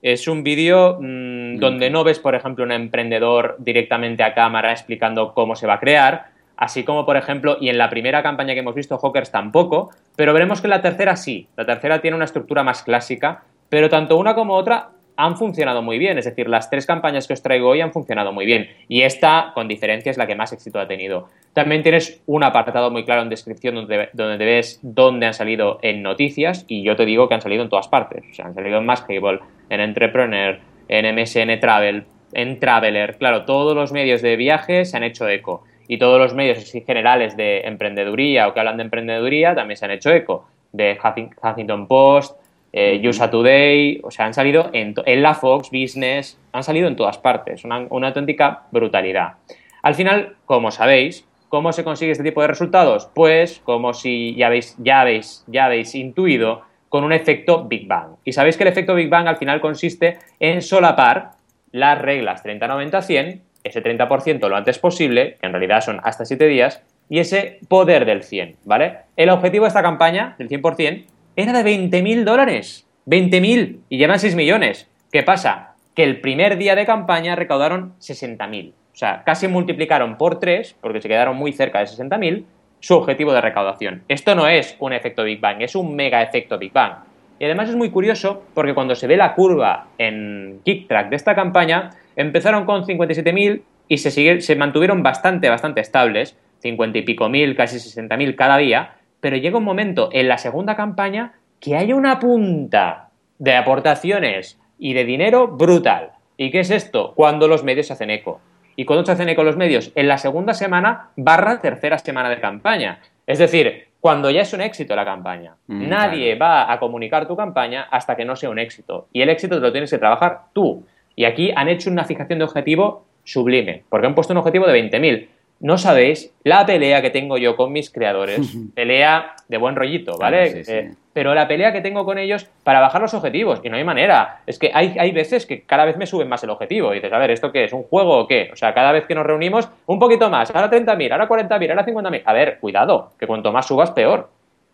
es 0.03 0.27
un 0.27 0.43
vídeo 0.43 0.99
mm, 1.01 1.59
donde 1.59 1.91
no 1.91 2.05
ves, 2.05 2.19
por 2.19 2.35
ejemplo, 2.35 2.65
un 2.65 2.73
emprendedor 2.73 3.57
directamente 3.59 4.23
a 4.23 4.35
cámara 4.35 4.73
explicando 4.73 5.33
cómo 5.35 5.55
se 5.55 5.67
va 5.67 5.75
a 5.75 5.81
crear, 5.81 6.32
así 6.57 6.85
como, 6.85 7.07
por 7.07 7.17
ejemplo, 7.17 7.57
y 7.61 7.69
en 7.69 7.79
la 7.79 7.91
primera 7.91 8.23
campaña 8.23 8.55
que 8.55 8.61
hemos 8.61 8.75
visto, 8.75 8.99
Hawkers 8.99 9.31
tampoco, 9.31 9.91
pero 10.17 10.33
veremos 10.33 10.61
que 10.61 10.69
la 10.69 10.83
tercera 10.83 11.17
sí. 11.17 11.49
La 11.57 11.67
tercera 11.67 12.01
tiene 12.01 12.17
una 12.17 12.25
estructura 12.25 12.63
más 12.63 12.83
clásica, 12.83 13.45
pero 13.69 13.89
tanto 13.89 14.17
una 14.17 14.35
como 14.35 14.55
otra 14.55 14.91
han 15.17 15.37
funcionado 15.37 15.83
muy 15.83 15.99
bien. 15.99 16.19
Es 16.19 16.25
decir, 16.25 16.49
las 16.49 16.71
tres 16.71 16.87
campañas 16.87 17.27
que 17.27 17.35
os 17.35 17.43
traigo 17.43 17.69
hoy 17.69 17.81
han 17.81 17.93
funcionado 17.93 18.33
muy 18.33 18.47
bien. 18.47 18.69
Y 18.89 19.03
esta, 19.03 19.53
con 19.55 19.69
diferencia, 19.69 20.11
es 20.11 20.17
la 20.17 20.27
que 20.27 20.35
más 20.35 20.53
éxito 20.53 20.81
ha 20.81 20.87
tenido. 20.87 21.29
También 21.53 21.83
tienes 21.83 22.23
un 22.27 22.45
apartado 22.45 22.91
muy 22.91 23.05
claro 23.05 23.23
en 23.23 23.29
descripción 23.29 23.75
donde, 23.75 24.09
donde 24.13 24.39
te 24.39 24.45
ves 24.45 24.81
dónde 24.83 25.27
han 25.27 25.35
salido 25.35 25.79
en 25.83 26.03
noticias. 26.03 26.65
Y 26.69 26.83
yo 26.83 26.97
te 26.97 27.05
digo 27.05 27.29
que 27.29 27.35
han 27.35 27.41
salido 27.41 27.63
en 27.63 27.69
todas 27.69 27.89
partes. 27.89 28.25
O 28.31 28.35
sea, 28.35 28.47
han 28.47 28.55
salido 28.55 28.79
en 28.79 28.87
Masscable, 28.87 29.41
en 29.69 29.81
Entrepreneur, 29.81 30.59
en 30.89 31.15
MSN 31.15 31.61
Travel, 31.61 32.05
en 32.33 32.59
Traveler. 32.59 33.17
Claro, 33.19 33.45
todos 33.45 33.75
los 33.75 33.93
medios 33.93 34.23
de 34.23 34.37
viaje 34.37 34.85
se 34.85 34.97
han 34.97 35.03
hecho 35.03 35.29
eco. 35.29 35.65
Y 35.93 35.99
todos 35.99 36.19
los 36.19 36.33
medios 36.33 36.73
generales 36.87 37.37
de 37.37 37.61
emprendeduría 37.67 38.49
o 38.49 38.55
que 38.55 38.61
hablan 38.61 38.79
de 38.79 38.85
emprendeduría 38.85 39.55
también 39.55 39.77
se 39.77 39.85
han 39.85 39.91
hecho 39.91 40.11
eco. 40.11 40.49
De 40.73 40.99
Huffington 40.99 41.87
Post, 41.87 42.35
eh, 42.73 43.07
USA 43.07 43.29
Today, 43.29 44.01
o 44.03 44.11
sea, 44.11 44.25
han 44.25 44.33
salido 44.33 44.71
en, 44.73 44.95
la 45.21 45.35
Fox 45.35 45.69
Business, 45.71 46.41
han 46.51 46.63
salido 46.63 46.89
en 46.89 46.97
todas 46.97 47.19
partes, 47.19 47.63
una, 47.67 47.89
auténtica 47.91 48.63
brutalidad. 48.71 49.35
Al 49.83 49.95
final, 49.95 50.37
como 50.47 50.71
sabéis, 50.71 51.29
¿cómo 51.51 51.75
se 51.75 51.85
consigue 51.85 52.13
este 52.13 52.25
tipo 52.25 52.41
de 52.41 52.49
resultados? 52.49 53.11
Pues 53.15 53.61
como 53.63 53.93
si 53.93 54.35
ya 54.35 54.47
habéis, 54.47 54.75
ya 54.79 55.03
habéis, 55.03 55.45
ya 55.47 55.67
habéis 55.67 55.95
intuido 55.95 56.63
con 56.89 57.05
un 57.05 57.13
efecto 57.13 57.65
Big 57.65 57.87
Bang. 57.87 58.13
Y 58.25 58.33
sabéis 58.33 58.57
que 58.57 58.63
el 58.63 58.71
efecto 58.71 58.95
Big 58.95 59.11
Bang 59.11 59.29
al 59.29 59.37
final 59.37 59.61
consiste 59.61 60.17
en 60.41 60.63
solapar 60.63 61.33
las 61.71 62.01
reglas 62.01 62.43
30-90-100, 62.43 63.43
ese 63.65 63.83
30% 63.83 64.49
lo 64.49 64.57
antes 64.57 64.79
posible, 64.79 65.37
que 65.41 65.47
en 65.47 65.53
realidad 65.53 65.81
son 65.81 66.01
hasta 66.03 66.25
7 66.25 66.47
días, 66.47 66.83
y 67.09 67.19
ese 67.19 67.61
poder 67.69 68.05
del 68.05 68.23
100, 68.23 68.57
¿vale? 68.65 68.99
El 69.17 69.31
objetivo 69.31 69.65
de 69.65 69.69
esta 69.69 69.83
campaña, 69.83 70.35
del 70.39 70.49
100%, 70.49 71.05
era 71.37 71.53
de 71.53 71.71
20.000 71.71 72.25
dólares. 72.25 72.87
20.000 73.07 73.81
y 73.89 73.99
llevan 73.99 74.19
6 74.19 74.35
millones. 74.35 74.89
¿Qué 75.11 75.23
pasa? 75.23 75.75
Que 75.95 76.05
el 76.05 76.21
primer 76.21 76.57
día 76.57 76.75
de 76.75 76.87
campaña 76.87 77.37
recaudaron 77.37 77.95
60.000. 78.01 78.71
O 78.71 78.97
sea, 78.97 79.23
casi 79.25 79.49
multiplicaron 79.49 80.17
por 80.17 80.39
3, 80.39 80.77
porque 80.81 81.01
se 81.01 81.09
quedaron 81.09 81.37
muy 81.37 81.53
cerca 81.53 81.81
de 81.81 81.87
60.000, 81.87 82.45
su 82.81 82.95
objetivo 82.95 83.33
de 83.33 83.41
recaudación. 83.41 84.03
Esto 84.09 84.35
no 84.35 84.49
es 84.49 84.77
un 84.79 84.93
efecto 84.93 85.25
Big 85.25 85.41
Bang, 85.41 85.63
es 85.63 85.75
un 85.75 85.95
mega 85.95 86.23
efecto 86.23 86.59
Big 86.59 86.73
Bang. 86.73 86.95
Y 87.39 87.45
además 87.45 87.69
es 87.71 87.77
muy 87.77 87.91
curioso 87.91 88.45
porque 88.55 88.75
cuando 88.75 88.95
se 88.95 89.07
ve 89.07 89.17
la 89.17 89.35
curva 89.35 89.87
en 89.99 90.61
KickTrack 90.65 91.09
de 91.09 91.17
esta 91.17 91.35
campaña, 91.35 91.91
empezaron 92.17 92.65
con 92.65 92.85
57.000 92.85 93.63
y 93.89 93.99
se, 93.99 94.41
se 94.41 94.57
mantuvieron 94.57 95.03
bastante, 95.03 95.49
bastante 95.49 95.81
estables, 95.81 96.37
50 96.61 96.99
y 96.99 97.03
pico 97.03 97.29
mil, 97.29 97.57
casi 97.57 97.77
60.000 97.77 98.35
cada 98.37 98.57
día, 98.57 98.95
pero 99.21 99.37
llega 99.37 99.59
un 99.59 99.65
momento 99.65 100.09
en 100.13 100.29
la 100.29 100.39
segunda 100.39 100.77
campaña 100.77 101.35
que 101.61 101.77
hay 101.77 101.93
una 101.93 102.19
punta 102.19 103.11
de 103.39 103.55
aportaciones 103.57 104.59
y 104.79 104.95
de 104.95 105.05
dinero 105.05 105.49
brutal. 105.49 106.11
¿Y 106.37 106.51
qué 106.51 106.61
es 106.61 106.71
esto? 106.71 107.13
Cuando 107.15 107.47
los 107.49 107.63
medios 107.63 107.87
se 107.87 107.93
hacen 107.93 108.11
eco. 108.11 108.41
¿Y 108.75 108.85
cuando 108.85 109.05
se 109.05 109.13
hacen 109.13 109.29
eco 109.29 109.45
los 109.45 109.57
medios? 109.57 109.93
En 109.95 110.09
la 110.09 110.19
segunda 110.19 110.55
semana 110.55 111.11
barra 111.17 111.61
tercera 111.61 111.99
semana 111.99 112.31
de 112.31 112.41
campaña. 112.41 113.01
Es 113.27 113.39
decir, 113.39 113.89
cuando 114.01 114.31
ya 114.31 114.41
es 114.41 114.53
un 114.53 114.61
éxito 114.61 114.97
la 114.97 115.05
campaña. 115.05 115.55
Mm, 115.69 115.89
Nadie 115.89 116.35
va 116.35 116.73
a 116.73 116.81
comunicar 116.81 117.29
tu 117.29 117.37
campaña 117.37 117.87
hasta 117.91 118.17
que 118.17 118.25
no 118.25 118.35
sea 118.35 118.51
un 118.51 118.59
éxito. 118.59 119.07
Y 119.13 119.23
el 119.23 119.29
éxito 119.29 119.57
te 119.57 119.61
lo 119.61 119.71
tienes 119.71 119.91
que 119.91 119.99
trabajar 119.99 120.47
tú. 120.53 120.85
Y 121.17 121.25
aquí 121.25 121.53
han 121.55 121.69
hecho 121.69 121.91
una 121.91 122.05
fijación 122.05 122.39
de 122.39 122.45
objetivo 122.45 123.05
sublime, 123.25 123.85
porque 123.89 124.07
han 124.07 124.15
puesto 124.15 124.33
un 124.33 124.39
objetivo 124.39 124.67
de 124.67 124.91
20.000 124.91 125.29
no 125.63 125.79
sabéis 125.79 126.35
la 126.43 126.67
pelea 126.67 127.01
que 127.03 127.11
tengo 127.11 127.39
yo 127.39 127.55
con 127.55 127.73
mis 127.73 127.89
creadores, 127.89 128.41
pelea 128.75 129.37
de 129.47 129.57
buen 129.59 129.77
rollito, 129.77 130.19
¿vale? 130.19 130.65
Eh, 130.67 130.91
pero 131.13 131.35
la 131.35 131.47
pelea 131.47 131.73
que 131.73 131.81
tengo 131.81 132.05
con 132.05 132.19
ellos 132.19 132.49
para 132.65 132.81
bajar 132.81 133.01
los 133.01 133.15
objetivos, 133.15 133.61
y 133.63 133.71
no 133.71 133.77
hay 133.77 133.85
manera. 133.85 134.41
Es 134.45 134.59
que 134.59 134.73
hay, 134.75 134.97
hay 134.99 135.13
veces 135.13 135.47
que 135.47 135.63
cada 135.63 135.85
vez 135.85 135.97
me 135.97 136.07
suben 136.07 136.29
más 136.29 136.43
el 136.43 136.51
objetivo. 136.51 136.91
Y 136.93 136.97
dices, 136.97 137.13
a 137.13 137.19
ver, 137.19 137.31
¿esto 137.31 137.53
qué 137.53 137.65
es? 137.65 137.73
¿Un 137.73 137.85
juego 137.85 138.19
o 138.19 138.27
qué? 138.27 138.51
O 138.53 138.57
sea, 138.57 138.75
cada 138.75 138.91
vez 138.91 139.07
que 139.07 139.15
nos 139.15 139.25
reunimos, 139.25 139.69
un 139.87 140.01
poquito 140.01 140.29
más, 140.29 140.53
ahora 140.53 140.69
30.000, 140.69 141.13
ahora 141.13 141.29
40.000, 141.29 141.71
ahora 141.71 141.87
50.000. 141.87 142.23
A 142.25 142.33
ver, 142.33 142.59
cuidado, 142.59 143.13
que 143.17 143.29
cuanto 143.29 143.53
más 143.53 143.67
subas, 143.67 143.93
peor. 143.93 144.31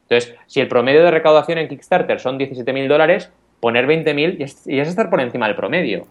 Entonces, 0.09 0.37
si 0.47 0.61
el 0.61 0.69
promedio 0.69 1.05
de 1.05 1.11
recaudación 1.11 1.59
en 1.59 1.69
Kickstarter 1.69 2.19
son 2.19 2.39
17.000 2.39 2.89
dólares, 2.89 3.31
poner 3.61 3.87
20.000 3.87 4.67
y 4.67 4.81
es 4.81 4.89
estar 4.89 5.11
por 5.11 5.21
encima 5.21 5.47
del 5.49 5.57
promedio. 5.57 6.07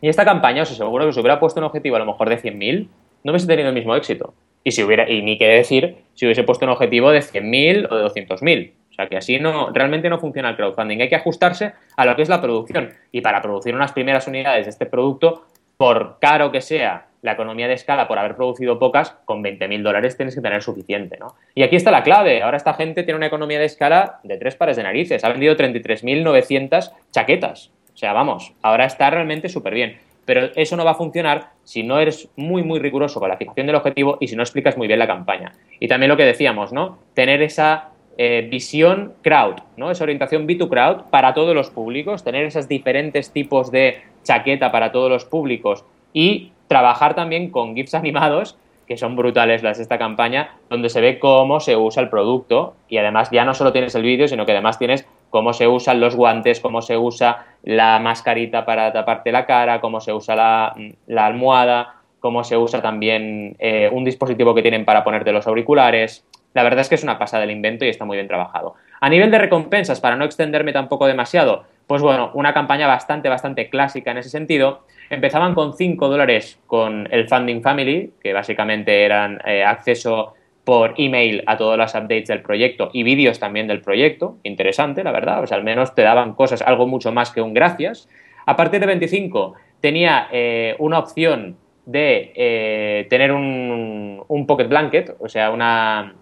Y 0.00 0.08
esta 0.08 0.24
campaña, 0.24 0.62
os 0.62 0.70
aseguro 0.70 1.06
que 1.06 1.12
si 1.12 1.20
hubiera 1.20 1.40
puesto 1.40 1.60
un 1.60 1.64
objetivo 1.64 1.96
a 1.96 1.98
lo 1.98 2.06
mejor 2.06 2.28
de 2.28 2.40
100.000, 2.40 2.88
no 3.24 3.32
hubiese 3.32 3.46
tenido 3.46 3.68
el 3.68 3.74
mismo 3.74 3.96
éxito. 3.96 4.34
Y 4.62 4.72
si 4.72 4.82
hubiera, 4.82 5.08
y 5.08 5.22
ni 5.22 5.38
qué 5.38 5.46
decir 5.46 5.96
si 6.14 6.26
hubiese 6.26 6.42
puesto 6.42 6.64
un 6.64 6.72
objetivo 6.72 7.10
de 7.10 7.20
100.000 7.20 7.88
o 7.90 7.96
de 7.96 8.04
200.000. 8.04 8.72
O 8.90 8.94
sea 8.94 9.08
que 9.08 9.16
así 9.16 9.38
no, 9.38 9.70
realmente 9.72 10.08
no 10.08 10.18
funciona 10.18 10.50
el 10.50 10.56
crowdfunding. 10.56 11.02
Hay 11.02 11.08
que 11.08 11.16
ajustarse 11.16 11.72
a 11.96 12.06
lo 12.06 12.16
que 12.16 12.22
es 12.22 12.28
la 12.28 12.40
producción. 12.40 12.90
Y 13.12 13.20
para 13.20 13.42
producir 13.42 13.74
unas 13.74 13.92
primeras 13.92 14.26
unidades 14.26 14.66
de 14.66 14.70
este 14.70 14.86
producto, 14.86 15.44
por 15.76 16.18
caro 16.18 16.50
que 16.50 16.60
sea 16.60 17.06
la 17.22 17.32
economía 17.32 17.68
de 17.68 17.74
escala 17.74 18.08
por 18.08 18.18
haber 18.18 18.36
producido 18.36 18.78
pocas, 18.78 19.10
con 19.24 19.42
20.000 19.42 19.82
dólares 19.82 20.16
tienes 20.16 20.34
que 20.34 20.40
tener 20.40 20.62
suficiente, 20.62 21.18
¿no? 21.18 21.34
Y 21.54 21.62
aquí 21.62 21.76
está 21.76 21.90
la 21.90 22.02
clave. 22.02 22.42
Ahora 22.42 22.56
esta 22.56 22.74
gente 22.74 23.02
tiene 23.02 23.18
una 23.18 23.26
economía 23.26 23.58
de 23.58 23.64
escala 23.64 24.20
de 24.22 24.38
tres 24.38 24.54
pares 24.54 24.76
de 24.76 24.84
narices. 24.84 25.24
Ha 25.24 25.28
vendido 25.28 25.56
33.900 25.56 26.92
chaquetas. 27.10 27.72
O 27.96 27.98
sea, 27.98 28.12
vamos, 28.12 28.52
ahora 28.60 28.84
está 28.84 29.08
realmente 29.08 29.48
súper 29.48 29.72
bien. 29.72 29.98
Pero 30.26 30.50
eso 30.54 30.76
no 30.76 30.84
va 30.84 30.90
a 30.90 30.96
funcionar 30.96 31.52
si 31.64 31.82
no 31.82 31.98
eres 31.98 32.28
muy, 32.36 32.62
muy 32.62 32.78
riguroso 32.78 33.20
con 33.20 33.30
la 33.30 33.38
fijación 33.38 33.66
del 33.66 33.76
objetivo 33.76 34.18
y 34.20 34.28
si 34.28 34.36
no 34.36 34.42
explicas 34.42 34.76
muy 34.76 34.86
bien 34.86 34.98
la 34.98 35.06
campaña. 35.06 35.52
Y 35.80 35.88
también 35.88 36.10
lo 36.10 36.16
que 36.18 36.26
decíamos, 36.26 36.74
¿no? 36.74 36.98
Tener 37.14 37.40
esa 37.40 37.92
eh, 38.18 38.46
visión 38.50 39.14
crowd, 39.22 39.60
¿no? 39.78 39.90
Esa 39.90 40.04
orientación 40.04 40.46
B2 40.46 40.68
crowd 40.68 41.10
para 41.10 41.32
todos 41.32 41.54
los 41.54 41.70
públicos, 41.70 42.22
tener 42.22 42.44
esos 42.44 42.68
diferentes 42.68 43.32
tipos 43.32 43.70
de 43.70 44.02
chaqueta 44.24 44.70
para 44.70 44.92
todos 44.92 45.08
los 45.08 45.24
públicos 45.24 45.86
y 46.12 46.52
trabajar 46.68 47.14
también 47.14 47.50
con 47.50 47.74
GIFs 47.74 47.94
animados, 47.94 48.58
que 48.86 48.98
son 48.98 49.16
brutales 49.16 49.62
las 49.62 49.78
de 49.78 49.84
esta 49.84 49.96
campaña, 49.96 50.50
donde 50.68 50.90
se 50.90 51.00
ve 51.00 51.18
cómo 51.18 51.60
se 51.60 51.76
usa 51.76 52.02
el 52.02 52.10
producto 52.10 52.74
y 52.90 52.98
además 52.98 53.30
ya 53.30 53.46
no 53.46 53.54
solo 53.54 53.72
tienes 53.72 53.94
el 53.94 54.02
vídeo, 54.02 54.28
sino 54.28 54.44
que 54.44 54.52
además 54.52 54.78
tienes 54.78 55.06
cómo 55.36 55.52
se 55.52 55.68
usan 55.68 56.00
los 56.00 56.16
guantes, 56.16 56.60
cómo 56.60 56.80
se 56.80 56.96
usa 56.96 57.44
la 57.62 57.98
mascarita 57.98 58.64
para 58.64 58.90
taparte 58.90 59.30
la 59.30 59.44
cara, 59.44 59.82
cómo 59.82 60.00
se 60.00 60.10
usa 60.10 60.34
la, 60.34 60.74
almohada, 61.14 61.96
cómo 62.20 62.42
se 62.42 62.56
usa 62.56 62.80
también 62.80 63.54
eh, 63.58 63.90
un 63.92 64.02
dispositivo 64.02 64.54
que 64.54 64.62
tienen 64.62 64.86
para 64.86 65.04
ponerte 65.04 65.32
los 65.32 65.46
auriculares. 65.46 66.24
La 66.54 66.62
verdad 66.62 66.80
es 66.80 66.88
que 66.88 66.94
es 66.94 67.02
una 67.02 67.18
pasada 67.18 67.42
del 67.42 67.50
invento 67.50 67.84
y 67.84 67.90
está 67.90 68.06
muy 68.06 68.16
bien 68.16 68.28
trabajado. 68.28 68.76
A 68.98 69.10
nivel 69.10 69.30
de 69.30 69.36
recompensas, 69.36 70.00
para 70.00 70.16
no 70.16 70.24
extenderme 70.24 70.72
tampoco 70.72 71.06
demasiado, 71.06 71.64
pues 71.86 72.00
bueno, 72.00 72.30
una 72.32 72.54
campaña 72.54 72.86
bastante, 72.86 73.28
bastante 73.28 73.68
clásica 73.68 74.12
en 74.12 74.16
ese 74.16 74.30
sentido. 74.30 74.86
Empezaban 75.10 75.52
con 75.52 75.74
5 75.74 76.08
dólares 76.08 76.58
con 76.66 77.08
el 77.10 77.28
Funding 77.28 77.60
Family, 77.60 78.10
que 78.22 78.32
básicamente 78.32 79.04
eran 79.04 79.38
eh, 79.44 79.62
acceso 79.62 80.32
por 80.66 80.94
email 80.96 81.44
a 81.46 81.56
todos 81.56 81.78
los 81.78 81.94
updates 81.94 82.26
del 82.26 82.42
proyecto 82.42 82.90
y 82.92 83.04
vídeos 83.04 83.38
también 83.38 83.68
del 83.68 83.82
proyecto. 83.82 84.38
Interesante, 84.42 85.04
la 85.04 85.12
verdad. 85.12 85.46
Sea, 85.46 85.56
al 85.56 85.62
menos 85.62 85.94
te 85.94 86.02
daban 86.02 86.34
cosas, 86.34 86.60
algo 86.60 86.88
mucho 86.88 87.12
más 87.12 87.30
que 87.30 87.40
un 87.40 87.54
gracias. 87.54 88.08
A 88.46 88.56
partir 88.56 88.80
de 88.80 88.86
25 88.86 89.54
tenía 89.80 90.26
eh, 90.32 90.74
una 90.80 90.98
opción 90.98 91.56
de 91.84 92.32
eh, 92.34 93.06
tener 93.08 93.30
un, 93.30 94.24
un 94.26 94.46
pocket 94.48 94.66
blanket, 94.66 95.14
o 95.20 95.28
sea, 95.28 95.50
una, 95.50 96.16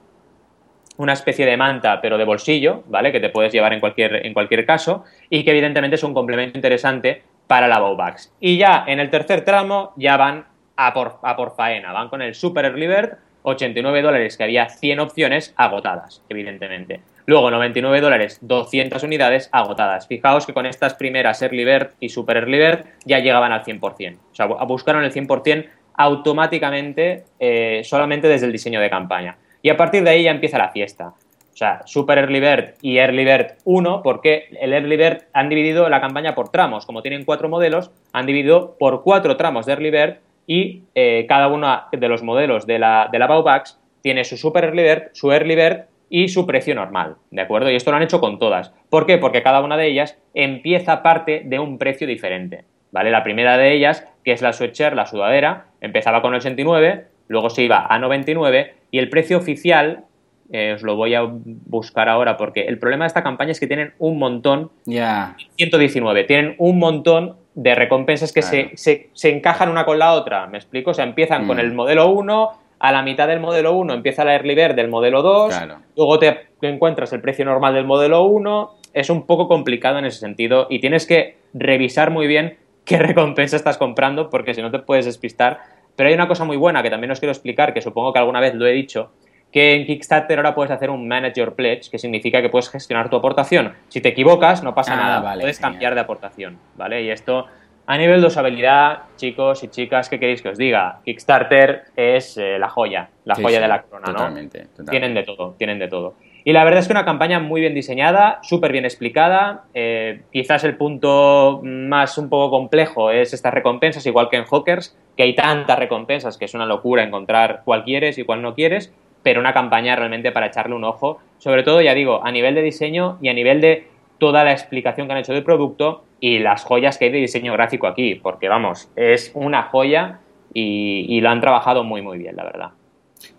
una 0.98 1.14
especie 1.14 1.46
de 1.46 1.56
manta, 1.56 2.02
pero 2.02 2.18
de 2.18 2.24
bolsillo, 2.24 2.82
¿vale? 2.88 3.12
Que 3.12 3.20
te 3.20 3.30
puedes 3.30 3.50
llevar 3.50 3.72
en 3.72 3.80
cualquier, 3.80 4.26
en 4.26 4.34
cualquier 4.34 4.66
caso 4.66 5.04
y 5.30 5.42
que 5.42 5.52
evidentemente 5.52 5.94
es 5.94 6.02
un 6.02 6.12
complemento 6.12 6.58
interesante 6.58 7.22
para 7.46 7.66
la 7.66 7.80
Bowbags. 7.80 8.34
Y 8.40 8.58
ya 8.58 8.84
en 8.86 9.00
el 9.00 9.08
tercer 9.08 9.42
tramo 9.42 9.94
ya 9.96 10.18
van 10.18 10.44
a 10.76 10.92
por, 10.92 11.18
a 11.22 11.34
por 11.34 11.56
faena, 11.56 11.94
van 11.94 12.10
con 12.10 12.20
el 12.20 12.34
Super 12.34 12.66
Early 12.66 12.86
Bird, 12.86 13.23
89 13.44 14.02
dólares, 14.02 14.36
que 14.36 14.44
había 14.44 14.68
100 14.68 15.00
opciones 15.00 15.54
agotadas, 15.56 16.22
evidentemente. 16.28 17.02
Luego 17.26 17.50
99 17.50 18.00
dólares, 18.00 18.38
200 18.42 19.02
unidades 19.02 19.48
agotadas. 19.52 20.06
Fijaos 20.06 20.46
que 20.46 20.54
con 20.54 20.66
estas 20.66 20.94
primeras 20.94 21.40
Early 21.42 21.64
Bird 21.64 21.90
y 22.00 22.08
Super 22.08 22.38
Early 22.38 22.58
Bird 22.58 22.84
ya 23.04 23.18
llegaban 23.18 23.52
al 23.52 23.62
100%. 23.62 24.16
O 24.16 24.34
sea, 24.34 24.46
buscaron 24.46 25.04
el 25.04 25.12
100% 25.12 25.68
automáticamente 25.96 27.24
eh, 27.38 27.82
solamente 27.84 28.28
desde 28.28 28.46
el 28.46 28.52
diseño 28.52 28.80
de 28.80 28.90
campaña. 28.90 29.36
Y 29.62 29.70
a 29.70 29.76
partir 29.76 30.02
de 30.02 30.10
ahí 30.10 30.24
ya 30.24 30.30
empieza 30.30 30.58
la 30.58 30.70
fiesta. 30.70 31.08
O 31.08 31.56
sea, 31.56 31.82
Super 31.86 32.18
Early 32.18 32.40
Bird 32.40 32.74
y 32.82 32.98
Early 32.98 33.24
Bird 33.24 33.46
1, 33.64 34.02
porque 34.02 34.48
el 34.60 34.72
Early 34.72 34.96
Bird 34.96 35.22
han 35.32 35.48
dividido 35.48 35.88
la 35.88 36.00
campaña 36.00 36.34
por 36.34 36.48
tramos. 36.48 36.84
Como 36.84 37.00
tienen 37.00 37.24
cuatro 37.24 37.48
modelos, 37.48 37.90
han 38.12 38.26
dividido 38.26 38.76
por 38.78 39.02
cuatro 39.02 39.36
tramos 39.36 39.64
de 39.66 39.72
Early 39.72 39.90
Bird 39.90 40.16
y 40.46 40.82
eh, 40.94 41.26
cada 41.28 41.48
uno 41.48 41.82
de 41.92 42.08
los 42.08 42.22
modelos 42.22 42.66
de 42.66 42.78
la, 42.78 43.08
de 43.10 43.18
la 43.18 43.26
Baubax 43.26 43.78
tiene 44.02 44.24
su 44.24 44.36
Super 44.36 44.64
Early 44.64 44.82
Bird, 44.82 45.02
su 45.12 45.32
Early 45.32 45.54
Bird 45.56 45.84
y 46.10 46.28
su 46.28 46.46
precio 46.46 46.74
normal, 46.74 47.16
¿de 47.30 47.42
acuerdo? 47.42 47.70
Y 47.70 47.76
esto 47.76 47.90
lo 47.90 47.96
han 47.96 48.02
hecho 48.02 48.20
con 48.20 48.38
todas. 48.38 48.72
¿Por 48.90 49.06
qué? 49.06 49.18
Porque 49.18 49.42
cada 49.42 49.62
una 49.62 49.76
de 49.76 49.88
ellas 49.88 50.18
empieza 50.34 51.02
parte 51.02 51.42
de 51.44 51.58
un 51.58 51.78
precio 51.78 52.06
diferente, 52.06 52.64
¿vale? 52.92 53.10
La 53.10 53.22
primera 53.22 53.56
de 53.56 53.72
ellas, 53.72 54.06
que 54.22 54.32
es 54.32 54.42
la 54.42 54.52
sweatshirt, 54.52 54.94
la 54.94 55.06
sudadera, 55.06 55.66
empezaba 55.80 56.22
con 56.22 56.34
89, 56.34 57.06
luego 57.28 57.50
se 57.50 57.62
iba 57.62 57.86
a 57.88 57.98
99 57.98 58.74
y 58.90 58.98
el 58.98 59.08
precio 59.08 59.38
oficial, 59.38 60.04
eh, 60.52 60.74
os 60.74 60.82
lo 60.82 60.96
voy 60.96 61.14
a 61.14 61.22
buscar 61.24 62.08
ahora 62.08 62.36
porque 62.36 62.62
el 62.66 62.78
problema 62.78 63.04
de 63.04 63.08
esta 63.08 63.22
campaña 63.22 63.52
es 63.52 63.58
que 63.58 63.66
tienen 63.66 63.94
un 63.98 64.18
montón, 64.18 64.70
ya 64.84 65.36
119, 65.56 66.24
tienen 66.24 66.54
un 66.58 66.78
montón 66.78 67.36
de 67.54 67.74
recompensas 67.74 68.32
que 68.32 68.42
se, 68.42 68.72
se, 68.76 69.30
encajan 69.30 69.68
una 69.68 69.84
con 69.84 69.98
la 69.98 70.12
otra, 70.12 70.46
¿me 70.46 70.58
explico? 70.58 70.90
O 70.90 70.94
sea, 70.94 71.04
empiezan 71.04 71.46
con 71.46 71.56
mm. 71.56 71.60
el 71.60 71.72
modelo 71.72 72.08
1, 72.08 72.50
a 72.80 72.92
la 72.92 73.02
mitad 73.02 73.28
del 73.28 73.40
modelo 73.40 73.72
1 73.72 73.94
empieza 73.94 74.24
la 74.24 74.34
Early 74.34 74.54
Bird 74.54 74.74
del 74.74 74.88
modelo 74.88 75.22
2, 75.22 75.54
luego 75.96 76.18
te 76.18 76.48
encuentras 76.62 77.12
el 77.12 77.20
precio 77.20 77.44
normal 77.44 77.74
del 77.74 77.84
modelo 77.84 78.24
1, 78.24 78.70
es 78.92 79.08
un 79.08 79.26
poco 79.26 79.48
complicado 79.48 79.98
en 79.98 80.04
ese 80.04 80.18
sentido 80.18 80.66
y 80.68 80.80
tienes 80.80 81.06
que 81.06 81.36
revisar 81.54 82.10
muy 82.10 82.26
bien 82.26 82.58
qué 82.84 82.98
recompensa 82.98 83.56
estás 83.56 83.78
comprando 83.78 84.28
porque 84.28 84.52
si 84.52 84.60
no 84.60 84.70
te 84.70 84.80
puedes 84.80 85.06
despistar 85.06 85.60
pero 85.96 86.08
hay 86.08 86.14
una 86.14 86.28
cosa 86.28 86.44
muy 86.44 86.56
buena 86.56 86.82
que 86.82 86.90
también 86.90 87.10
os 87.10 87.20
quiero 87.20 87.32
explicar, 87.32 87.72
que 87.72 87.80
supongo 87.80 88.12
que 88.12 88.18
alguna 88.18 88.40
vez 88.40 88.54
lo 88.54 88.66
he 88.66 88.72
dicho, 88.72 89.10
que 89.54 89.74
en 89.74 89.86
Kickstarter 89.86 90.36
ahora 90.40 90.52
puedes 90.52 90.72
hacer 90.72 90.90
un 90.90 91.06
Manage 91.06 91.38
Your 91.38 91.54
Pledge, 91.54 91.88
que 91.88 91.96
significa 91.96 92.42
que 92.42 92.48
puedes 92.48 92.68
gestionar 92.68 93.08
tu 93.08 93.14
aportación. 93.14 93.72
Si 93.86 94.00
te 94.00 94.08
equivocas, 94.08 94.64
no 94.64 94.74
pasa 94.74 94.94
ah, 94.94 94.96
nada, 94.96 95.34
puedes 95.38 95.60
cambiar 95.60 95.94
de 95.94 96.00
aportación, 96.00 96.58
¿vale? 96.74 97.04
Y 97.04 97.10
esto, 97.10 97.46
a 97.86 97.96
nivel 97.96 98.20
de 98.20 98.26
usabilidad, 98.26 99.02
chicos 99.14 99.62
y 99.62 99.68
chicas, 99.68 100.08
¿qué 100.08 100.18
queréis 100.18 100.42
que 100.42 100.48
os 100.48 100.58
diga? 100.58 100.98
Kickstarter 101.04 101.84
es 101.94 102.36
eh, 102.36 102.58
la 102.58 102.68
joya, 102.68 103.10
la 103.24 103.36
joya 103.36 103.60
de 103.60 103.68
la 103.68 103.82
corona, 103.82 104.12
¿no? 104.12 104.50
Tienen 104.90 105.14
de 105.14 105.22
todo, 105.22 105.54
tienen 105.56 105.78
de 105.78 105.86
todo. 105.86 106.16
Y 106.42 106.52
la 106.52 106.64
verdad 106.64 106.80
es 106.80 106.88
que 106.88 106.92
una 106.92 107.04
campaña 107.04 107.38
muy 107.38 107.60
bien 107.60 107.74
diseñada, 107.74 108.40
súper 108.42 108.72
bien 108.72 108.84
explicada. 108.84 109.64
Eh, 109.72 110.22
quizás 110.32 110.64
el 110.64 110.76
punto 110.76 111.60
más 111.62 112.18
un 112.18 112.28
poco 112.28 112.50
complejo 112.50 113.12
es 113.12 113.32
estas 113.32 113.54
recompensas, 113.54 114.04
igual 114.04 114.28
que 114.28 114.36
en 114.36 114.44
Hawkers, 114.44 114.94
que 115.16 115.22
hay 115.22 115.34
tantas 115.34 115.78
recompensas 115.78 116.36
que 116.36 116.44
es 116.44 116.54
una 116.54 116.66
locura 116.66 117.04
encontrar 117.04 117.62
cuál 117.64 117.84
quieres 117.84 118.18
y 118.18 118.24
cuál 118.24 118.42
no 118.42 118.54
quieres, 118.54 118.92
pero 119.24 119.40
una 119.40 119.52
campaña 119.52 119.96
realmente 119.96 120.30
para 120.30 120.46
echarle 120.46 120.76
un 120.76 120.84
ojo, 120.84 121.18
sobre 121.38 121.64
todo, 121.64 121.80
ya 121.80 121.94
digo, 121.94 122.24
a 122.24 122.30
nivel 122.30 122.54
de 122.54 122.62
diseño 122.62 123.18
y 123.20 123.28
a 123.28 123.32
nivel 123.32 123.60
de 123.60 123.88
toda 124.18 124.44
la 124.44 124.52
explicación 124.52 125.08
que 125.08 125.14
han 125.14 125.18
hecho 125.18 125.32
del 125.32 125.42
producto 125.42 126.04
y 126.20 126.38
las 126.38 126.62
joyas 126.62 126.96
que 126.96 127.06
hay 127.06 127.10
de 127.10 127.18
diseño 127.18 127.52
gráfico 127.54 127.88
aquí, 127.88 128.14
porque 128.14 128.48
vamos, 128.48 128.88
es 128.94 129.32
una 129.34 129.64
joya 129.64 130.20
y, 130.52 131.06
y 131.08 131.20
lo 131.20 131.30
han 131.30 131.40
trabajado 131.40 131.82
muy, 131.82 132.00
muy 132.00 132.18
bien, 132.18 132.36
la 132.36 132.44
verdad. 132.44 132.70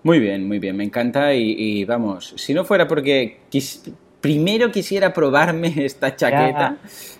Muy 0.03 0.19
bien, 0.19 0.47
muy 0.47 0.59
bien, 0.59 0.75
me 0.75 0.83
encanta 0.83 1.33
y, 1.33 1.83
vamos, 1.85 2.33
si 2.37 2.53
no 2.53 2.63
fuera 2.63 2.87
porque 2.87 3.37
primero 4.21 4.71
quisiera 4.71 5.13
probarme 5.13 5.73
esta 5.85 6.15
chaqueta, 6.15 6.77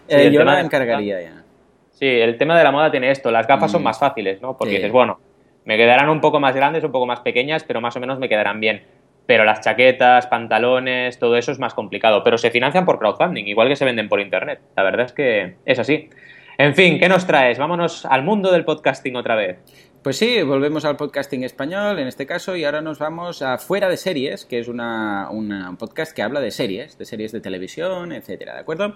eh, 0.07 0.31
yo 0.31 0.43
la 0.43 0.61
encargaría 0.61 1.21
ya. 1.21 1.43
Sí, 1.91 2.05
el 2.05 2.37
tema 2.37 2.57
de 2.57 2.63
la 2.63 2.71
moda 2.71 2.91
tiene 2.91 3.09
esto, 3.09 3.31
las 3.31 3.47
gafas 3.47 3.71
son 3.71 3.81
mm. 3.81 3.85
más 3.85 3.99
fáciles, 3.99 4.41
¿no? 4.41 4.57
Porque 4.57 4.75
dices, 4.75 4.91
bueno, 4.91 5.17
me 5.65 5.77
quedarán 5.77 6.09
un 6.09 6.21
poco 6.21 6.39
más 6.39 6.55
grandes, 6.55 6.83
un 6.83 6.91
poco 6.91 7.05
más 7.05 7.19
pequeñas, 7.19 7.63
pero 7.63 7.81
más 7.81 7.95
o 7.95 7.99
menos 7.99 8.19
me 8.19 8.29
quedarán 8.29 8.59
bien. 8.59 8.83
Pero 9.25 9.43
las 9.43 9.61
chaquetas, 9.61 10.27
pantalones, 10.27 11.17
todo 11.17 11.35
eso 11.35 11.51
es 11.51 11.59
más 11.59 11.73
complicado. 11.73 12.23
Pero 12.23 12.37
se 12.37 12.51
financian 12.51 12.85
por 12.85 12.99
crowdfunding, 12.99 13.45
igual 13.45 13.67
que 13.67 13.75
se 13.75 13.85
venden 13.85 14.07
por 14.07 14.21
internet. 14.21 14.61
La 14.75 14.83
verdad 14.83 15.07
es 15.07 15.13
que 15.13 15.55
es 15.65 15.79
así. 15.79 16.09
En 16.57 16.75
fin, 16.75 16.99
¿qué 16.99 17.09
nos 17.09 17.25
traes? 17.25 17.57
Vámonos 17.57 18.05
al 18.05 18.23
mundo 18.23 18.51
del 18.51 18.63
podcasting 18.63 19.15
otra 19.15 19.35
vez. 19.35 19.57
Pues 20.05 20.17
sí, 20.17 20.43
volvemos 20.43 20.85
al 20.85 20.97
podcasting 20.97 21.43
español 21.43 21.97
en 21.97 22.07
este 22.07 22.27
caso 22.27 22.55
y 22.55 22.63
ahora 22.63 22.79
nos 22.79 22.99
vamos 22.99 23.41
a 23.41 23.57
Fuera 23.57 23.89
de 23.89 23.97
Series, 23.97 24.45
que 24.45 24.59
es 24.59 24.67
una, 24.67 25.31
un 25.31 25.77
podcast 25.79 26.15
que 26.15 26.21
habla 26.21 26.41
de 26.41 26.51
series, 26.51 26.99
de 26.99 27.05
series 27.05 27.31
de 27.31 27.41
televisión, 27.41 28.11
etcétera, 28.11 28.53
¿de 28.53 28.59
acuerdo? 28.59 28.93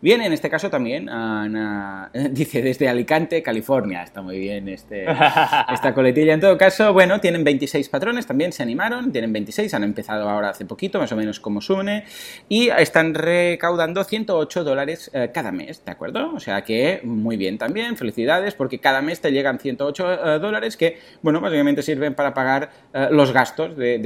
Bien, 0.00 0.20
en 0.20 0.32
este 0.32 0.50
caso 0.50 0.68
también, 0.68 1.08
dice 2.32 2.60
desde 2.60 2.88
Alicante, 2.88 3.40
California, 3.40 4.02
está 4.02 4.20
muy 4.20 4.40
bien 4.40 4.68
este, 4.68 5.04
esta 5.72 5.94
coletilla. 5.94 6.34
En 6.34 6.40
todo 6.40 6.58
caso, 6.58 6.92
bueno, 6.92 7.20
tienen 7.20 7.44
26 7.44 7.88
patrones, 7.88 8.26
también 8.26 8.50
se 8.50 8.64
animaron, 8.64 9.12
tienen 9.12 9.32
26, 9.32 9.72
han 9.74 9.84
empezado 9.84 10.28
ahora 10.28 10.50
hace 10.50 10.64
poquito, 10.64 10.98
más 10.98 11.12
o 11.12 11.16
menos 11.16 11.38
como 11.38 11.60
Sune, 11.60 12.02
y 12.48 12.70
están 12.70 13.14
recaudando 13.14 14.02
108 14.02 14.64
dólares 14.64 15.08
eh, 15.14 15.30
cada 15.32 15.52
mes, 15.52 15.84
¿de 15.84 15.92
acuerdo? 15.92 16.34
O 16.34 16.40
sea 16.40 16.62
que 16.62 17.00
muy 17.04 17.36
bien 17.36 17.58
también, 17.58 17.96
felicidades, 17.96 18.56
porque 18.56 18.80
cada 18.80 19.02
mes 19.02 19.20
te 19.20 19.30
llegan 19.30 19.60
108 19.60 20.40
dólares 20.40 20.47
que, 20.76 20.98
bueno, 21.22 21.40
básicamente 21.40 21.82
sirven 21.82 22.14
para 22.14 22.34
pagar 22.34 22.70
eh, 22.92 23.08
los 23.10 23.32
gastos 23.32 23.76
de, 23.76 24.00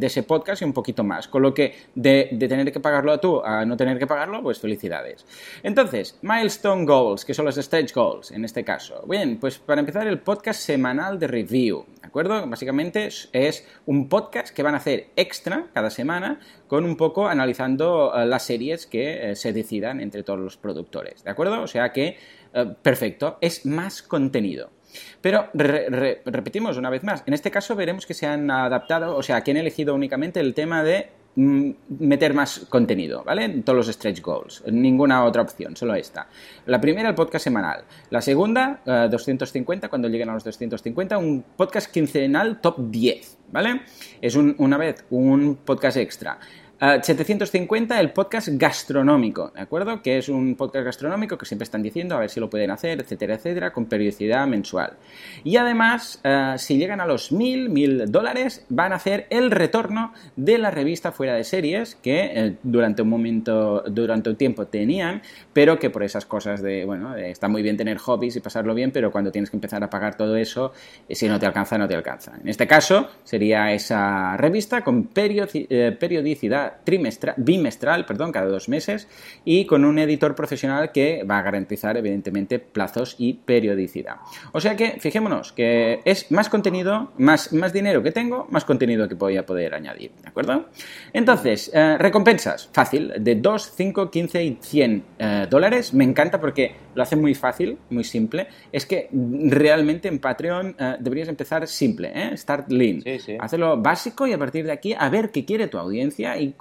ese 0.00 0.22
podcast 0.22 0.62
y 0.62 0.64
un 0.64 0.72
poquito 0.72 1.04
más. 1.04 1.28
Con 1.28 1.42
lo 1.42 1.54
que 1.54 1.74
de, 1.94 2.36
tener 2.38 2.72
que 2.72 2.80
pagarlo 2.80 3.18
tú 3.18 3.42
a 3.44 3.64
no 3.64 3.76
tener 3.76 3.98
que 3.98 4.06
pagarlo, 4.06 4.42
pues 4.42 4.58
felicidades. 4.58 5.26
Entonces, 5.62 6.18
milestone 6.22 6.84
goals, 6.84 7.24
que 7.24 7.34
son 7.34 7.44
los 7.44 7.56
stage 7.58 7.92
goals 7.94 8.30
en 8.30 8.44
este 8.44 8.64
caso. 8.64 9.04
Bien, 9.08 9.38
pues 9.38 9.58
para 9.58 9.80
empezar 9.80 10.06
el 10.06 10.18
podcast 10.18 10.60
semanal 10.60 11.18
de 11.18 11.26
review, 11.26 11.86
¿de 12.00 12.06
acuerdo? 12.06 12.46
Básicamente 12.46 13.08
es 13.32 13.66
un 13.86 14.08
podcast 14.08 14.54
que 14.54 14.62
van 14.62 14.74
a 14.74 14.78
hacer 14.78 15.08
extra 15.16 15.66
cada 15.72 15.90
semana 15.90 16.40
con 16.66 16.84
un 16.84 16.96
poco 16.96 17.28
analizando 17.28 18.12
eh, 18.14 18.26
las 18.26 18.44
series 18.44 18.86
que 18.86 19.34
se 19.34 19.52
decidan 19.52 20.00
entre 20.00 20.22
todos 20.22 20.40
los 20.40 20.56
productores, 20.56 21.24
¿de 21.24 21.30
acuerdo? 21.30 21.62
O 21.62 21.66
sea 21.66 21.92
que 21.92 22.16
eh, 22.52 22.74
perfecto, 22.82 23.38
es 23.40 23.66
más 23.66 24.02
contenido. 24.02 24.70
Pero 25.20 25.48
repetimos 25.52 26.76
una 26.76 26.90
vez 26.90 27.02
más, 27.02 27.22
en 27.26 27.34
este 27.34 27.50
caso 27.50 27.74
veremos 27.76 28.06
que 28.06 28.14
se 28.14 28.26
han 28.26 28.50
adaptado, 28.50 29.16
o 29.16 29.22
sea, 29.22 29.42
que 29.42 29.50
han 29.50 29.56
elegido 29.56 29.94
únicamente 29.94 30.40
el 30.40 30.54
tema 30.54 30.82
de 30.82 31.10
mm, 31.36 31.70
meter 32.00 32.34
más 32.34 32.66
contenido, 32.68 33.24
¿vale? 33.24 33.48
Todos 33.64 33.76
los 33.76 33.94
stretch 33.94 34.20
goals, 34.20 34.62
ninguna 34.70 35.24
otra 35.24 35.42
opción, 35.42 35.76
solo 35.76 35.94
esta. 35.94 36.28
La 36.66 36.80
primera, 36.80 37.08
el 37.08 37.14
podcast 37.14 37.44
semanal. 37.44 37.84
La 38.10 38.20
segunda, 38.20 38.80
250, 38.84 39.86
eh, 39.86 39.90
cuando 39.90 40.08
lleguen 40.08 40.30
a 40.30 40.34
los 40.34 40.44
250, 40.44 41.18
un 41.18 41.44
podcast 41.56 41.90
quincenal 41.92 42.60
top 42.60 42.90
10, 42.90 43.38
¿vale? 43.50 43.82
Es 44.20 44.36
una 44.36 44.78
vez 44.78 45.04
un 45.10 45.56
podcast 45.64 45.96
extra. 45.96 46.38
750 46.80 47.92
ah, 47.92 48.00
el 48.00 48.12
podcast 48.12 48.48
gastronómico, 48.52 49.50
¿de 49.52 49.60
acuerdo? 49.60 50.00
Que 50.00 50.18
es 50.18 50.28
un 50.28 50.54
podcast 50.54 50.84
gastronómico 50.84 51.36
que 51.36 51.44
siempre 51.44 51.64
están 51.64 51.82
diciendo 51.82 52.14
a 52.14 52.20
ver 52.20 52.30
si 52.30 52.38
lo 52.38 52.48
pueden 52.48 52.70
hacer, 52.70 53.00
etcétera, 53.00 53.34
etcétera, 53.34 53.72
con 53.72 53.86
periodicidad 53.86 54.46
mensual. 54.46 54.92
Y 55.42 55.56
además, 55.56 56.20
ah, 56.22 56.54
si 56.56 56.78
llegan 56.78 57.00
a 57.00 57.06
los 57.06 57.32
1000, 57.32 57.70
1000 57.70 58.12
dólares, 58.12 58.64
van 58.68 58.92
a 58.92 58.96
hacer 58.96 59.26
el 59.30 59.50
retorno 59.50 60.12
de 60.36 60.58
la 60.58 60.70
revista 60.70 61.10
Fuera 61.10 61.34
de 61.34 61.42
Series, 61.42 61.96
que 61.96 62.30
eh, 62.32 62.56
durante 62.62 63.02
un 63.02 63.08
momento, 63.08 63.82
durante 63.88 64.30
un 64.30 64.36
tiempo 64.36 64.66
tenían, 64.66 65.22
pero 65.52 65.80
que 65.80 65.90
por 65.90 66.04
esas 66.04 66.26
cosas 66.26 66.62
de, 66.62 66.84
bueno, 66.84 67.16
está 67.16 67.48
muy 67.48 67.62
bien 67.62 67.76
tener 67.76 67.98
hobbies 67.98 68.36
y 68.36 68.40
pasarlo 68.40 68.72
bien, 68.72 68.92
pero 68.92 69.10
cuando 69.10 69.32
tienes 69.32 69.50
que 69.50 69.56
empezar 69.56 69.82
a 69.82 69.90
pagar 69.90 70.16
todo 70.16 70.36
eso, 70.36 70.72
eh, 71.08 71.16
si 71.16 71.28
no 71.28 71.40
te 71.40 71.46
alcanza, 71.46 71.76
no 71.76 71.88
te 71.88 71.96
alcanza. 71.96 72.34
En 72.40 72.48
este 72.48 72.68
caso, 72.68 73.08
sería 73.24 73.72
esa 73.72 74.36
revista 74.36 74.82
con 74.82 75.10
eh, 75.16 75.96
periodicidad 75.98 76.67
trimestral, 76.84 77.34
bimestral, 77.36 78.06
perdón, 78.06 78.32
cada 78.32 78.46
dos 78.46 78.68
meses, 78.68 79.08
y 79.44 79.66
con 79.66 79.84
un 79.84 79.98
editor 79.98 80.34
profesional 80.34 80.92
que 80.92 81.24
va 81.24 81.38
a 81.38 81.42
garantizar, 81.42 81.96
evidentemente, 81.96 82.58
plazos 82.58 83.16
y 83.18 83.34
periodicidad. 83.34 84.16
O 84.52 84.60
sea 84.60 84.76
que, 84.76 84.98
fijémonos, 85.00 85.52
que 85.52 86.00
es 86.04 86.30
más 86.30 86.48
contenido, 86.48 87.12
más, 87.18 87.52
más 87.52 87.72
dinero 87.72 88.02
que 88.02 88.12
tengo, 88.12 88.46
más 88.50 88.64
contenido 88.64 89.08
que 89.08 89.14
voy 89.14 89.36
a 89.36 89.46
poder 89.46 89.74
añadir, 89.74 90.12
¿de 90.22 90.28
acuerdo? 90.28 90.66
Entonces, 91.12 91.70
eh, 91.72 91.96
recompensas, 91.98 92.68
fácil, 92.72 93.12
de 93.18 93.34
2, 93.36 93.72
5, 93.76 94.10
15 94.10 94.44
y 94.44 94.58
100 94.60 95.04
eh, 95.18 95.46
dólares, 95.50 95.94
me 95.94 96.04
encanta 96.04 96.40
porque 96.40 96.74
lo 96.94 97.02
hace 97.02 97.16
muy 97.16 97.34
fácil, 97.34 97.78
muy 97.90 98.04
simple. 98.04 98.48
Es 98.72 98.84
que 98.86 99.08
realmente 99.12 100.08
en 100.08 100.18
Patreon 100.18 100.74
eh, 100.78 100.96
deberías 100.98 101.28
empezar 101.28 101.66
simple, 101.68 102.10
¿eh? 102.14 102.36
Start 102.36 102.70
lean. 102.70 103.02
Sí, 103.02 103.36
Hacerlo 103.38 103.76
básico 103.76 104.26
y 104.26 104.32
a 104.32 104.38
partir 104.38 104.64
de 104.64 104.72
aquí 104.72 104.94
a 104.98 105.08
ver 105.08 105.30
qué 105.30 105.44
quiere 105.44 105.68
tu 105.68 105.78
audiencia 105.78 106.36
y 106.38 106.52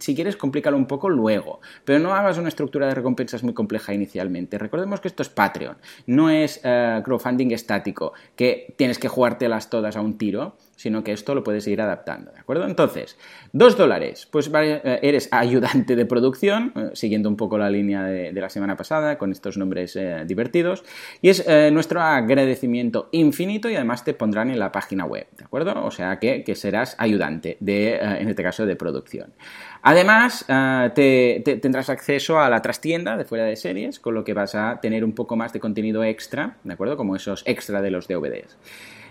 si 0.00 0.14
quieres 0.14 0.36
complícalo 0.36 0.76
un 0.76 0.86
poco 0.86 1.08
luego. 1.08 1.60
Pero 1.84 1.98
no 1.98 2.14
hagas 2.14 2.38
una 2.38 2.48
estructura 2.48 2.86
de 2.86 2.94
recompensas 2.94 3.42
muy 3.42 3.54
compleja 3.54 3.94
inicialmente. 3.94 4.58
Recordemos 4.58 5.00
que 5.00 5.08
esto 5.08 5.22
es 5.22 5.28
Patreon, 5.28 5.76
no 6.06 6.30
es 6.30 6.60
eh, 6.64 7.00
crowdfunding 7.04 7.52
estático, 7.52 8.12
que 8.34 8.74
tienes 8.76 8.98
que 8.98 9.08
jugártelas 9.08 9.70
todas 9.70 9.96
a 9.96 10.00
un 10.00 10.18
tiro 10.18 10.56
sino 10.76 11.02
que 11.02 11.12
esto 11.12 11.34
lo 11.34 11.42
puedes 11.42 11.66
ir 11.66 11.80
adaptando, 11.80 12.30
¿de 12.30 12.38
acuerdo? 12.38 12.66
Entonces, 12.66 13.16
dos 13.52 13.76
dólares, 13.76 14.28
pues 14.30 14.50
eh, 14.54 15.00
eres 15.02 15.28
ayudante 15.32 15.96
de 15.96 16.04
producción, 16.04 16.72
eh, 16.76 16.90
siguiendo 16.92 17.28
un 17.28 17.36
poco 17.36 17.58
la 17.58 17.70
línea 17.70 18.04
de, 18.04 18.32
la 18.32 18.50
semana 18.50 18.76
pasada, 18.76 19.16
con 19.16 19.32
estos 19.32 19.56
nombres 19.56 19.96
eh, 19.96 20.24
divertidos, 20.26 20.84
y 21.22 21.30
es 21.30 21.46
nuestro 21.72 22.02
agradecimiento 22.02 23.08
infinito 23.12 23.70
y 23.70 23.76
además 23.76 24.04
te 24.04 24.12
pondrán 24.12 24.50
en 24.50 24.58
la 24.58 24.70
página 24.70 25.06
web, 25.06 25.26
¿de 25.36 25.44
acuerdo? 25.44 25.84
O 25.84 25.90
sea 25.90 26.18
que, 26.18 26.44
serás 26.54 26.94
ayudante 26.98 27.56
de, 27.60 27.96
en 27.96 28.28
este 28.28 28.42
caso, 28.42 28.66
de 28.66 28.76
producción. 28.76 29.32
Además, 29.82 30.44
te, 30.94 31.42
tendrás 31.62 31.88
acceso 31.88 32.38
a 32.38 32.50
la 32.50 32.60
trastienda 32.60 33.16
de 33.16 33.24
fuera 33.24 33.44
de 33.44 33.56
series, 33.56 33.98
con 34.00 34.14
lo 34.14 34.24
que 34.24 34.34
vas 34.34 34.54
a 34.54 34.80
tener 34.80 35.04
un 35.04 35.14
poco 35.14 35.36
más 35.36 35.52
de 35.52 35.60
contenido 35.60 36.04
extra, 36.04 36.58
¿de 36.64 36.74
acuerdo? 36.74 36.96
Como 36.96 37.16
esos 37.16 37.42
extra 37.46 37.80
de 37.80 37.90
los 37.90 38.06
DVDs. 38.08 38.58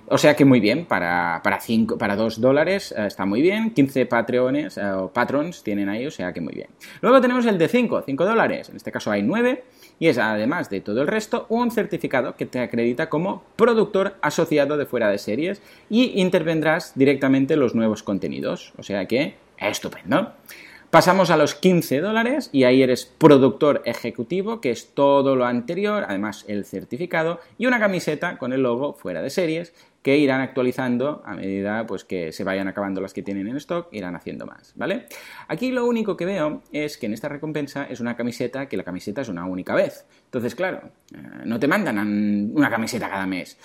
O 0.07 0.19
sea 0.19 0.35
que 0.35 0.45
muy 0.45 0.59
bien, 0.59 0.85
para, 0.85 1.41
para, 1.43 1.59
cinco, 1.59 1.97
para 1.97 2.15
2 2.15 2.39
dólares 2.39 2.93
eh, 2.95 3.07
está 3.07 3.25
muy 3.25 3.41
bien, 3.41 3.71
15 3.71 4.05
patreones 4.05 4.77
eh, 4.77 4.87
o 4.91 5.11
patrons 5.11 5.63
tienen 5.63 5.89
ahí, 5.89 6.05
o 6.05 6.11
sea 6.11 6.31
que 6.31 6.41
muy 6.41 6.53
bien. 6.53 6.67
Luego 7.01 7.19
tenemos 7.21 7.45
el 7.47 7.57
de 7.57 7.67
5, 7.67 8.03
5 8.05 8.25
dólares, 8.25 8.69
en 8.69 8.75
este 8.75 8.91
caso 8.91 9.09
hay 9.09 9.23
9, 9.23 9.63
y 9.97 10.07
es 10.07 10.19
además 10.19 10.69
de 10.69 10.81
todo 10.81 11.01
el 11.01 11.07
resto 11.07 11.47
un 11.49 11.71
certificado 11.71 12.35
que 12.35 12.45
te 12.45 12.59
acredita 12.59 13.09
como 13.09 13.43
productor 13.55 14.17
asociado 14.21 14.77
de 14.77 14.85
fuera 14.85 15.09
de 15.09 15.17
series 15.17 15.61
y 15.89 16.21
intervendrás 16.21 16.93
directamente 16.95 17.55
los 17.55 17.73
nuevos 17.73 18.03
contenidos, 18.03 18.73
o 18.77 18.83
sea 18.83 19.07
que 19.07 19.35
estupendo. 19.57 20.33
Pasamos 20.91 21.29
a 21.29 21.35
los 21.35 21.55
15 21.55 21.99
dólares 21.99 22.49
y 22.53 22.63
ahí 22.63 22.81
eres 22.81 23.05
productor 23.05 23.81
ejecutivo, 23.85 24.61
que 24.61 24.69
es 24.69 24.93
todo 24.93 25.35
lo 25.35 25.45
anterior, 25.45 26.05
además 26.07 26.45
el 26.47 26.63
certificado 26.63 27.41
y 27.57 27.65
una 27.65 27.79
camiseta 27.79 28.37
con 28.37 28.53
el 28.53 28.61
logo 28.61 28.93
fuera 28.93 29.21
de 29.21 29.29
series 29.29 29.73
que 30.05 30.19
irán 30.19 30.39
actualizando 30.41 31.23
a 31.25 31.33
medida 31.33 31.87
pues, 31.87 32.03
que 32.03 32.31
se 32.31 32.43
vayan 32.43 32.67
acabando 32.67 33.01
las 33.01 33.11
que 33.11 33.23
tienen 33.23 33.47
en 33.47 33.55
stock, 33.55 33.87
irán 33.91 34.15
haciendo 34.15 34.45
más, 34.45 34.71
¿vale? 34.75 35.07
Aquí 35.47 35.71
lo 35.71 35.87
único 35.87 36.15
que 36.15 36.25
veo 36.25 36.61
es 36.71 36.99
que 36.99 37.07
en 37.07 37.13
esta 37.13 37.27
recompensa 37.27 37.85
es 37.85 38.01
una 38.01 38.15
camiseta, 38.15 38.67
que 38.67 38.77
la 38.77 38.83
camiseta 38.83 39.21
es 39.21 39.29
una 39.29 39.45
única 39.47 39.73
vez. 39.73 40.05
Entonces, 40.35 40.53
claro, 40.53 40.81
eh, 41.13 41.17
no 41.45 41.57
te 41.57 41.65
mandan 41.65 42.51
una 42.53 42.69
camiseta 42.69 43.09
cada 43.09 43.25
mes. 43.25 43.57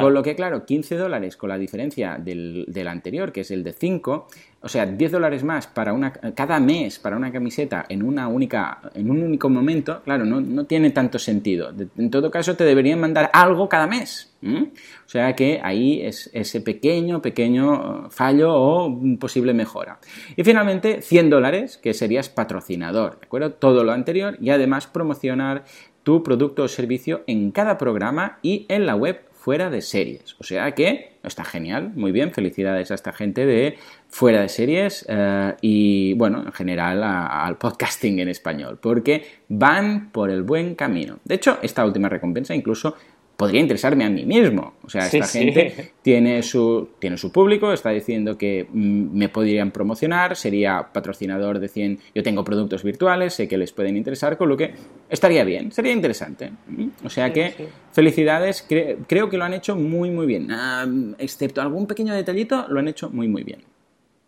Con 0.00 0.12
lo 0.12 0.24
que, 0.24 0.34
claro, 0.34 0.66
15 0.66 0.96
dólares 0.96 1.36
con 1.36 1.50
la 1.50 1.56
diferencia 1.56 2.18
del, 2.18 2.64
del 2.66 2.88
anterior, 2.88 3.30
que 3.30 3.42
es 3.42 3.52
el 3.52 3.62
de 3.62 3.72
5, 3.72 4.26
o 4.66 4.68
sea, 4.68 4.84
10 4.84 5.12
dólares 5.12 5.44
más 5.44 5.68
para 5.68 5.92
una, 5.92 6.10
cada 6.10 6.58
mes 6.58 6.98
para 6.98 7.16
una 7.16 7.30
camiseta 7.30 7.86
en, 7.88 8.02
una 8.02 8.26
única, 8.26 8.80
en 8.94 9.08
un 9.12 9.22
único 9.22 9.48
momento, 9.48 10.02
claro, 10.02 10.24
no, 10.24 10.64
tiene 10.64 10.90
tanto 10.90 11.20
sentido. 11.20 11.72
En 11.96 12.10
todo 12.10 12.32
caso, 12.32 12.56
te 12.56 12.64
deberían 12.64 12.98
mandar 12.98 13.30
algo 13.32 13.68
cada 13.68 13.86
mes. 13.86 14.32
O 14.42 15.08
sea 15.08 15.34
que 15.34 15.60
ahí 15.62 16.02
es 16.02 16.30
ese 16.32 16.60
pequeño, 16.60 17.22
pequeño 17.22 18.10
fallo 18.10 18.54
o 18.54 19.00
posible 19.20 19.54
mejora. 19.54 19.98
Y 20.36 20.42
finalmente, 20.42 21.00
100 21.00 21.30
dólares, 21.30 21.78
que 21.78 21.94
serías 21.94 22.28
patrocinador, 22.28 23.20
¿de 23.20 23.26
acuerdo? 23.26 23.52
Todo 23.52 23.84
lo 23.84 23.92
anterior 23.92 24.36
y 24.40 24.50
además 24.50 24.88
promocionar 24.88 25.64
tu 26.06 26.22
producto 26.22 26.62
o 26.62 26.68
servicio 26.68 27.24
en 27.26 27.50
cada 27.50 27.78
programa 27.78 28.38
y 28.40 28.64
en 28.68 28.86
la 28.86 28.94
web 28.94 29.26
fuera 29.32 29.70
de 29.70 29.82
series. 29.82 30.36
O 30.38 30.44
sea 30.44 30.70
que 30.70 31.18
está 31.24 31.42
genial, 31.42 31.90
muy 31.96 32.12
bien, 32.12 32.30
felicidades 32.30 32.92
a 32.92 32.94
esta 32.94 33.12
gente 33.12 33.44
de 33.44 33.76
fuera 34.08 34.42
de 34.42 34.48
series 34.48 35.04
eh, 35.08 35.54
y 35.60 36.14
bueno, 36.14 36.44
en 36.46 36.52
general 36.52 37.02
al 37.02 37.58
podcasting 37.58 38.20
en 38.20 38.28
español, 38.28 38.78
porque 38.80 39.24
van 39.48 40.10
por 40.12 40.30
el 40.30 40.44
buen 40.44 40.76
camino. 40.76 41.18
De 41.24 41.34
hecho, 41.34 41.58
esta 41.60 41.84
última 41.84 42.08
recompensa 42.08 42.54
incluso 42.54 42.94
podría 43.36 43.60
interesarme 43.60 44.04
a 44.04 44.10
mí 44.10 44.24
mismo. 44.24 44.74
O 44.82 44.88
sea, 44.88 45.06
esta 45.06 45.26
gente 45.26 45.92
Tiene, 46.06 46.44
su, 46.44 46.90
tiene 47.00 47.18
su 47.18 47.32
público, 47.32 47.72
está 47.72 47.90
diciendo 47.90 48.38
que 48.38 48.68
mm, 48.70 49.18
me 49.18 49.28
podrían 49.28 49.72
promocionar, 49.72 50.36
sería 50.36 50.90
patrocinador 50.92 51.58
de 51.58 51.66
100, 51.66 51.98
yo 52.14 52.22
tengo 52.22 52.44
productos 52.44 52.84
virtuales, 52.84 53.34
sé 53.34 53.48
que 53.48 53.58
les 53.58 53.72
pueden 53.72 53.96
interesar, 53.96 54.36
con 54.36 54.48
lo 54.48 54.56
que 54.56 54.72
estaría 55.10 55.42
bien, 55.42 55.72
sería 55.72 55.90
interesante. 55.90 56.52
O 57.04 57.10
sea 57.10 57.32
que 57.32 57.54
felicidades, 57.90 58.64
creo 59.08 59.28
que 59.28 59.36
lo 59.36 59.44
han 59.44 59.54
hecho 59.54 59.74
muy, 59.74 60.10
muy 60.10 60.26
bien. 60.26 60.48
Ah, 60.52 60.86
excepto 61.18 61.60
algún 61.60 61.88
pequeño 61.88 62.14
detallito, 62.14 62.66
lo 62.68 62.78
han 62.78 62.86
hecho 62.86 63.10
muy, 63.10 63.26
muy 63.26 63.42
bien. 63.42 63.64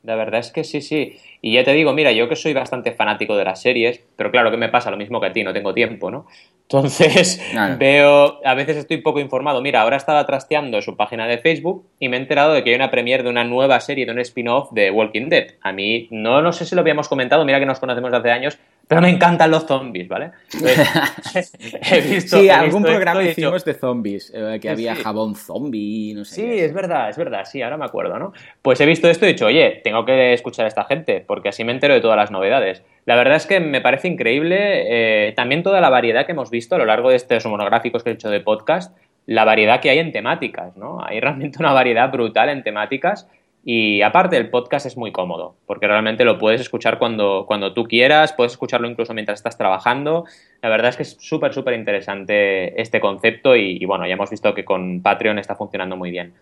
La 0.02 0.14
verdad 0.14 0.40
es 0.40 0.52
que 0.52 0.64
sí, 0.64 0.80
sí. 0.80 1.18
Y 1.42 1.54
ya 1.54 1.64
te 1.64 1.72
digo, 1.72 1.92
mira, 1.92 2.12
yo 2.12 2.28
que 2.28 2.36
soy 2.36 2.52
bastante 2.52 2.92
fanático 2.92 3.36
de 3.36 3.44
las 3.44 3.60
series, 3.60 4.00
pero 4.16 4.30
claro 4.30 4.50
que 4.50 4.56
me 4.56 4.68
pasa 4.68 4.90
lo 4.90 4.96
mismo 4.96 5.20
que 5.20 5.26
a 5.26 5.32
ti, 5.32 5.42
no 5.42 5.52
tengo 5.52 5.74
tiempo, 5.74 6.10
¿no? 6.10 6.26
Entonces 6.62 7.40
veo, 7.78 8.40
a 8.44 8.54
veces 8.54 8.76
estoy 8.76 8.98
poco 8.98 9.20
informado. 9.20 9.62
Mira, 9.62 9.82
ahora 9.82 9.96
estaba 9.96 10.24
trasteando 10.26 10.82
su 10.82 10.96
página 10.96 11.26
de 11.26 11.38
Facebook 11.38 11.86
y 11.98 12.08
me 12.08 12.16
he 12.16 12.20
enterado 12.20 12.52
de 12.52 12.62
que 12.62 12.70
hay 12.70 12.76
una 12.76 12.90
premiere 12.90 13.22
de 13.22 13.30
una 13.30 13.44
nueva 13.44 13.80
serie, 13.80 14.06
de 14.06 14.12
un 14.12 14.18
spin-off 14.20 14.70
de 14.72 14.90
Walking 14.90 15.28
Dead. 15.28 15.54
A 15.62 15.72
mí, 15.72 16.08
no, 16.10 16.42
no 16.42 16.52
sé 16.52 16.64
si 16.64 16.74
lo 16.74 16.82
habíamos 16.82 17.08
comentado, 17.08 17.44
mira 17.44 17.58
que 17.58 17.66
nos 17.66 17.80
conocemos 17.80 18.10
desde 18.10 18.20
hace 18.20 18.30
años, 18.30 18.58
pero 18.88 19.02
me 19.02 19.10
encantan 19.10 19.50
los 19.50 19.66
zombies, 19.66 20.08
¿vale? 20.08 20.30
he 21.92 22.00
visto, 22.00 22.40
sí, 22.40 22.48
algún 22.48 22.82
programa 22.82 23.22
hicimos 23.22 23.62
de 23.64 23.74
zombies, 23.74 24.32
eh, 24.34 24.58
que 24.60 24.70
había 24.70 24.96
jabón 24.96 25.34
zombie, 25.34 26.14
no 26.14 26.24
sé. 26.24 26.34
Sí, 26.36 26.58
es 26.58 26.72
verdad, 26.72 27.10
es 27.10 27.18
verdad, 27.18 27.44
sí, 27.44 27.60
ahora 27.60 27.76
me 27.76 27.84
acuerdo, 27.84 28.18
¿no? 28.18 28.32
Pues 28.62 28.80
he 28.80 28.86
visto 28.86 29.08
esto 29.08 29.26
y 29.26 29.28
he 29.28 29.32
dicho, 29.32 29.46
oye, 29.46 29.82
tengo 29.84 30.06
que 30.06 30.32
escuchar 30.32 30.64
a 30.64 30.68
esta 30.68 30.84
gente, 30.84 31.22
porque 31.26 31.50
así 31.50 31.64
me 31.64 31.72
entero 31.72 31.92
de 31.92 32.00
todas 32.00 32.16
las 32.16 32.30
novedades. 32.30 32.82
La 33.04 33.14
verdad 33.14 33.36
es 33.36 33.46
que 33.46 33.60
me 33.60 33.82
parece 33.82 34.08
increíble 34.08 35.28
eh, 35.28 35.32
también 35.32 35.62
toda 35.62 35.82
la 35.82 35.90
variedad 35.90 36.24
que 36.24 36.32
hemos 36.32 36.50
visto 36.50 36.74
a 36.74 36.78
lo 36.78 36.86
largo 36.86 37.10
de 37.10 37.16
estos 37.16 37.44
monográficos 37.44 38.02
que 38.02 38.10
he 38.10 38.14
hecho 38.14 38.30
de 38.30 38.40
podcast, 38.40 38.96
la 39.26 39.44
variedad 39.44 39.80
que 39.80 39.90
hay 39.90 39.98
en 39.98 40.12
temáticas, 40.12 40.74
¿no? 40.78 41.04
Hay 41.04 41.20
realmente 41.20 41.58
una 41.60 41.74
variedad 41.74 42.10
brutal 42.10 42.48
en 42.48 42.62
temáticas 42.62 43.28
y 43.64 44.02
aparte 44.02 44.36
el 44.36 44.50
podcast 44.50 44.86
es 44.86 44.96
muy 44.96 45.12
cómodo, 45.12 45.56
porque 45.66 45.86
realmente 45.86 46.24
lo 46.24 46.38
puedes 46.38 46.60
escuchar 46.60 46.98
cuando, 46.98 47.44
cuando 47.46 47.74
tú 47.74 47.84
quieras, 47.84 48.32
puedes 48.32 48.52
escucharlo 48.52 48.88
incluso 48.88 49.14
mientras 49.14 49.40
estás 49.40 49.58
trabajando. 49.58 50.24
La 50.62 50.68
verdad 50.68 50.90
es 50.90 50.96
que 50.96 51.02
es 51.02 51.16
súper, 51.20 51.52
súper 51.52 51.74
interesante 51.74 52.80
este 52.80 53.00
concepto 53.00 53.56
y, 53.56 53.84
bueno, 53.84 54.06
ya 54.06 54.14
hemos 54.14 54.30
visto 54.30 54.54
que 54.54 54.64
con 54.64 55.02
Patreon 55.02 55.38
está 55.38 55.54
funcionando 55.54 55.96
muy 55.96 56.10
bien. 56.10 56.32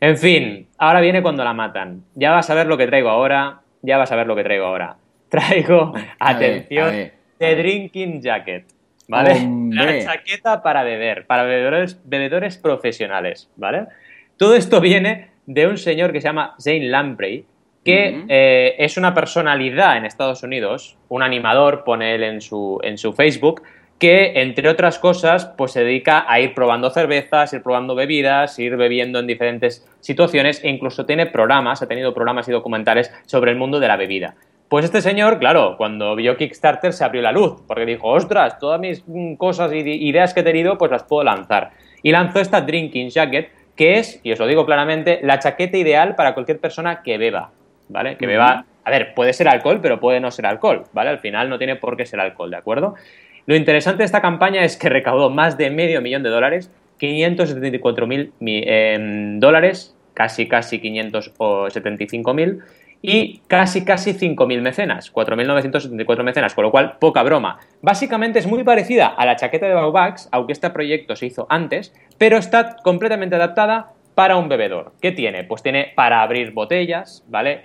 En 0.00 0.16
fin, 0.16 0.68
ahora 0.78 1.00
viene 1.00 1.22
cuando 1.22 1.42
la 1.42 1.52
matan. 1.52 2.04
Ya 2.14 2.30
vas 2.30 2.48
a 2.50 2.54
ver 2.54 2.66
lo 2.66 2.76
que 2.76 2.86
traigo 2.86 3.08
ahora, 3.08 3.60
ya 3.82 3.98
vas 3.98 4.12
a 4.12 4.16
ver 4.16 4.26
lo 4.26 4.36
que 4.36 4.44
traigo 4.44 4.66
ahora. 4.66 4.96
Traigo, 5.28 5.92
atención, 6.18 7.10
The 7.36 7.56
Drinking 7.56 8.22
Jacket. 8.22 8.64
¿Vale? 9.08 9.46
La 9.72 10.00
chaqueta 10.02 10.62
para 10.62 10.84
beber, 10.84 11.26
para 11.26 11.42
bebedores, 11.42 12.00
bebedores 12.04 12.56
profesionales, 12.56 13.50
¿vale? 13.56 13.86
Todo 14.36 14.54
esto 14.54 14.80
viene 14.80 15.28
de 15.48 15.66
un 15.66 15.78
señor 15.78 16.12
que 16.12 16.20
se 16.20 16.28
llama 16.28 16.54
Zane 16.60 16.88
Lamprey, 16.88 17.46
que 17.82 18.24
eh, 18.28 18.74
es 18.78 18.98
una 18.98 19.14
personalidad 19.14 19.96
en 19.96 20.04
Estados 20.04 20.42
Unidos, 20.42 20.98
un 21.08 21.22
animador, 21.22 21.84
pone 21.84 22.14
él 22.14 22.22
en 22.22 22.42
su, 22.42 22.78
en 22.82 22.98
su 22.98 23.14
Facebook, 23.14 23.62
que 23.98 24.42
entre 24.42 24.68
otras 24.68 24.98
cosas 24.98 25.46
pues 25.56 25.72
se 25.72 25.84
dedica 25.84 26.26
a 26.28 26.38
ir 26.38 26.52
probando 26.52 26.90
cervezas, 26.90 27.54
ir 27.54 27.62
probando 27.62 27.94
bebidas, 27.94 28.58
ir 28.58 28.76
bebiendo 28.76 29.20
en 29.20 29.26
diferentes 29.26 29.88
situaciones 30.00 30.62
e 30.62 30.68
incluso 30.68 31.06
tiene 31.06 31.24
programas, 31.24 31.80
ha 31.80 31.88
tenido 31.88 32.12
programas 32.12 32.46
y 32.48 32.52
documentales 32.52 33.10
sobre 33.24 33.50
el 33.50 33.56
mundo 33.56 33.80
de 33.80 33.88
la 33.88 33.96
bebida. 33.96 34.34
Pues 34.68 34.84
este 34.84 35.00
señor, 35.00 35.38
claro, 35.38 35.76
cuando 35.78 36.14
vio 36.14 36.36
Kickstarter 36.36 36.92
se 36.92 37.02
abrió 37.02 37.22
la 37.22 37.32
luz, 37.32 37.62
porque 37.66 37.86
dijo, 37.86 38.08
ostras, 38.08 38.58
todas 38.58 38.78
mis 38.78 39.02
mm, 39.06 39.36
cosas 39.36 39.72
y 39.72 39.78
ideas 39.78 40.34
que 40.34 40.40
he 40.40 40.44
tenido 40.44 40.76
pues 40.76 40.90
las 40.90 41.04
puedo 41.04 41.24
lanzar. 41.24 41.70
Y 42.02 42.12
lanzó 42.12 42.38
esta 42.38 42.60
Drinking 42.60 43.08
Jacket, 43.08 43.50
que 43.78 43.98
es, 43.98 44.20
y 44.24 44.32
os 44.32 44.38
lo 44.40 44.46
digo 44.48 44.66
claramente, 44.66 45.20
la 45.22 45.38
chaqueta 45.38 45.78
ideal 45.78 46.16
para 46.16 46.34
cualquier 46.34 46.58
persona 46.58 47.00
que 47.02 47.16
beba, 47.16 47.52
¿vale? 47.88 48.16
Que 48.16 48.26
beba, 48.26 48.64
a 48.82 48.90
ver, 48.90 49.14
puede 49.14 49.32
ser 49.32 49.48
alcohol, 49.48 49.78
pero 49.80 50.00
puede 50.00 50.18
no 50.18 50.32
ser 50.32 50.46
alcohol, 50.46 50.84
¿vale? 50.92 51.10
Al 51.10 51.20
final 51.20 51.48
no 51.48 51.58
tiene 51.58 51.76
por 51.76 51.96
qué 51.96 52.04
ser 52.04 52.18
alcohol, 52.18 52.50
¿de 52.50 52.56
acuerdo? 52.56 52.96
Lo 53.46 53.54
interesante 53.54 53.98
de 53.98 54.06
esta 54.06 54.20
campaña 54.20 54.64
es 54.64 54.76
que 54.76 54.88
recaudó 54.88 55.30
más 55.30 55.56
de 55.56 55.70
medio 55.70 56.02
millón 56.02 56.24
de 56.24 56.28
dólares, 56.28 56.72
574 56.98 58.06
mil 58.08 58.32
em, 58.40 59.38
dólares, 59.38 59.96
casi 60.12 60.48
casi 60.48 60.80
575 60.80 62.34
mil, 62.34 62.62
y 63.00 63.42
casi 63.46 63.84
casi 63.84 64.12
5.000 64.12 64.60
mecenas, 64.60 65.12
4.974 65.12 66.24
mecenas, 66.24 66.54
con 66.54 66.64
lo 66.64 66.72
cual 66.72 66.96
poca 66.98 67.22
broma. 67.22 67.60
Básicamente 67.80 68.38
es 68.38 68.46
muy 68.46 68.64
parecida 68.64 69.06
a 69.06 69.24
la 69.24 69.36
chaqueta 69.36 69.66
de 69.66 69.74
Baubax, 69.74 70.28
aunque 70.32 70.52
este 70.52 70.70
proyecto 70.70 71.14
se 71.14 71.26
hizo 71.26 71.46
antes, 71.48 71.94
pero 72.18 72.36
está 72.36 72.76
completamente 72.82 73.36
adaptada 73.36 73.92
para 74.14 74.36
un 74.36 74.48
bebedor. 74.48 74.92
¿Qué 75.00 75.12
tiene? 75.12 75.44
Pues 75.44 75.62
tiene 75.62 75.92
para 75.94 76.22
abrir 76.22 76.52
botellas, 76.52 77.24
¿vale? 77.28 77.60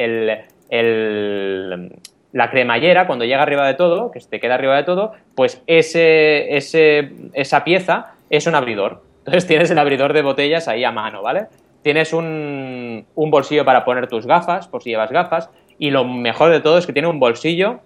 la 2.32 2.50
cremallera, 2.50 3.06
cuando 3.06 3.26
llega 3.26 3.44
arriba 3.44 3.68
de 3.68 3.76
todo, 3.76 4.12
que 4.12 4.20
te 4.20 4.40
queda 4.40 4.56
arriba 4.56 4.76
de 4.76 4.84
todo, 4.84 5.14
pues 5.36 5.62
ese, 5.68 6.56
esa 6.56 7.64
pieza 7.64 8.14
es 8.30 8.48
un 8.48 8.56
abridor. 8.56 9.04
Entonces 9.20 9.48
tienes 9.48 9.72
el 9.72 9.78
abridor 9.80 10.14
de 10.14 10.22
botellas 10.22 10.68
ahí 10.68 10.84
a 10.84 10.92
mano, 10.92 11.22
¿vale? 11.22 11.48
Tienes 11.82 12.14
un, 12.14 13.06
bolsillo 13.16 13.66
para 13.66 13.86
poner 13.86 14.08
tus 14.08 14.26
gafas, 14.26 14.68
por 14.68 14.84
si 14.84 14.90
llevas 14.90 15.12
gafas. 15.12 15.50
Y 15.78 15.92
lo 15.92 16.06
mejor 16.06 16.52
de 16.52 16.60
todo 16.60 16.78
es 16.78 16.86
que 16.86 16.94
tiene 16.94 17.08
un 17.08 17.20
bolsillo 17.20 17.82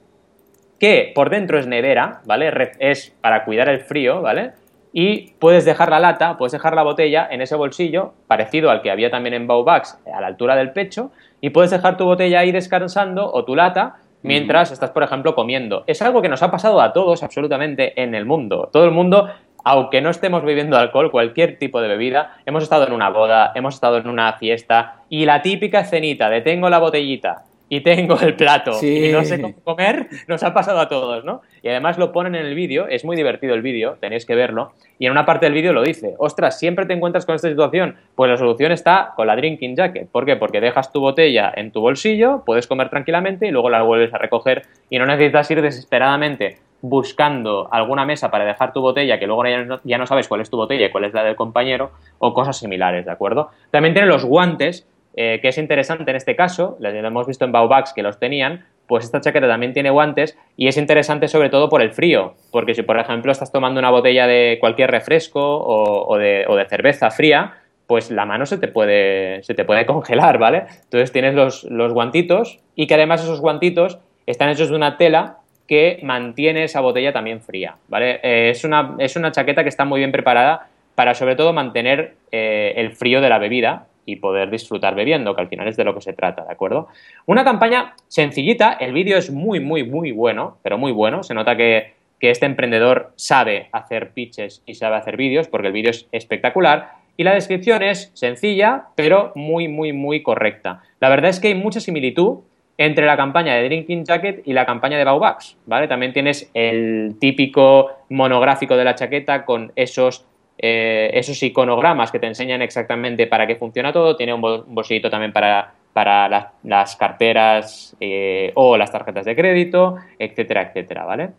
que 0.80 1.12
por 1.14 1.30
dentro 1.30 1.60
es 1.60 1.68
nevera, 1.68 2.22
¿vale? 2.26 2.52
Es 2.80 3.16
para 3.22 3.44
cuidar 3.46 3.70
el 3.70 3.80
frío, 3.80 4.22
¿vale? 4.22 4.52
Y 4.94 5.34
puedes 5.40 5.66
dejar 5.66 5.90
la 5.90 6.00
lata, 6.00 6.38
puedes 6.38 6.54
dejar 6.54 6.76
la 6.76 6.84
botella 6.84 7.28
en 7.30 7.42
ese 7.42 7.56
bolsillo, 7.56 8.14
parecido 8.28 8.72
al 8.72 8.82
que 8.82 8.92
había 8.92 9.12
también 9.12 9.34
en 9.34 9.48
Baubax, 9.48 10.00
a 10.12 10.22
la 10.22 10.28
altura 10.28 10.56
del 10.56 10.72
pecho, 10.72 11.12
y 11.42 11.52
puedes 11.52 11.72
dejar 11.72 11.98
tu 11.98 12.06
botella 12.06 12.40
ahí 12.40 12.52
descansando 12.52 13.32
o 13.32 13.46
tu 13.46 13.56
lata 13.56 13.98
mientras 14.24 14.72
estás, 14.72 14.92
por 14.92 15.04
ejemplo, 15.04 15.36
comiendo. 15.36 15.84
Es 15.88 16.02
algo 16.02 16.22
que 16.22 16.30
nos 16.30 16.42
ha 16.42 16.52
pasado 16.52 16.82
a 16.82 16.94
todos 16.94 17.22
absolutamente 17.22 18.02
en 18.02 18.16
el 18.16 18.26
mundo. 18.26 18.70
Todo 18.72 18.86
el 18.86 18.92
mundo 18.92 19.30
aunque 19.70 20.00
no 20.00 20.10
estemos 20.10 20.44
bebiendo 20.46 20.78
alcohol, 20.78 21.12
cualquier 21.12 21.60
tipo 21.60 21.82
de 21.82 21.90
bebida, 21.90 22.38
hemos 22.46 22.64
estado 22.64 22.88
en 22.88 22.94
una 22.94 23.10
boda, 23.10 23.52
hemos 23.54 23.76
estado 23.76 23.98
en 23.98 24.08
una 24.08 24.32
fiesta 24.38 25.02
y 25.10 25.26
la 25.26 25.42
típica 25.42 25.84
cenita 25.84 26.30
de 26.30 26.40
tengo 26.40 26.70
la 26.70 26.80
botellita 26.80 27.44
y 27.70 27.82
tengo 27.82 28.20
el 28.20 28.36
plato 28.36 28.72
y 28.82 29.12
no 29.12 29.24
sé 29.24 29.42
cómo 29.42 29.56
comer, 29.64 30.08
nos 30.28 30.44
ha 30.44 30.54
pasado 30.54 30.80
a 30.80 30.88
todos, 30.88 31.26
¿no? 31.26 31.42
Y 31.62 31.70
además 31.70 31.98
lo 31.98 32.12
ponen 32.12 32.36
en 32.36 32.46
el 32.46 32.56
vídeo, 32.56 32.88
es 32.88 33.04
muy 33.04 33.16
divertido 33.16 33.54
el 33.54 33.62
vídeo, 33.62 33.98
tenéis 34.00 34.26
que 34.26 34.36
verlo, 34.36 34.72
y 35.00 35.06
en 35.06 35.12
una 35.12 35.26
parte 35.26 35.46
del 35.46 35.54
vídeo 35.54 35.74
lo 35.74 35.84
dice, 35.84 36.16
ostras, 36.18 36.60
siempre 36.60 36.86
te 36.86 36.94
encuentras 36.94 37.26
con 37.26 37.36
esta 37.36 37.50
situación, 37.50 37.96
pues 38.16 38.30
la 38.32 38.38
solución 38.38 38.72
está 38.72 39.14
con 39.16 39.28
la 39.28 39.36
drinking 39.36 39.76
jacket, 39.76 40.10
¿por 40.10 40.26
qué? 40.26 40.36
Porque 40.36 40.62
dejas 40.62 40.92
tu 40.92 41.02
botella 41.02 41.52
en 41.56 41.72
tu 41.72 41.82
bolsillo, 41.82 42.44
puedes 42.46 42.68
comer 42.68 42.90
tranquilamente 42.90 43.48
y 43.48 43.52
luego 43.52 43.70
la 43.70 43.82
vuelves 43.82 44.14
a 44.14 44.18
recoger 44.18 44.64
y 44.90 44.98
no 44.98 45.06
necesitas 45.06 45.50
ir 45.52 45.62
desesperadamente 45.62 46.58
buscando 46.82 47.68
alguna 47.72 48.06
mesa 48.06 48.30
para 48.30 48.46
dejar 48.46 48.72
tu 48.74 48.82
botella, 48.82 49.20
que 49.20 49.28
luego 49.28 49.44
ya 49.84 49.98
no, 49.98 50.08
sabes 50.08 50.28
cuál 50.28 50.42
es 50.42 50.50
tu 50.50 50.58
botella 50.58 50.88
y 50.88 50.92
cuál 50.92 51.06
es 51.06 51.14
la 51.14 51.24
del 51.24 51.36
compañero, 51.36 51.92
o 52.20 52.34
cosas 52.34 52.58
similares, 52.58 53.06
¿de 53.06 53.12
acuerdo? 53.12 53.50
También 53.72 53.94
tiene 53.94 54.08
los 54.08 54.26
guantes, 54.26 54.88
eh, 55.20 55.40
que 55.42 55.48
es 55.48 55.58
interesante 55.58 56.12
en 56.12 56.18
este 56.18 56.36
caso, 56.36 56.78
lo 56.80 56.90
hemos 56.90 57.26
visto 57.26 57.44
en 57.44 57.52
Baubax 57.52 57.92
que 57.92 58.04
los 58.04 58.20
tenían, 58.20 58.66
pues 58.86 59.04
esta 59.04 59.20
chaqueta 59.20 59.48
también 59.48 59.74
tiene 59.74 59.90
guantes 59.90 60.38
y 60.56 60.68
es 60.68 60.78
interesante 60.78 61.28
sobre 61.28 61.50
todo 61.50 61.70
por 61.70 61.82
el 61.82 61.92
frío, 61.92 62.36
porque 62.52 62.76
si 62.76 62.84
por 62.84 63.00
ejemplo 63.00 63.32
estás 63.32 63.52
tomando 63.52 63.80
una 63.80 63.90
botella 63.90 64.28
de 64.28 64.58
cualquier 64.60 64.92
refresco 64.92 65.42
o, 65.42 66.18
de, 66.20 66.46
cerveza 66.70 67.10
fría, 67.10 67.56
pues 67.88 68.12
la 68.12 68.28
mano 68.28 68.46
se 68.46 68.60
te 68.60 68.68
puede, 68.68 69.42
se 69.42 69.56
te 69.56 69.66
puede 69.66 69.88
congelar, 69.88 70.38
¿vale? 70.38 70.66
Entonces 70.84 71.12
tienes 71.12 71.34
los, 71.34 71.64
los 71.64 71.94
guantitos 71.94 72.60
y 72.76 72.86
que 72.86 72.94
además 72.94 73.24
esos 73.24 73.42
guantitos 73.42 73.98
están 74.28 74.50
hechos 74.50 74.70
de 74.70 74.76
una 74.76 74.98
tela 74.98 75.38
que 75.68 76.00
mantiene 76.04 76.64
esa 76.64 76.80
botella 76.80 77.12
también 77.12 77.42
fría, 77.42 77.78
¿vale? 77.88 78.20
Eh, 78.22 78.52
es, 78.52 78.64
una, 78.64 78.96
es 79.00 79.16
una 79.16 79.32
chaqueta 79.32 79.64
que 79.64 79.70
está 79.70 79.84
muy 79.84 80.00
bien 80.00 80.12
preparada 80.12 80.68
para 80.94 81.16
sobre 81.16 81.36
todo 81.36 81.54
mantener 81.54 82.14
eh, 82.32 82.74
el 82.76 82.92
frío 82.92 83.20
de 83.20 83.30
la 83.30 83.40
bebida 83.40 83.87
y 84.08 84.16
poder 84.16 84.50
disfrutar 84.50 84.96
bebiendo, 84.96 85.36
que 85.36 85.42
al 85.42 85.50
final 85.50 85.68
es 85.68 85.76
de 85.76 85.84
lo 85.84 85.94
que 85.94 86.02
se 86.02 86.14
trata, 86.14 86.46
¿de 86.46 86.52
acuerdo? 86.52 86.88
Una 87.26 87.44
campaña 87.44 87.94
sencillita, 88.08 88.74
el 88.74 88.94
vídeo 88.94 89.18
es 89.18 89.30
muy, 89.30 89.60
muy, 89.60 89.84
muy 89.84 90.12
bueno, 90.14 90.58
pero 90.64 90.78
muy 90.78 90.94
bueno, 90.94 91.24
se 91.24 91.34
nota 91.34 91.58
que, 91.58 91.94
que 92.20 92.30
este 92.30 92.46
emprendedor 92.46 93.12
sabe 93.18 93.68
hacer 93.74 94.12
pitches 94.12 94.64
y 94.66 94.76
sabe 94.76 94.96
hacer 94.96 95.18
vídeos, 95.18 95.50
porque 95.50 95.68
el 95.68 95.74
vídeo 95.74 95.92
es 95.92 96.08
espectacular, 96.14 96.92
y 97.18 97.24
la 97.24 97.34
descripción 97.34 97.84
es 97.84 98.12
sencilla, 98.14 98.86
pero 98.96 99.34
muy, 99.36 99.68
muy, 99.68 99.92
muy 99.92 100.24
correcta. 100.24 100.84
La 101.00 101.10
verdad 101.10 101.30
es 101.30 101.40
que 101.40 101.50
hay 101.50 101.56
mucha 101.56 101.80
similitud 101.80 102.40
entre 102.78 103.08
la 103.08 103.18
campaña 103.18 103.56
de 103.56 103.64
Drinking 103.64 104.06
Jacket 104.06 104.44
y 104.46 104.54
la 104.54 104.66
campaña 104.66 105.00
de 105.00 105.04
Baubax, 105.04 105.58
¿vale? 105.66 105.88
También 105.88 106.14
tienes 106.14 106.50
el 106.54 107.16
típico 107.20 107.90
monográfico 108.10 108.78
de 108.78 108.84
la 108.84 108.94
chaqueta 108.94 109.46
con 109.46 109.72
esos, 109.76 110.27
eh, 110.60 111.12
esos 111.14 111.42
iconogramas 111.44 112.12
que 112.12 112.20
te 112.20 112.28
enseñan 112.28 112.62
exactamente 112.62 113.28
para 113.28 113.46
qué 113.46 113.56
funciona 113.56 113.94
todo. 113.94 114.16
Tiene 114.16 114.34
un, 114.34 114.42
bolsillito 114.42 115.10
también 115.10 115.32
para, 115.32 115.74
para 115.94 116.52
las, 116.64 116.96
carteras 116.96 117.96
eh, 118.00 118.52
o 118.56 118.78
las 118.78 118.92
tarjetas 118.92 119.26
de 119.26 119.36
crédito, 119.36 119.98
etcétera, 120.18 120.64
etcétera, 120.64 121.06
¿vale? 121.06 121.30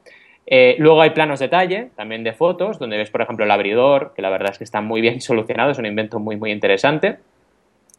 Eh, 0.46 0.76
luego 0.78 1.02
hay 1.02 1.10
planos 1.10 1.40
detalle, 1.40 1.90
también 1.94 2.24
de 2.24 2.32
fotos, 2.32 2.78
donde 2.78 2.96
ves, 2.96 3.10
por 3.10 3.20
ejemplo, 3.20 3.44
el 3.44 3.50
abridor, 3.50 4.14
que 4.14 4.22
la 4.22 4.30
verdad 4.30 4.52
es 4.52 4.58
que 4.58 4.64
está 4.64 4.80
muy 4.80 5.00
bien 5.00 5.20
solucionado, 5.20 5.70
es 5.70 5.78
un 5.78 5.86
invento 5.86 6.20
muy, 6.20 6.36
muy 6.36 6.52
interesante. 6.52 7.18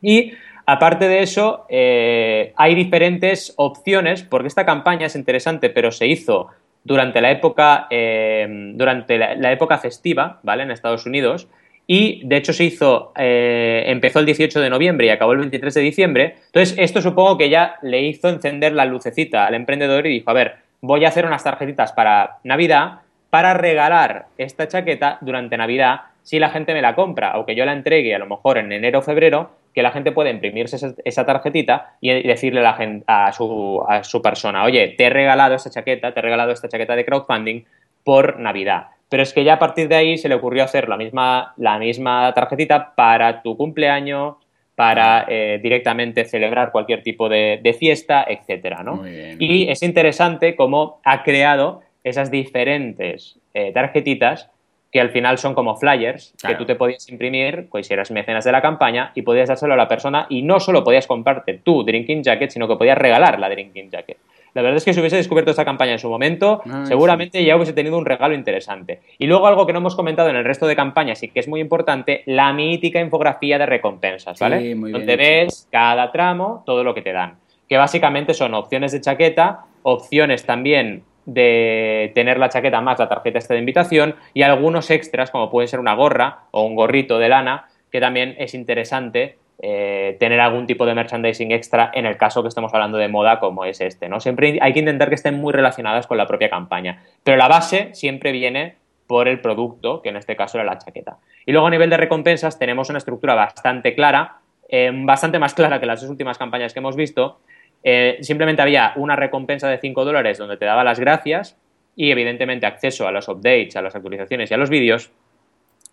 Y 0.01 0.33
Aparte 0.71 1.07
de 1.07 1.23
eso, 1.23 1.65
hay 1.67 2.75
diferentes 2.75 3.55
opciones, 3.57 4.21
porque 4.21 4.47
esta 4.47 4.67
campaña 4.67 5.07
es 5.07 5.15
interesante, 5.15 5.71
pero 5.71 5.89
se 5.89 6.05
hizo 6.05 6.49
durante 6.83 7.21
la 7.21 7.31
época, 7.31 7.87
eh, 7.89 8.47
durante 8.75 9.17
la, 9.17 9.51
época 9.51 9.77
festiva, 9.77 10.39
¿vale? 10.43 10.63
En 10.63 10.71
Estados 10.71 11.05
Unidos. 11.05 11.47
Y 11.87 12.21
de 12.25 12.37
hecho 12.37 12.53
se 12.53 12.65
hizo, 12.65 13.13
eh, 13.17 13.83
empezó 13.87 14.19
el 14.19 14.25
18 14.25 14.61
de 14.61 14.69
noviembre 14.69 15.07
y 15.07 15.09
acabó 15.09 15.33
el 15.33 15.39
23 15.39 15.73
de 15.73 15.81
diciembre. 15.81 16.35
Entonces, 16.45 16.75
esto 16.77 17.01
supongo 17.01 17.37
que 17.37 17.49
ya 17.49 17.75
le 17.81 18.03
hizo 18.03 18.29
encender 18.29 18.73
la 18.73 18.85
lucecita 18.85 19.47
al 19.47 19.55
emprendedor 19.55 20.05
y 20.05 20.11
dijo, 20.11 20.29
a 20.29 20.33
ver, 20.33 20.57
voy 20.81 21.05
a 21.05 21.07
hacer 21.07 21.25
unas 21.25 21.43
tarjetitas 21.43 21.91
para 21.91 22.37
Navidad 22.43 22.99
para 23.29 23.53
regalar 23.53 24.25
esta 24.37 24.67
chaqueta 24.67 25.17
durante 25.21 25.57
Navidad 25.57 26.01
si 26.23 26.39
la 26.39 26.49
gente 26.49 26.73
me 26.73 26.81
la 26.81 26.95
compra, 26.95 27.31
aunque 27.31 27.55
yo 27.55 27.65
la 27.65 27.73
entregue 27.73 28.13
a 28.13 28.19
lo 28.19 28.27
mejor 28.27 28.57
en 28.57 28.71
enero 28.71 28.99
o 28.99 29.01
febrero, 29.01 29.51
que 29.79 29.83
la 29.83 29.91
gente 29.91 30.11
puede 30.11 30.29
imprimirse 30.29 30.75
esa, 31.05 31.25
tarjetita 31.25 31.95
y 32.01 32.11
decirle 32.23 32.59
a, 32.59 32.63
la 32.63 33.01
a, 33.07 33.31
su, 33.31 33.81
a 33.87 34.03
su 34.03 34.21
persona, 34.21 34.65
oye, 34.65 34.89
te 34.89 35.05
he 35.05 35.09
regalado 35.09 35.55
esta 35.55 35.69
chaqueta, 35.69 36.13
te 36.13 36.19
he 36.19 36.21
regalado 36.21 36.51
esta 36.51 36.67
chaqueta 36.67 36.97
de 36.97 37.05
crowdfunding 37.05 37.63
por 38.03 38.41
Navidad. 38.41 38.87
Pero 39.07 39.23
es 39.23 39.31
que 39.31 39.45
ya 39.45 39.53
a 39.53 39.59
partir 39.59 39.87
de 39.87 39.95
ahí 39.95 40.17
se 40.17 40.27
le 40.27 40.35
ocurrió 40.35 40.65
hacer 40.65 40.89
la 40.89 40.97
misma, 40.97 41.53
la 41.55 41.79
misma 41.79 42.33
tarjetita 42.33 42.93
para 42.93 43.41
tu 43.41 43.55
cumpleaños, 43.55 44.35
para 44.75 45.23
eh, 45.29 45.61
directamente 45.63 46.25
celebrar 46.25 46.73
cualquier 46.73 47.01
tipo 47.01 47.29
de, 47.29 47.75
fiesta, 47.79 48.25
etcétera, 48.27 48.83
¿no? 48.83 49.07
Y 49.07 49.69
es 49.69 49.81
interesante 49.81 50.57
cómo 50.57 50.99
ha 51.05 51.23
creado 51.23 51.83
esas 52.03 52.31
diferentes 52.31 53.39
eh, 53.53 53.71
tarjetitas 53.71 54.49
que 54.91 54.99
al 54.99 55.11
final 55.11 55.37
son 55.37 55.53
como 55.53 55.75
flyers 55.75 56.33
que 56.45 56.55
tú 56.55 56.65
te 56.65 56.75
podías 56.75 57.07
imprimir, 57.09 57.67
pues 57.69 57.87
si 57.87 57.93
eras 57.93 58.09
mecenas 58.11 58.43
de 58.43 58.51
la 58.51 58.61
campaña, 58.61 59.11
y 59.13 59.21
podías 59.21 59.47
dárselo 59.47 59.73
a 59.73 59.77
la 59.77 59.87
persona, 59.87 60.25
y 60.29 60.41
no 60.41 60.59
solo 60.59 60.83
podías 60.83 61.05
comprarte 61.05 61.59
tu 61.63 61.83
drinking 61.83 62.23
jacket, 62.23 62.49
sino 62.49 62.67
que 62.67 62.75
podías 62.75 62.97
regalar 62.97 63.39
la 63.39 63.49
drinking 63.49 63.91
jacket. 63.91 64.17
La 64.55 64.63
verdad 64.63 64.77
es 64.77 64.85
que 64.85 64.93
si 64.93 64.99
hubiese 64.99 65.17
descubierto 65.17 65.51
esta 65.51 65.63
campaña 65.63 65.91
en 65.91 65.99
su 65.99 66.09
momento, 66.09 66.63
seguramente 66.83 67.43
ya 67.43 67.55
hubiese 67.55 67.73
tenido 67.73 67.97
un 67.97 68.05
regalo 68.05 68.33
interesante. 68.33 69.01
Y 69.19 69.27
luego 69.27 69.45
algo 69.45 69.67
que 69.67 69.73
no 69.73 69.79
hemos 69.79 69.95
comentado 69.95 70.29
en 70.29 70.35
el 70.35 70.43
resto 70.43 70.65
de 70.65 70.75
campañas 70.75 71.21
y 71.21 71.29
que 71.29 71.39
es 71.39 71.47
muy 71.47 71.61
importante, 71.61 72.23
la 72.25 72.51
mítica 72.51 72.99
infografía 72.99 73.59
de 73.59 73.67
recompensas, 73.67 74.39
¿vale? 74.39 74.73
Donde 74.73 75.15
ves 75.15 75.67
cada 75.71 76.11
tramo 76.11 76.63
todo 76.65 76.83
lo 76.83 76.95
que 76.95 77.03
te 77.03 77.13
dan. 77.13 77.35
Que 77.67 77.77
básicamente 77.77 78.33
son 78.33 78.55
opciones 78.55 78.91
de 78.91 79.01
chaqueta, 79.01 79.65
opciones 79.83 80.45
también 80.45 81.03
de 81.33 82.11
tener 82.15 82.39
la 82.39 82.49
chaqueta 82.49 82.81
más 82.81 82.99
la 82.99 83.07
tarjeta 83.07 83.39
esta 83.39 83.53
de 83.53 83.59
invitación 83.59 84.15
y 84.33 84.41
algunos 84.41 84.89
extras 84.89 85.31
como 85.31 85.49
puede 85.49 85.67
ser 85.67 85.79
una 85.79 85.93
gorra 85.93 86.39
o 86.51 86.63
un 86.63 86.75
gorrito 86.75 87.19
de 87.19 87.29
lana 87.29 87.67
que 87.91 87.99
también 87.99 88.35
es 88.37 88.53
interesante 88.53 89.37
eh, 89.61 90.15
tener 90.19 90.39
algún 90.39 90.65
tipo 90.65 90.85
de 90.85 90.95
merchandising 90.95 91.51
extra 91.51 91.91
en 91.93 92.05
el 92.05 92.17
caso 92.17 92.41
que 92.41 92.47
estemos 92.47 92.73
hablando 92.73 92.97
de 92.97 93.09
moda 93.09 93.39
como 93.39 93.65
es 93.65 93.81
este, 93.81 94.07
¿no? 94.07 94.19
Siempre 94.19 94.57
hay 94.61 94.73
que 94.73 94.79
intentar 94.79 95.09
que 95.09 95.15
estén 95.15 95.35
muy 95.35 95.51
relacionadas 95.51 96.07
con 96.07 96.17
la 96.17 96.27
propia 96.27 96.49
campaña, 96.49 97.03
pero 97.23 97.37
la 97.37 97.47
base 97.47 97.89
siempre 97.93 98.31
viene 98.31 98.77
por 99.05 99.27
el 99.27 99.41
producto, 99.41 100.01
que 100.01 100.09
en 100.09 100.17
este 100.17 100.35
caso 100.35 100.59
era 100.59 100.65
la 100.65 100.77
chaqueta. 100.77 101.17
Y 101.45 101.51
luego 101.51 101.67
a 101.67 101.71
nivel 101.71 101.89
de 101.89 101.97
recompensas 101.97 102.57
tenemos 102.57 102.89
una 102.89 102.99
estructura 102.99 103.33
bastante 103.33 103.95
clara, 103.95 104.37
eh, 104.69 104.91
bastante 104.93 105.39
más 105.39 105.53
clara 105.55 105.79
que 105.79 105.87
las 105.87 105.99
dos 105.99 106.09
últimas 106.09 106.37
campañas 106.37 106.73
que 106.73 106.79
hemos 106.79 106.95
visto. 106.95 107.39
Eh, 107.83 108.17
simplemente 108.21 108.61
había 108.61 108.93
una 108.95 109.15
recompensa 109.15 109.69
de 109.69 109.77
5 109.77 110.05
dólares 110.05 110.37
donde 110.37 110.57
te 110.57 110.65
daba 110.65 110.83
las 110.83 110.99
gracias 110.99 111.57
y 111.95 112.11
evidentemente 112.11 112.65
acceso 112.65 113.07
a 113.07 113.11
los 113.11 113.27
updates, 113.27 113.75
a 113.75 113.81
las 113.81 113.95
actualizaciones 113.95 114.51
y 114.51 114.53
a 114.53 114.57
los 114.57 114.69
vídeos. 114.69 115.11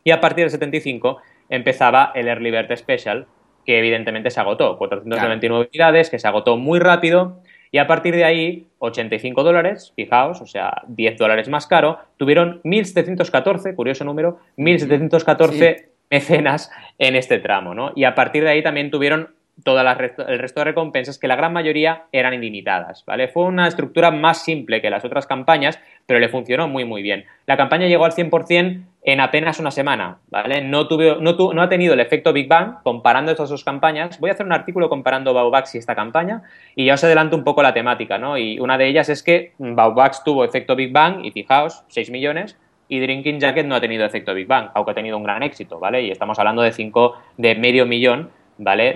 Y 0.04 0.12
a 0.12 0.20
partir 0.20 0.44
del 0.44 0.50
75 0.50 1.18
empezaba 1.48 2.12
el 2.14 2.28
Early 2.28 2.50
Bird 2.50 2.76
Special, 2.76 3.26
que 3.64 3.78
evidentemente 3.78 4.30
se 4.30 4.40
agotó. 4.40 4.78
499 4.78 5.68
unidades, 5.72 6.10
que 6.10 6.18
se 6.18 6.28
agotó 6.28 6.56
muy 6.56 6.78
rápido. 6.78 7.40
Y 7.72 7.78
a 7.78 7.86
partir 7.86 8.14
de 8.14 8.24
ahí, 8.24 8.68
85 8.78 9.42
dólares, 9.42 9.92
fijaos, 9.96 10.40
o 10.40 10.46
sea, 10.46 10.82
10 10.86 11.18
dólares 11.18 11.48
más 11.48 11.66
caro, 11.66 11.98
tuvieron 12.16 12.62
1.714, 12.62 13.74
curioso 13.74 14.04
número, 14.04 14.38
1.714 14.56 15.86
mecenas 16.08 16.70
en 16.98 17.16
este 17.16 17.38
tramo, 17.38 17.74
¿no? 17.74 17.92
Y 17.96 18.04
a 18.04 18.14
partir 18.14 18.44
de 18.44 18.50
ahí 18.50 18.62
también 18.62 18.90
tuvieron 18.90 19.34
todo 19.64 19.80
el 19.80 20.38
resto 20.38 20.60
de 20.60 20.64
recompensas, 20.64 21.18
que 21.18 21.28
la 21.28 21.36
gran 21.36 21.52
mayoría 21.52 22.04
eran 22.12 22.34
ilimitadas, 22.34 23.04
¿vale? 23.06 23.28
Fue 23.28 23.44
una 23.44 23.66
estructura 23.66 24.10
más 24.10 24.44
simple 24.44 24.82
que 24.82 24.90
las 24.90 25.04
otras 25.04 25.26
campañas, 25.26 25.80
pero 26.04 26.20
le 26.20 26.28
funcionó 26.28 26.68
muy, 26.68 26.84
muy 26.84 27.02
bien. 27.02 27.24
La 27.46 27.56
campaña 27.56 27.86
llegó 27.86 28.04
al 28.04 28.12
100% 28.12 28.82
en 29.02 29.20
apenas 29.20 29.58
una 29.58 29.70
semana, 29.70 30.18
¿vale? 30.28 30.62
No, 30.62 30.86
tuvo, 30.88 31.16
no, 31.20 31.36
no, 31.54 31.62
ha 31.62 31.68
tenido 31.68 31.94
el 31.94 32.00
efecto 32.00 32.32
Big 32.32 32.48
Bang 32.48 32.82
comparando 32.82 33.32
estas 33.32 33.48
dos 33.48 33.64
campañas. 33.64 34.20
Voy 34.20 34.30
a 34.30 34.34
hacer 34.34 34.44
un 34.44 34.52
artículo 34.52 34.88
comparando 34.88 35.32
Baubax 35.32 35.74
y 35.74 35.78
esta 35.78 35.94
campaña 35.94 36.42
y 36.74 36.84
ya 36.86 36.94
os 36.94 37.04
adelanto 37.04 37.36
un 37.36 37.44
poco 37.44 37.62
la 37.62 37.72
temática, 37.72 38.18
¿no? 38.18 38.36
Y 38.36 38.58
una 38.58 38.76
de 38.76 38.88
ellas 38.88 39.08
es 39.08 39.22
que 39.22 39.52
Baubax 39.58 40.22
tuvo 40.22 40.44
efecto 40.44 40.76
Big 40.76 40.92
Bang 40.92 41.24
y 41.24 41.30
fijaos, 41.30 41.84
6 41.88 42.10
millones, 42.10 42.58
y 42.88 43.00
Drinking 43.00 43.40
Jacket 43.40 43.66
no 43.66 43.74
ha 43.74 43.80
tenido 43.80 44.04
efecto 44.04 44.34
Big 44.34 44.46
Bang, 44.46 44.70
aunque 44.74 44.92
ha 44.92 44.94
tenido 44.94 45.16
un 45.16 45.24
gran 45.24 45.42
éxito, 45.42 45.78
¿vale? 45.78 46.02
Y 46.02 46.10
estamos 46.10 46.38
hablando 46.38 46.62
de 46.62 46.72
5, 46.72 47.16
de 47.38 47.54
medio 47.54 47.86
millón 47.86 48.30
¿vale? 48.58 48.94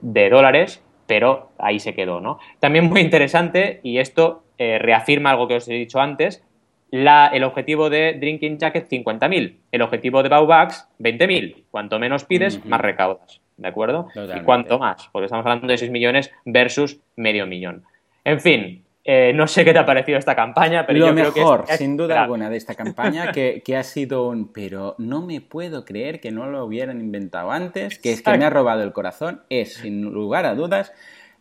De, 0.00 0.28
dólares, 0.30 0.82
pero 1.06 1.50
ahí 1.58 1.78
se 1.78 1.94
quedó, 1.94 2.20
¿no? 2.20 2.38
También 2.60 2.86
muy 2.86 3.00
interesante, 3.00 3.80
y 3.82 3.98
esto 3.98 4.44
eh, 4.58 4.78
reafirma 4.78 5.30
algo 5.30 5.48
que 5.48 5.56
os 5.56 5.68
he 5.68 5.74
dicho 5.74 6.00
antes, 6.00 6.42
la, 6.90 7.28
el 7.28 7.44
objetivo 7.44 7.88
de 7.88 8.14
Drinking 8.14 8.58
Jacket 8.58 8.88
50.000, 8.88 9.56
el 9.72 9.82
objetivo 9.82 10.22
de 10.22 10.28
Baubax 10.28 10.88
20.000. 10.98 11.64
Cuanto 11.70 11.98
menos 11.98 12.24
pides, 12.24 12.64
más 12.66 12.80
recaudas, 12.80 13.40
¿de 13.56 13.68
acuerdo? 13.68 14.08
Y 14.36 14.40
cuanto 14.40 14.78
más, 14.78 15.08
porque 15.10 15.24
estamos 15.24 15.46
hablando 15.46 15.66
de 15.66 15.78
6 15.78 15.90
millones 15.90 16.30
versus 16.44 17.00
medio 17.16 17.46
millón. 17.46 17.84
En 18.24 18.40
fin, 18.40 18.84
eh, 19.04 19.32
no 19.34 19.48
sé 19.48 19.64
qué 19.64 19.72
te 19.72 19.80
ha 19.80 19.86
parecido 19.86 20.16
esta 20.16 20.36
campaña, 20.36 20.86
pero 20.86 21.06
yo 21.06 21.12
creo 21.12 21.34
que 21.34 21.72
es, 21.72 21.78
sin 21.78 21.96
duda 21.96 22.22
alguna, 22.22 22.48
de 22.48 22.56
esta 22.56 22.74
campaña, 22.76 23.32
que, 23.32 23.76
ha 23.76 23.82
sido 23.82 24.28
un. 24.28 24.52
Pero 24.52 24.94
no 24.98 25.22
me 25.22 25.40
puedo 25.40 25.84
creer 25.84 26.20
que 26.20 26.30
no 26.30 26.46
lo 26.46 26.64
hubieran 26.64 27.00
inventado 27.00 27.50
antes, 27.50 27.98
que 27.98 28.12
es 28.12 28.22
que 28.22 28.38
me 28.38 28.44
ha 28.44 28.50
robado 28.50 28.82
el 28.82 28.92
corazón, 28.92 29.42
es, 29.48 29.74
sin 29.74 30.02
lugar 30.02 30.46
a 30.46 30.54
dudas, 30.54 30.92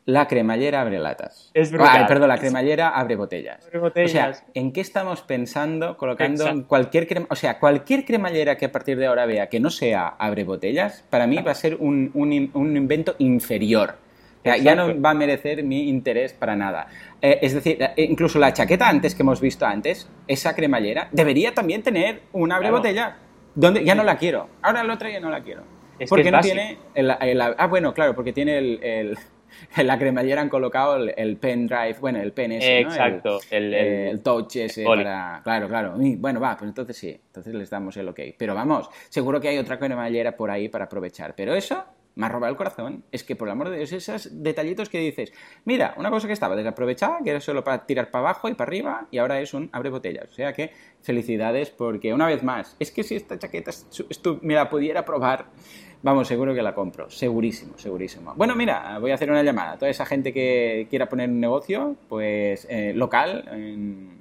la 0.06 0.28
cremallera 0.28 0.82
abre 0.82 0.98
latas. 0.98 1.52
Es 1.54 1.72
brutal. 1.72 2.08
perdón, 2.08 2.30
la 2.30 2.40
cremallera 2.40 2.90
abre 2.90 3.16
botellas. 3.16 3.70
O 3.72 4.08
sea, 4.08 4.34
¿en 4.56 4.74
qué 4.74 4.82
estamos 4.82 5.22
pensando 5.22 5.98
colocando 5.98 6.66
cualquier 6.68 7.08
crema, 7.08 7.28
o 7.30 7.36
sea, 7.36 7.60
cualquier 7.60 8.06
cremallera 8.06 8.58
que 8.58 8.66
a 8.66 8.72
partir 8.72 8.98
de 8.98 9.06
ahora 9.06 9.28
vea 9.28 9.50
que 9.50 9.60
no 9.60 9.70
sea 9.70 10.08
abre 10.08 10.44
botellas, 10.44 11.04
para 11.12 11.28
mí 11.28 11.38
va 11.38 11.52
a 11.52 11.56
ser 11.56 11.76
un, 11.76 12.10
un 12.16 12.76
invento 12.76 13.14
inferior 13.20 13.98
ya 14.44 14.76
no 14.76 15.00
va 15.00 15.12
a 15.12 15.14
merecer 15.14 15.64
mi 15.64 15.90
interés 15.90 16.34
para 16.34 16.56
nada. 16.56 16.88
Eh, 17.22 17.40
es 17.42 17.54
decir, 17.54 17.78
eh, 17.82 17.94
incluso 17.98 18.40
la 18.40 18.54
chaqueta 18.54 18.88
antes 18.88 19.16
que 19.16 19.24
hemos 19.24 19.40
visto 19.40 19.66
antes, 19.66 20.10
esa 20.28 20.56
cremallera, 20.56 21.08
debería 21.12 21.54
también 21.54 21.84
tener 21.84 22.22
un 22.34 22.52
abre 22.52 22.72
botella. 22.72 23.18
Donde 23.54 23.84
ya 23.84 23.96
no 23.96 24.04
la 24.04 24.18
quiero. 24.18 24.48
Ahora 24.62 24.84
la 24.84 24.94
otra 24.94 25.10
ya 25.10 25.20
no 25.20 25.30
la 25.30 25.42
quiero. 25.42 25.64
Es 26.00 26.10
porque 26.10 26.32
no 26.32 26.40
tiene 26.42 26.80
ah 27.58 27.68
bueno 27.68 27.94
claro 27.94 28.16
porque 28.16 28.34
tiene 28.34 28.58
el, 28.58 29.18
la 29.78 30.00
cremallera 30.00 30.42
han 30.42 30.50
colocado 30.50 30.96
el, 30.96 31.38
pen 31.38 31.68
drive 31.68 31.98
bueno 32.00 32.20
el 32.20 32.32
pen 32.34 32.54
ese 32.54 32.80
exacto 32.80 33.40
el, 33.52 33.72
el, 33.72 34.24
touch 34.24 34.56
ese 34.56 34.84
para 34.84 35.42
claro 35.44 35.68
claro 35.68 35.94
bueno 35.96 36.40
va 36.40 36.58
pues 36.58 36.70
entonces 36.70 36.98
sí 36.98 37.22
entonces 37.28 37.54
les 37.54 37.70
damos 37.70 37.96
el 37.98 38.08
ok 38.10 38.20
pero 38.36 38.56
vamos 38.56 38.90
seguro 39.10 39.40
que 39.40 39.50
hay 39.50 39.60
otra 39.60 39.78
cremallera 39.78 40.36
por 40.36 40.50
ahí 40.50 40.70
para 40.70 40.86
aprovechar 40.86 41.36
pero 41.36 41.54
eso 41.54 41.86
me 42.22 42.28
ha 42.28 42.30
robado 42.30 42.52
el 42.52 42.58
corazón. 42.58 43.04
Es 43.12 43.24
que, 43.24 43.36
por 43.36 43.48
el 43.48 43.54
amor 43.54 43.70
de 43.70 43.78
Dios, 43.78 43.92
esos 43.92 44.44
detallitos 44.44 44.90
que 44.90 45.00
dices, 45.00 45.34
mira, 45.66 45.96
una 45.98 46.12
cosa 46.12 46.28
que 46.28 46.34
estaba 46.34 46.56
desaprovechada, 46.56 47.20
que 47.24 47.32
era 47.32 47.42
solo 47.42 47.64
para 47.64 47.86
tirar 47.86 48.12
para 48.12 48.30
abajo 48.30 48.48
y 48.48 48.54
para 48.54 48.70
arriba, 48.70 49.08
y 49.10 49.18
ahora 49.18 49.42
es 49.42 49.54
un 49.54 49.70
abre 49.74 49.90
botellas. 49.90 50.30
O 50.30 50.34
sea 50.34 50.54
que, 50.54 50.72
felicidades, 51.02 51.72
porque 51.72 52.14
una 52.14 52.28
vez 52.28 52.44
más, 52.44 52.78
es 52.80 52.92
que 52.92 53.04
si 53.04 53.16
esta 53.16 53.40
chaqueta 53.40 53.72
me 54.42 54.54
la 54.54 54.70
pudiera 54.70 55.04
probar, 55.04 55.48
vamos, 56.04 56.28
seguro 56.28 56.54
que 56.54 56.62
la 56.62 56.76
compro. 56.76 57.10
Segurísimo, 57.10 57.78
segurísimo. 57.78 58.36
Bueno, 58.36 58.56
mira, 58.56 59.00
voy 59.00 59.10
a 59.10 59.16
hacer 59.16 59.32
una 59.32 59.42
llamada. 59.42 59.80
Toda 59.80 59.90
esa 59.90 60.06
gente 60.06 60.32
que 60.32 60.86
quiera 60.90 61.10
poner 61.10 61.28
un 61.30 61.40
negocio, 61.40 61.96
pues, 62.08 62.68
eh, 62.70 62.94
local, 62.96 63.46
en 63.52 64.21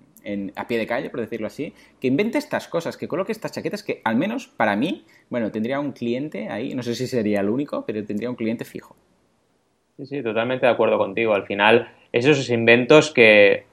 a 0.56 0.66
pie 0.66 0.78
de 0.78 0.86
calle, 0.86 1.10
por 1.10 1.20
decirlo 1.20 1.46
así, 1.46 1.74
que 2.00 2.08
invente 2.08 2.38
estas 2.38 2.68
cosas, 2.68 2.96
que 2.96 3.08
coloque 3.08 3.32
estas 3.32 3.52
chaquetas 3.52 3.82
que 3.82 4.00
al 4.04 4.16
menos 4.16 4.46
para 4.48 4.76
mí, 4.76 5.04
bueno, 5.28 5.50
tendría 5.50 5.80
un 5.80 5.92
cliente 5.92 6.48
ahí, 6.48 6.74
no 6.74 6.82
sé 6.82 6.94
si 6.94 7.06
sería 7.06 7.40
el 7.40 7.48
único, 7.48 7.84
pero 7.86 8.04
tendría 8.04 8.30
un 8.30 8.36
cliente 8.36 8.64
fijo. 8.64 8.96
Sí, 9.96 10.06
sí, 10.06 10.22
totalmente 10.22 10.66
de 10.66 10.72
acuerdo 10.72 10.98
contigo. 10.98 11.34
Al 11.34 11.46
final, 11.46 11.92
esos 12.12 12.48
inventos 12.50 13.10
que, 13.10 13.64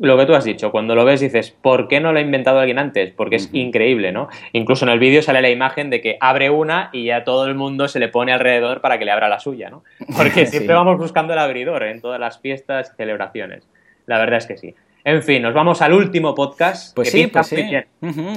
lo 0.00 0.18
que 0.18 0.26
tú 0.26 0.34
has 0.34 0.44
dicho, 0.44 0.72
cuando 0.72 0.94
lo 0.94 1.04
ves 1.04 1.20
dices, 1.20 1.50
¿por 1.50 1.86
qué 1.88 2.00
no 2.00 2.12
lo 2.12 2.18
ha 2.18 2.22
inventado 2.22 2.58
alguien 2.58 2.78
antes? 2.78 3.12
Porque 3.12 3.36
es 3.36 3.50
increíble, 3.52 4.10
¿no? 4.10 4.28
Incluso 4.52 4.84
en 4.84 4.90
el 4.90 4.98
vídeo 4.98 5.22
sale 5.22 5.40
la 5.40 5.50
imagen 5.50 5.90
de 5.90 6.00
que 6.00 6.16
abre 6.20 6.50
una 6.50 6.90
y 6.92 7.04
ya 7.04 7.24
todo 7.24 7.46
el 7.46 7.54
mundo 7.54 7.86
se 7.86 8.00
le 8.00 8.08
pone 8.08 8.32
alrededor 8.32 8.80
para 8.80 8.98
que 8.98 9.04
le 9.04 9.12
abra 9.12 9.28
la 9.28 9.38
suya, 9.38 9.70
¿no? 9.70 9.84
Porque 10.16 10.46
siempre 10.46 10.74
vamos 10.74 10.98
buscando 10.98 11.32
el 11.32 11.38
abridor 11.38 11.84
en 11.84 12.00
todas 12.00 12.18
las 12.18 12.40
fiestas 12.40 12.90
y 12.92 12.96
celebraciones. 12.96 13.68
La 14.06 14.18
verdad 14.18 14.38
es 14.38 14.46
que 14.46 14.56
sí. 14.56 14.74
En 15.06 15.22
fin, 15.22 15.42
nos 15.42 15.52
vamos 15.52 15.82
al 15.82 15.92
último 15.92 16.34
podcast. 16.34 16.94
Pues 16.94 17.10
sí, 17.10 17.26
pues 17.26 17.48
sí. 17.48 17.56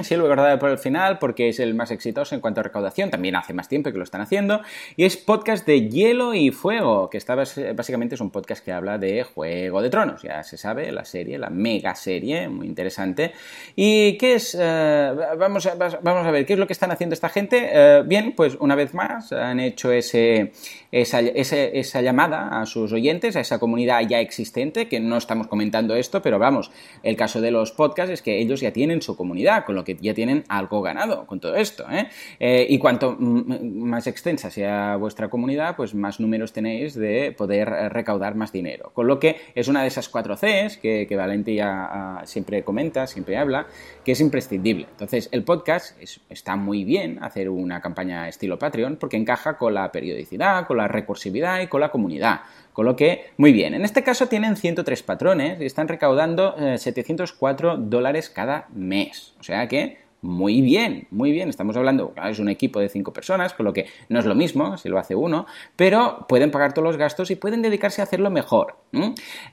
Sí, 0.03 0.15
lo 0.17 0.25
he 0.25 0.27
guardado 0.27 0.59
por 0.59 0.69
el 0.69 0.77
final 0.77 1.17
porque 1.17 1.47
es 1.47 1.61
el 1.61 1.73
más 1.73 1.91
exitoso 1.91 2.35
en 2.35 2.41
cuanto 2.41 2.59
a 2.59 2.63
recaudación. 2.63 3.09
También 3.09 3.37
hace 3.37 3.53
más 3.53 3.69
tiempo 3.69 3.89
que 3.89 3.97
lo 3.97 4.03
están 4.03 4.19
haciendo. 4.19 4.59
Y 4.97 5.05
es 5.05 5.15
podcast 5.15 5.65
de 5.65 5.87
Hielo 5.87 6.33
y 6.33 6.51
Fuego, 6.51 7.09
que 7.09 7.17
está, 7.17 7.35
básicamente 7.35 8.15
es 8.15 8.21
un 8.21 8.31
podcast 8.31 8.65
que 8.65 8.73
habla 8.73 8.97
de 8.97 9.23
Juego 9.23 9.81
de 9.81 9.89
Tronos. 9.89 10.21
Ya 10.23 10.43
se 10.43 10.57
sabe, 10.57 10.91
la 10.91 11.05
serie, 11.05 11.37
la 11.37 11.49
mega 11.49 11.95
serie, 11.95 12.49
muy 12.49 12.67
interesante. 12.67 13.31
¿Y 13.73 14.17
qué 14.17 14.35
es? 14.35 14.53
Eh, 14.59 15.13
vamos, 15.37 15.65
a, 15.67 15.75
vamos 15.75 16.27
a 16.27 16.31
ver, 16.31 16.45
¿qué 16.45 16.51
es 16.51 16.59
lo 16.59 16.67
que 16.67 16.73
están 16.73 16.91
haciendo 16.91 17.13
esta 17.13 17.29
gente? 17.29 17.69
Eh, 17.71 18.03
bien, 18.05 18.33
pues 18.35 18.57
una 18.59 18.75
vez 18.75 18.93
más 18.93 19.31
han 19.31 19.61
hecho 19.61 19.89
ese, 19.89 20.51
esa, 20.91 22.01
llamada 22.01 22.61
a 22.61 22.65
sus 22.65 22.91
oyentes, 22.93 23.35
a 23.35 23.41
esa 23.41 23.59
comunidad 23.59 24.01
ya 24.07 24.19
existente, 24.19 24.87
que 24.87 24.99
no 24.99 25.17
estamos 25.17 25.47
comentando 25.47 25.95
esto, 25.95 26.21
pero 26.21 26.39
vamos 26.39 26.71
el 27.03 27.15
caso 27.15 27.41
de 27.41 27.51
los 27.51 27.71
podcasts 27.71 28.11
es 28.11 28.21
que 28.21 28.39
ellos 28.39 28.61
ya 28.61 28.71
tienen 28.71 29.01
su 29.01 29.15
comunidad, 29.15 29.65
con 29.65 29.75
lo 29.75 29.83
que 29.83 29.95
ya 29.99 30.13
tienen 30.13 30.43
algo 30.47 30.81
ganado 30.81 31.25
con 31.25 31.39
todo 31.39 31.55
esto. 31.55 31.85
¿eh? 31.89 32.07
Eh, 32.39 32.65
y 32.69 32.77
cuanto 32.79 33.15
más 33.17 34.07
extensa 34.07 34.49
sea 34.49 34.95
vuestra 34.97 35.29
comunidad, 35.29 35.75
pues 35.75 35.93
más 35.93 36.19
números 36.19 36.53
tenéis 36.53 36.95
de 36.95 37.33
poder 37.37 37.69
recaudar 37.91 38.35
más 38.35 38.51
dinero. 38.51 38.91
Con 38.93 39.07
lo 39.07 39.19
que 39.19 39.37
es 39.55 39.67
una 39.67 39.81
de 39.81 39.87
esas 39.87 40.09
cuatro 40.09 40.35
Cs 40.35 40.77
que, 40.77 41.05
que 41.07 41.15
Valentía 41.15 42.21
siempre 42.25 42.63
comenta, 42.63 43.07
siempre 43.07 43.37
habla, 43.37 43.67
que 44.03 44.13
es 44.13 44.21
imprescindible. 44.21 44.87
Entonces, 44.91 45.29
el 45.31 45.43
podcast 45.43 45.97
está 46.29 46.55
muy 46.55 46.83
bien 46.83 47.21
hacer 47.21 47.49
una 47.49 47.81
campaña 47.81 48.27
estilo 48.27 48.57
Patreon 48.57 48.97
porque 48.97 49.17
encaja 49.17 49.57
con 49.57 49.73
la 49.73 49.91
periodicidad, 49.91 50.65
con 50.65 50.76
la 50.77 50.87
recursividad 50.87 51.61
y 51.61 51.67
con 51.67 51.81
la 51.81 51.89
comunidad. 51.89 52.41
Con 52.73 52.85
lo 52.85 52.95
que, 52.95 53.31
muy 53.37 53.53
bien. 53.53 53.73
En 53.73 53.83
este 53.83 54.03
caso 54.03 54.27
tienen 54.27 54.55
103 54.55 55.01
patrones 55.03 55.59
y 55.59 55.65
están 55.65 55.87
recaudando 55.87 56.55
704 56.77 57.73
eh, 57.73 57.77
dólares 57.79 58.29
cada 58.29 58.67
mes. 58.71 59.33
O 59.39 59.43
sea 59.43 59.67
que 59.67 60.06
muy 60.21 60.61
bien, 60.61 61.07
muy 61.11 61.31
bien. 61.31 61.49
Estamos 61.49 61.77
hablando, 61.77 62.13
es 62.25 62.39
un 62.39 62.49
equipo 62.49 62.79
de 62.79 62.89
cinco 62.89 63.13
personas, 63.13 63.53
con 63.53 63.65
lo 63.65 63.73
que 63.73 63.87
no 64.09 64.19
es 64.19 64.25
lo 64.25 64.35
mismo 64.35 64.77
si 64.77 64.89
lo 64.89 64.97
hace 64.97 65.15
uno, 65.15 65.45
pero 65.75 66.25
pueden 66.27 66.51
pagar 66.51 66.73
todos 66.73 66.87
los 66.87 66.97
gastos 66.97 67.29
y 67.29 67.35
pueden 67.35 67.61
dedicarse 67.61 68.01
a 68.01 68.05
hacerlo 68.05 68.31
mejor. 68.31 68.75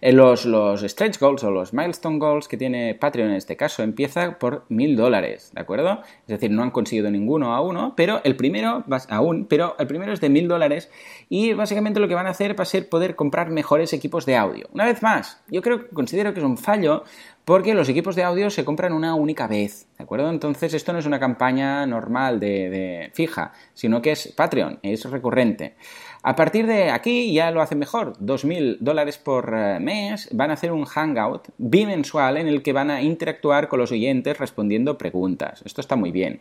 Eh, 0.01 0.13
los, 0.13 0.47
los 0.47 0.81
stretch 0.81 1.19
goals 1.19 1.45
o 1.45 1.51
los 1.51 1.75
milestone 1.75 2.19
goals 2.19 2.49
que 2.49 2.57
tiene 2.57 2.95
Patreon 2.95 3.31
en 3.31 3.37
este 3.37 3.57
caso 3.57 3.83
empieza 3.83 4.39
por 4.39 4.65
mil 4.69 4.97
dólares, 4.97 5.51
¿de 5.55 5.61
acuerdo? 5.61 6.01
Es 6.23 6.29
decir, 6.29 6.51
no 6.51 6.63
han 6.63 6.71
conseguido 6.71 7.11
ninguno 7.11 7.55
a 7.55 7.61
uno, 7.61 7.93
pero 7.97 8.21
el 8.25 8.37
primero, 8.37 8.85
aún, 9.11 9.47
pero 9.47 9.77
el 9.79 9.87
primero 9.87 10.13
es 10.13 10.21
de 10.21 10.31
mil 10.31 10.49
dólares 10.49 10.91
y 11.29 11.53
básicamente 11.53 12.01
lo 12.01 12.09
que 12.09 12.15
van 12.15 12.27
a 12.27 12.31
hacer 12.31 12.59
va 12.59 12.63
a 12.63 12.67
ser 12.67 12.89
poder 12.89 13.17
comprar 13.17 13.51
mejores 13.51 13.93
equipos 13.93 14.25
de 14.25 14.37
audio. 14.37 14.69
Una 14.73 14.87
vez 14.87 15.03
más, 15.03 15.43
yo 15.49 15.61
creo, 15.63 15.89
considero 15.91 16.33
que 16.33 16.41
es 16.41 16.47
un 16.47 16.57
fallo 16.57 17.05
porque 17.45 17.75
los 17.75 17.89
equipos 17.89 18.17
de 18.17 18.23
audio 18.23 18.49
se 18.51 18.65
compran 18.65 18.93
una 18.93 19.15
única 19.15 19.47
vez, 19.47 19.87
¿de 19.99 20.05
acuerdo? 20.05 20.31
Entonces 20.31 20.73
esto 20.73 20.93
no 20.93 20.99
es 20.99 21.07
una 21.07 21.21
campaña 21.21 21.85
normal 21.87 22.41
de, 22.41 23.11
fija, 23.13 23.53
sino 23.75 24.01
que 24.01 24.13
es 24.13 24.33
Patreon, 24.35 24.79
es 24.83 25.05
recurrente. 25.11 25.75
A 26.23 26.37
partir 26.37 26.67
de 26.67 26.91
aquí 26.91 27.35
ya 27.35 27.51
lo 27.51 27.61
hacen 27.61 27.79
mejor, 27.79 28.17
2.000 28.19 28.79
dólares 28.81 29.19
por 29.19 29.53
eh, 29.55 29.79
mes, 29.79 30.31
van 30.33 30.51
a 30.51 30.55
hacer 30.55 30.73
un 30.73 30.87
hangout 30.87 31.49
bimensual 31.59 32.39
en 32.39 32.49
el 32.49 32.63
que 32.63 32.73
van 32.73 32.91
a 32.91 33.03
interactuar 33.03 33.69
con 33.69 33.79
los 33.79 33.93
oyentes 33.93 34.39
respondiendo 34.39 34.97
preguntas. 34.97 35.61
Esto 35.67 35.83
está 35.83 35.97
muy 35.97 36.13
bien. 36.13 36.41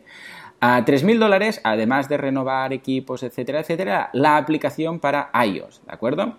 A 0.60 0.84
3.000 0.84 1.18
dólares, 1.18 1.60
además 1.62 2.08
de 2.08 2.16
renovar 2.16 2.72
equipos, 2.72 3.22
etcétera, 3.22 3.60
etcétera, 3.60 4.10
la 4.14 4.36
aplicación 4.36 4.98
para 4.98 5.30
iOS, 5.44 5.82
¿de 5.86 5.92
acuerdo? 5.92 6.36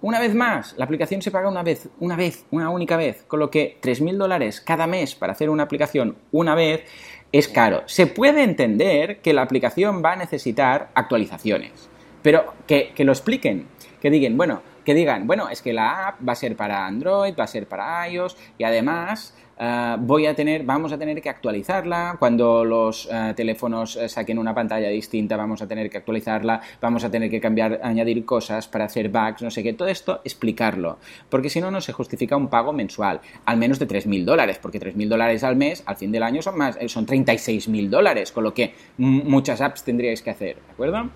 Una 0.00 0.18
vez 0.18 0.34
más, 0.34 0.74
la 0.78 0.84
aplicación 0.84 1.20
se 1.20 1.30
paga 1.30 1.48
una 1.48 1.62
vez, 1.62 1.88
una 2.00 2.16
vez, 2.16 2.46
una 2.50 2.70
única 2.70 2.96
vez, 2.96 3.24
con 3.24 3.40
lo 3.40 3.50
que 3.50 3.78
3.000 3.82 4.16
dólares 4.16 4.60
cada 4.60 4.86
mes 4.86 5.14
para 5.14 5.32
hacer 5.32 5.50
una 5.50 5.64
aplicación 5.64 6.16
una 6.32 6.54
vez 6.54 6.84
es 7.32 7.48
caro. 7.48 7.82
Se 7.86 8.06
puede 8.06 8.42
entender 8.42 9.18
que 9.20 9.34
la 9.34 9.42
aplicación 9.42 10.02
va 10.02 10.12
a 10.12 10.16
necesitar 10.16 10.90
actualizaciones, 10.94 11.90
pero 12.22 12.54
que, 12.66 12.92
que 12.94 13.04
lo 13.04 13.12
expliquen, 13.12 13.66
que 14.00 14.10
digan, 14.10 14.36
bueno, 14.36 14.62
que 14.86 14.94
digan, 14.94 15.26
bueno, 15.26 15.48
es 15.50 15.60
que 15.60 15.72
la 15.72 16.08
app 16.08 16.26
va 16.26 16.32
a 16.32 16.36
ser 16.36 16.56
para 16.56 16.86
Android, 16.86 17.34
va 17.38 17.44
a 17.44 17.48
ser 17.48 17.66
para 17.66 18.08
iOS 18.08 18.36
y 18.56 18.62
además 18.62 19.34
eh, 19.58 19.96
voy 19.98 20.26
a 20.26 20.34
tener, 20.34 20.62
vamos 20.62 20.92
a 20.92 20.98
tener 20.98 21.20
que 21.20 21.28
actualizarla. 21.28 22.16
Cuando 22.20 22.64
los 22.64 23.08
eh, 23.10 23.32
teléfonos 23.34 23.96
eh, 23.96 24.08
saquen 24.08 24.38
una 24.38 24.54
pantalla 24.54 24.88
distinta, 24.88 25.36
vamos 25.36 25.60
a 25.60 25.66
tener 25.66 25.90
que 25.90 25.98
actualizarla, 25.98 26.60
vamos 26.80 27.02
a 27.02 27.10
tener 27.10 27.28
que 27.28 27.40
cambiar, 27.40 27.80
añadir 27.82 28.24
cosas 28.24 28.68
para 28.68 28.84
hacer 28.84 29.08
bugs, 29.08 29.42
no 29.42 29.50
sé 29.50 29.64
qué. 29.64 29.72
Todo 29.72 29.88
esto, 29.88 30.20
explicarlo. 30.22 30.98
Porque 31.28 31.50
si 31.50 31.60
no, 31.60 31.72
no 31.72 31.80
se 31.80 31.92
justifica 31.92 32.36
un 32.36 32.46
pago 32.46 32.72
mensual, 32.72 33.20
al 33.44 33.56
menos 33.56 33.80
de 33.80 33.88
3.000 33.88 34.24
dólares, 34.24 34.60
porque 34.62 34.78
3.000 34.78 35.08
dólares 35.08 35.42
al 35.42 35.56
mes, 35.56 35.82
al 35.84 35.96
fin 35.96 36.12
del 36.12 36.22
año, 36.22 36.42
son 36.42 36.56
más, 36.56 36.78
son 36.86 37.06
36.000 37.06 37.88
dólares, 37.88 38.30
con 38.30 38.44
lo 38.44 38.54
que 38.54 38.72
muchas 38.98 39.60
apps 39.60 39.82
tendríais 39.82 40.22
que 40.22 40.30
hacer, 40.30 40.56
¿de 40.56 40.72
acuerdo? 40.72 41.10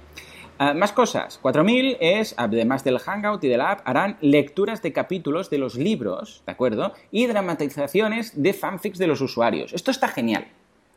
Ah, 0.62 0.74
más 0.74 0.92
cosas. 0.92 1.40
4.000 1.42 1.96
es, 2.00 2.34
además 2.36 2.84
del 2.84 2.98
Hangout 2.98 3.42
y 3.44 3.48
de 3.48 3.56
la 3.56 3.70
app, 3.70 3.80
harán 3.86 4.18
lecturas 4.20 4.82
de 4.82 4.92
capítulos 4.92 5.48
de 5.48 5.56
los 5.56 5.74
libros, 5.74 6.42
¿de 6.44 6.52
acuerdo? 6.52 6.92
Y 7.10 7.26
dramatizaciones 7.28 8.42
de 8.42 8.52
fanfics 8.52 8.98
de 8.98 9.06
los 9.06 9.22
usuarios. 9.22 9.72
Esto 9.72 9.90
está 9.90 10.08
genial. 10.08 10.48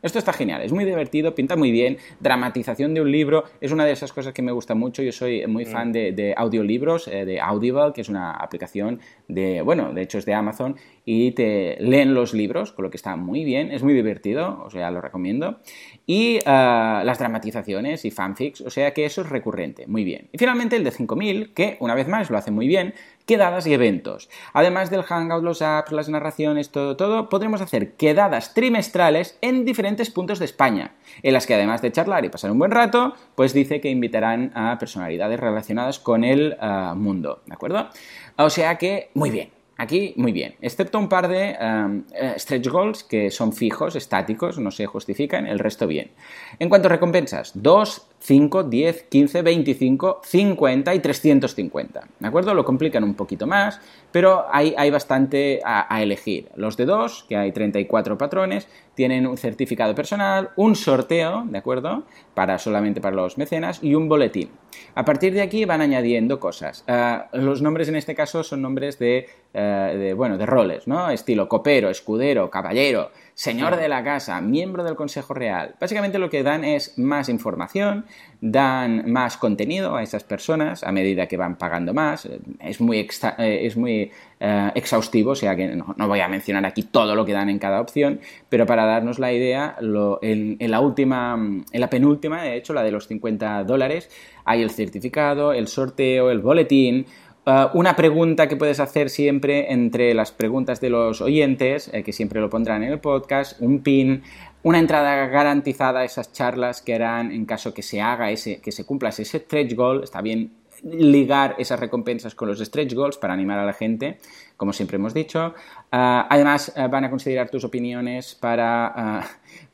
Esto 0.04 0.20
está 0.20 0.34
genial, 0.34 0.62
es 0.62 0.74
muy 0.74 0.84
divertido, 0.84 1.34
pinta 1.34 1.56
muy 1.56 1.72
bien, 1.72 1.98
dramatización 2.20 2.94
de 2.94 3.00
un 3.00 3.10
libro, 3.10 3.46
es 3.62 3.72
una 3.72 3.86
de 3.86 3.94
esas 3.94 4.12
cosas 4.12 4.34
que 4.34 4.42
me 4.42 4.52
gusta 4.52 4.76
mucho, 4.76 5.02
yo 5.02 5.14
soy 5.14 5.48
muy 5.48 5.64
fan 5.64 5.92
mm. 5.92 5.94
de, 5.94 6.34
audiolibros, 6.36 7.08
eh, 7.08 7.24
de 7.24 7.40
Audible, 7.40 7.94
que 7.96 8.02
es 8.02 8.10
una 8.10 8.32
aplicación 8.32 9.00
de, 9.30 9.62
bueno, 9.62 9.94
de 9.94 10.02
hecho 10.02 10.18
es 10.18 10.26
de 10.26 10.34
Amazon, 10.34 10.76
y 11.06 11.32
te 11.32 11.78
leen 11.80 12.14
los 12.14 12.34
libros, 12.34 12.74
con 12.74 12.84
lo 12.84 12.92
que 12.92 12.98
está 12.98 13.16
muy 13.16 13.46
bien, 13.46 13.72
es 13.72 13.82
muy 13.82 13.94
divertido, 13.94 14.62
o 14.66 14.70
sea, 14.70 14.92
lo 14.92 15.00
recomiendo, 15.00 15.60
y 16.06 16.40
ah, 16.46 17.02
las 17.06 17.18
dramatizaciones 17.20 18.04
y 18.04 18.12
fanfics, 18.12 18.60
o 18.60 18.70
sea 18.70 18.92
que 18.94 19.06
eso 19.06 19.22
es 19.22 19.30
recurrente, 19.30 19.88
muy 19.88 20.04
bien. 20.04 20.28
Y 20.34 20.38
finalmente 20.38 20.76
el 20.76 20.84
de 20.84 20.92
5000, 20.92 21.54
que 21.54 21.78
una 21.80 21.96
vez 21.96 22.10
más 22.10 22.30
lo 22.30 22.38
hace 22.38 22.52
muy 22.52 22.68
bien, 22.68 22.94
quedadas 23.26 23.68
y 23.68 23.74
eventos. 23.74 24.30
Además 24.54 24.90
del 24.90 25.04
Hangout, 25.04 25.44
los 25.44 25.62
apps, 25.62 25.92
las 25.92 26.10
narraciones, 26.10 26.72
todo, 26.72 26.98
todo, 26.98 27.30
podremos 27.30 27.62
hacer 27.62 27.94
quedadas 27.94 28.54
trimestrales 28.54 29.38
en 29.42 29.66
diferentes 29.66 30.10
puntos 30.10 30.40
de 30.40 30.46
España, 30.46 30.96
en 31.22 31.34
las 31.34 31.48
que 31.48 31.54
además 31.54 31.82
de 31.82 31.92
charlar 31.92 32.26
y 32.26 32.30
pasar 32.30 32.52
un 32.52 32.60
buen 32.60 32.72
rato, 32.72 33.14
pues 33.36 33.54
dice 33.54 33.82
que 33.82 33.90
invitarán 33.90 34.52
a 34.56 34.78
personalidades 34.78 35.40
relacionadas 35.40 36.00
con 36.00 36.24
el 36.24 36.58
ah, 36.60 36.94
mundo, 36.98 37.42
¿de 37.46 37.54
acuerdo? 37.54 37.90
O 38.38 38.50
sea 38.50 38.78
que, 38.78 39.10
muy 39.14 39.30
bien. 39.30 39.50
Aquí, 39.76 40.14
muy 40.18 40.32
bien, 40.32 40.54
excepto 40.62 41.00
un 41.00 41.10
par 41.10 41.28
de 41.28 41.58
um, 41.60 42.04
eh, 42.14 42.36
stretch 42.38 42.68
goals 42.68 43.04
que 43.04 43.32
son 43.32 43.52
fijos, 43.54 43.96
estáticos, 43.96 44.60
no 44.60 44.70
se 44.70 44.86
justifican, 44.86 45.48
el 45.48 45.58
resto 45.58 45.88
bien. 45.88 46.12
En 46.60 46.70
cuanto 46.70 46.88
a 46.88 46.92
recompensas, 46.92 47.52
2, 47.56 48.08
5, 48.24 48.64
10, 48.64 49.04
15, 49.10 49.42
25, 49.42 50.22
50 50.24 50.96
y 50.96 51.00
350. 51.00 52.08
¿De 52.20 52.28
acuerdo? 52.28 52.54
Lo 52.54 52.64
complican 52.64 53.04
un 53.04 53.16
poquito 53.16 53.48
más, 53.48 53.82
pero 54.14 54.46
hay, 54.50 54.74
hay 54.78 54.90
bastante 54.92 55.60
a, 55.66 56.02
elegir. 56.02 56.48
Los 56.56 56.78
de 56.78 56.86
2, 56.86 57.26
que 57.28 57.36
hay 57.36 57.52
34 57.52 58.18
patrones, 58.18 58.70
tienen 58.96 59.28
un 59.28 59.38
certificado 59.38 59.94
personal, 59.94 60.52
un 60.56 60.78
sorteo, 60.78 61.44
¿de 61.46 61.58
acuerdo? 61.58 62.04
Para 62.34 62.60
solamente 62.60 63.02
para 63.02 63.18
los 63.18 63.38
mecenas 63.38 63.84
y 63.84 63.94
un 63.94 64.08
boletín. 64.08 64.50
A 64.96 65.04
partir 65.04 65.34
de 65.34 65.42
aquí 65.42 65.66
van 65.66 65.82
añadiendo 65.82 66.40
cosas. 66.40 66.86
Uh, 66.88 67.38
los 67.38 67.62
nombres 67.62 67.90
en 67.90 67.98
este 67.98 68.16
caso 68.16 68.44
son 68.44 68.62
nombres 68.62 69.00
de, 69.00 69.28
uh, 69.54 69.98
de, 69.98 70.14
bueno, 70.14 70.38
de 70.38 70.46
roles, 70.46 70.88
¿no? 70.88 71.10
Estilo 71.10 71.50
copero, 71.50 71.90
escudero, 71.90 72.50
caballero, 72.50 73.12
señor 73.34 73.78
de 73.78 73.88
la 73.88 74.04
casa, 74.04 74.40
miembro 74.42 74.84
del 74.84 74.96
Consejo 74.96 75.34
Real. 75.34 75.76
Básicamente 75.80 76.20
lo 76.20 76.30
que 76.30 76.44
dan 76.44 76.64
es 76.64 76.98
más 76.98 77.30
información, 77.30 78.06
dan 78.42 79.12
más 79.12 79.38
contenido 79.38 79.96
a 79.96 80.04
esas 80.04 80.24
personas 80.24 80.84
a 80.84 80.92
medida 80.92 81.28
que 81.28 81.38
van 81.38 81.58
pagando 81.58 81.94
más. 81.94 82.28
Es 82.60 82.82
muy, 82.82 83.00
eh, 83.00 83.60
es 83.64 83.78
muy 83.78 84.12
eh, 84.40 84.72
exhaustivo, 84.76 85.32
o 85.32 85.36
sea 85.36 85.56
que 85.56 85.68
no, 85.68 85.96
voy 86.08 86.20
a 86.20 86.28
mencionar 86.28 86.66
aquí 86.66 86.84
todo 86.84 87.16
lo 87.16 87.26
que 87.26 87.34
dan 87.34 87.50
en 87.50 87.60
cada 87.60 87.80
opción, 87.82 88.20
pero 88.50 88.66
para 88.66 88.86
darnos 88.86 89.18
la 89.18 89.32
idea, 89.32 89.78
en, 90.22 90.58
la 90.60 90.80
última, 90.82 91.36
en 91.36 91.82
la 91.82 91.90
penúltima, 91.90 92.44
de 92.44 92.58
hecho, 92.58 92.74
la 92.74 92.84
de 92.84 92.92
los 92.92 93.08
50 93.08 93.64
dólares, 93.64 94.10
hay 94.46 94.62
el 94.62 94.70
certificado, 94.70 95.54
el 95.54 95.68
sorteo, 95.68 96.30
el 96.30 96.40
boletín, 96.40 97.06
Uh, 97.46 97.78
una 97.78 97.98
pregunta 97.98 98.48
que 98.48 98.56
puedes 98.56 98.80
hacer 98.80 99.10
siempre 99.10 99.74
entre 99.74 100.14
las 100.14 100.32
preguntas 100.32 100.80
de 100.80 100.90
los 100.90 101.20
oyentes, 101.20 101.90
eh, 101.92 102.02
que 102.02 102.14
siempre 102.14 102.40
lo 102.40 102.50
pondrán 102.50 102.84
en 102.84 102.94
el 102.94 103.00
podcast, 103.00 103.60
un 103.60 103.80
pin, 103.80 104.24
una 104.64 104.80
entrada 104.80 105.28
garantizada 105.28 106.00
a 106.00 106.04
esas 106.06 106.32
charlas 106.32 106.82
que 106.82 106.96
harán 106.96 107.34
en 107.34 107.46
caso 107.46 107.74
que 107.74 107.82
se 107.82 108.00
haga 108.00 108.32
ese, 108.32 108.62
que 108.62 108.72
se 108.72 108.86
cumpla 108.86 109.10
ese 109.10 109.26
stretch 109.26 109.76
goal. 109.76 110.06
Está 110.06 110.22
bien 110.22 110.54
ligar 110.84 111.56
esas 111.58 111.82
recompensas 111.82 112.34
con 112.34 112.48
los 112.48 112.60
stretch 112.60 112.94
goals 112.94 113.18
para 113.18 113.34
animar 113.34 113.60
a 113.60 113.66
la 113.66 113.74
gente, 113.74 114.20
como 114.56 114.72
siempre 114.72 114.96
hemos 114.96 115.14
dicho. 115.14 115.54
Uh, 115.92 116.24
además, 116.30 116.74
uh, 116.78 116.90
van 116.90 117.04
a 117.04 117.10
considerar 117.10 117.50
tus 117.50 117.66
opiniones 117.66 118.36
para, 118.36 119.22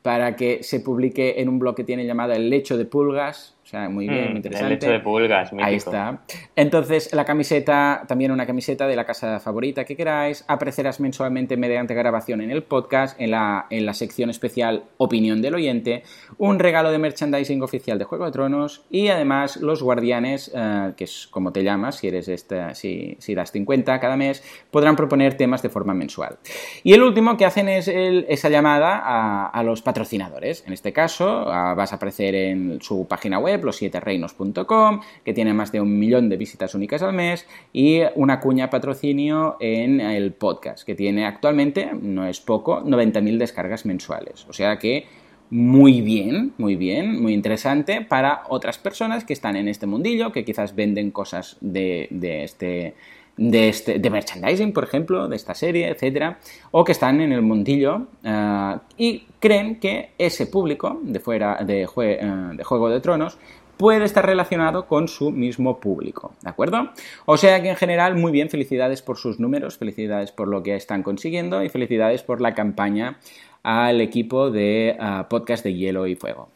para 0.02 0.34
que 0.34 0.64
se 0.64 0.80
publique 0.80 1.40
en 1.40 1.48
un 1.48 1.60
blog 1.60 1.76
que 1.76 1.84
tiene 1.84 2.04
llamado 2.04 2.32
El 2.32 2.50
lecho 2.50 2.76
de 2.76 2.84
pulgas, 2.84 3.54
sea, 3.70 3.88
muy 3.88 4.08
bien, 4.08 4.24
muy 4.24 4.32
mm, 4.32 4.36
interesante. 4.36 4.74
El 4.74 4.78
hecho 4.78 4.90
de 4.90 5.00
pulgas, 5.00 5.52
Ahí 5.60 5.76
está. 5.76 6.20
Entonces, 6.56 7.12
la 7.12 7.24
camiseta, 7.24 8.04
también 8.08 8.32
una 8.32 8.46
camiseta 8.46 8.86
de 8.86 8.96
la 8.96 9.04
casa 9.04 9.38
favorita 9.40 9.84
que 9.84 9.96
queráis. 9.96 10.44
Aparecerás 10.48 10.98
mensualmente 11.00 11.56
mediante 11.56 11.94
grabación 11.94 12.40
en 12.40 12.50
el 12.50 12.62
podcast, 12.62 13.20
en 13.20 13.30
la, 13.30 13.66
en 13.70 13.86
la 13.86 13.94
sección 13.94 14.28
especial 14.28 14.84
Opinión 14.96 15.40
del 15.40 15.54
Oyente. 15.54 16.02
Un 16.38 16.58
regalo 16.58 16.90
de 16.90 16.98
merchandising 16.98 17.62
oficial 17.62 17.98
de 17.98 18.04
Juego 18.04 18.24
de 18.26 18.32
Tronos. 18.32 18.82
Y 18.90 19.08
además, 19.08 19.56
los 19.56 19.82
guardianes, 19.82 20.50
eh, 20.54 20.92
que 20.96 21.04
es 21.04 21.28
como 21.30 21.52
te 21.52 21.62
llamas, 21.62 21.96
si 21.96 22.08
eres 22.08 22.28
esta, 22.28 22.74
si, 22.74 23.16
si 23.20 23.34
das 23.34 23.52
50 23.52 24.00
cada 24.00 24.16
mes, 24.16 24.42
podrán 24.70 24.96
proponer 24.96 25.36
temas 25.36 25.62
de 25.62 25.68
forma 25.68 25.94
mensual. 25.94 26.38
Y 26.82 26.92
el 26.92 27.02
último 27.02 27.36
que 27.36 27.44
hacen 27.44 27.68
es 27.68 27.88
esa 27.88 28.48
llamada 28.48 28.98
a, 28.98 29.46
a, 29.46 29.62
los 29.62 29.82
patrocinadores. 29.82 30.64
En 30.66 30.72
este 30.72 30.92
caso, 30.92 31.44
vas 31.44 31.92
a 31.92 31.96
aparecer 31.96 32.34
en 32.34 32.80
su 32.80 33.06
página 33.06 33.38
web 33.38 33.59
los7reinos.com, 33.62 35.00
que 35.24 35.32
tiene 35.32 35.54
más 35.54 35.72
de 35.72 35.80
un 35.80 35.98
millón 35.98 36.28
de 36.28 36.36
visitas 36.36 36.74
únicas 36.74 37.02
al 37.02 37.12
mes, 37.12 37.46
y 37.72 38.02
una 38.14 38.40
cuña 38.40 38.70
patrocinio 38.70 39.56
en 39.60 40.00
el 40.00 40.32
podcast, 40.32 40.84
que 40.84 40.94
tiene 40.94 41.26
actualmente, 41.26 41.90
no 42.00 42.26
es 42.26 42.40
poco, 42.40 42.82
90.000 42.82 43.38
descargas 43.38 43.86
mensuales. 43.86 44.46
O 44.48 44.52
sea 44.52 44.78
que 44.78 45.06
muy 45.50 46.00
bien, 46.00 46.52
muy 46.58 46.76
bien, 46.76 47.20
muy 47.20 47.34
interesante 47.34 48.02
para 48.02 48.44
otras 48.48 48.78
personas 48.78 49.24
que 49.24 49.32
están 49.32 49.56
en 49.56 49.66
este 49.66 49.86
mundillo, 49.86 50.30
que 50.30 50.44
quizás 50.44 50.76
venden 50.76 51.10
cosas 51.10 51.56
de, 51.60 52.08
este 52.44 52.94
de, 53.40 53.70
este, 53.70 53.98
de 53.98 54.10
merchandising, 54.10 54.72
por 54.72 54.84
ejemplo, 54.84 55.26
de 55.26 55.34
esta 55.34 55.54
serie, 55.54 55.88
etcétera, 55.88 56.38
o 56.72 56.84
que 56.84 56.92
están 56.92 57.22
en 57.22 57.32
el 57.32 57.40
mundillo 57.40 58.08
eh, 58.22 58.76
y 58.98 59.24
creen 59.40 59.80
que 59.80 60.10
ese 60.18 60.46
público 60.46 61.00
de 61.02 61.20
fuera 61.20 61.56
de, 61.64 61.84
eh, 61.84 62.30
de 62.52 62.64
Juego 62.64 62.90
de 62.90 63.00
Tronos 63.00 63.38
puede 63.78 64.04
estar 64.04 64.26
relacionado 64.26 64.86
con 64.86 65.08
su 65.08 65.30
mismo 65.30 65.80
público, 65.80 66.34
¿de 66.42 66.50
acuerdo? 66.50 66.90
O 67.24 67.38
sea 67.38 67.62
que 67.62 67.70
en 67.70 67.76
general, 67.76 68.14
muy 68.14 68.30
bien, 68.30 68.50
felicidades 68.50 69.00
por 69.00 69.16
sus 69.16 69.40
números, 69.40 69.78
felicidades 69.78 70.32
por 70.32 70.48
lo 70.48 70.62
que 70.62 70.76
están 70.76 71.02
consiguiendo 71.02 71.64
y 71.64 71.70
felicidades 71.70 72.22
por 72.22 72.42
la 72.42 72.52
campaña 72.52 73.18
al 73.62 74.02
equipo 74.02 74.50
de 74.50 74.96
ah, 75.00 75.28
podcast 75.30 75.64
de 75.64 75.72
Hielo 75.74 76.06
y 76.06 76.14
Fuego. 76.14 76.50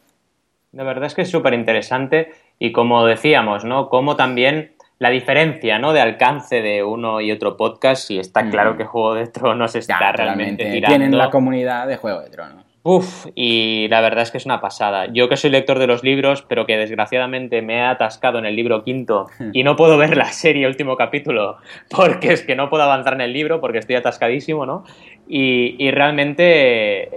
La 0.71 0.83
verdad 0.83 1.05
es 1.05 1.15
que 1.15 1.23
es 1.23 1.31
súper 1.31 1.55
interesante 1.55 2.29
y 2.59 2.71
como 2.71 3.03
decíamos, 3.05 3.65
¿no? 3.65 3.89
Como 3.89 4.15
también 4.15 4.74
la 4.99 5.09
diferencia, 5.09 5.77
¿no? 5.79 5.93
De 5.93 6.01
alcance 6.01 6.61
de 6.61 6.83
uno 6.83 7.21
y 7.21 7.31
otro 7.31 7.57
podcast, 7.57 8.09
y 8.11 8.19
está 8.19 8.49
claro 8.49 8.73
mm. 8.73 8.77
que 8.77 8.85
Juego 8.85 9.13
de 9.15 9.27
Tronos 9.27 9.75
está 9.75 10.11
realmente 10.11 10.65
tirando. 10.65 10.87
Tienen 10.87 11.17
la 11.17 11.29
comunidad 11.29 11.87
de 11.87 11.97
Juego 11.97 12.21
de 12.21 12.29
Tronos. 12.29 12.65
Uf, 12.87 13.25
y 13.33 13.87
la 13.89 13.99
verdad 13.99 14.21
es 14.21 14.29
que 14.29 14.37
es 14.37 14.45
una 14.45 14.61
pasada. 14.61 15.07
Yo 15.11 15.27
que 15.27 15.37
soy 15.37 15.49
lector 15.49 15.79
de 15.79 15.87
los 15.87 16.03
libros, 16.03 16.43
pero 16.47 16.67
que 16.67 16.77
desgraciadamente 16.77 17.63
me 17.63 17.77
he 17.77 17.81
atascado 17.81 18.37
en 18.37 18.45
el 18.45 18.55
libro 18.55 18.83
quinto 18.83 19.25
y 19.53 19.63
no 19.63 19.75
puedo 19.75 19.97
ver 19.97 20.15
la 20.15 20.31
serie 20.31 20.67
último 20.67 20.95
capítulo 20.95 21.57
porque 21.89 22.31
es 22.31 22.43
que 22.43 22.55
no 22.55 22.69
puedo 22.69 22.83
avanzar 22.83 23.15
en 23.15 23.21
el 23.21 23.33
libro 23.33 23.59
porque 23.59 23.79
estoy 23.79 23.95
atascadísimo, 23.95 24.67
¿no? 24.67 24.85
Y, 25.27 25.89
realmente 25.89 27.09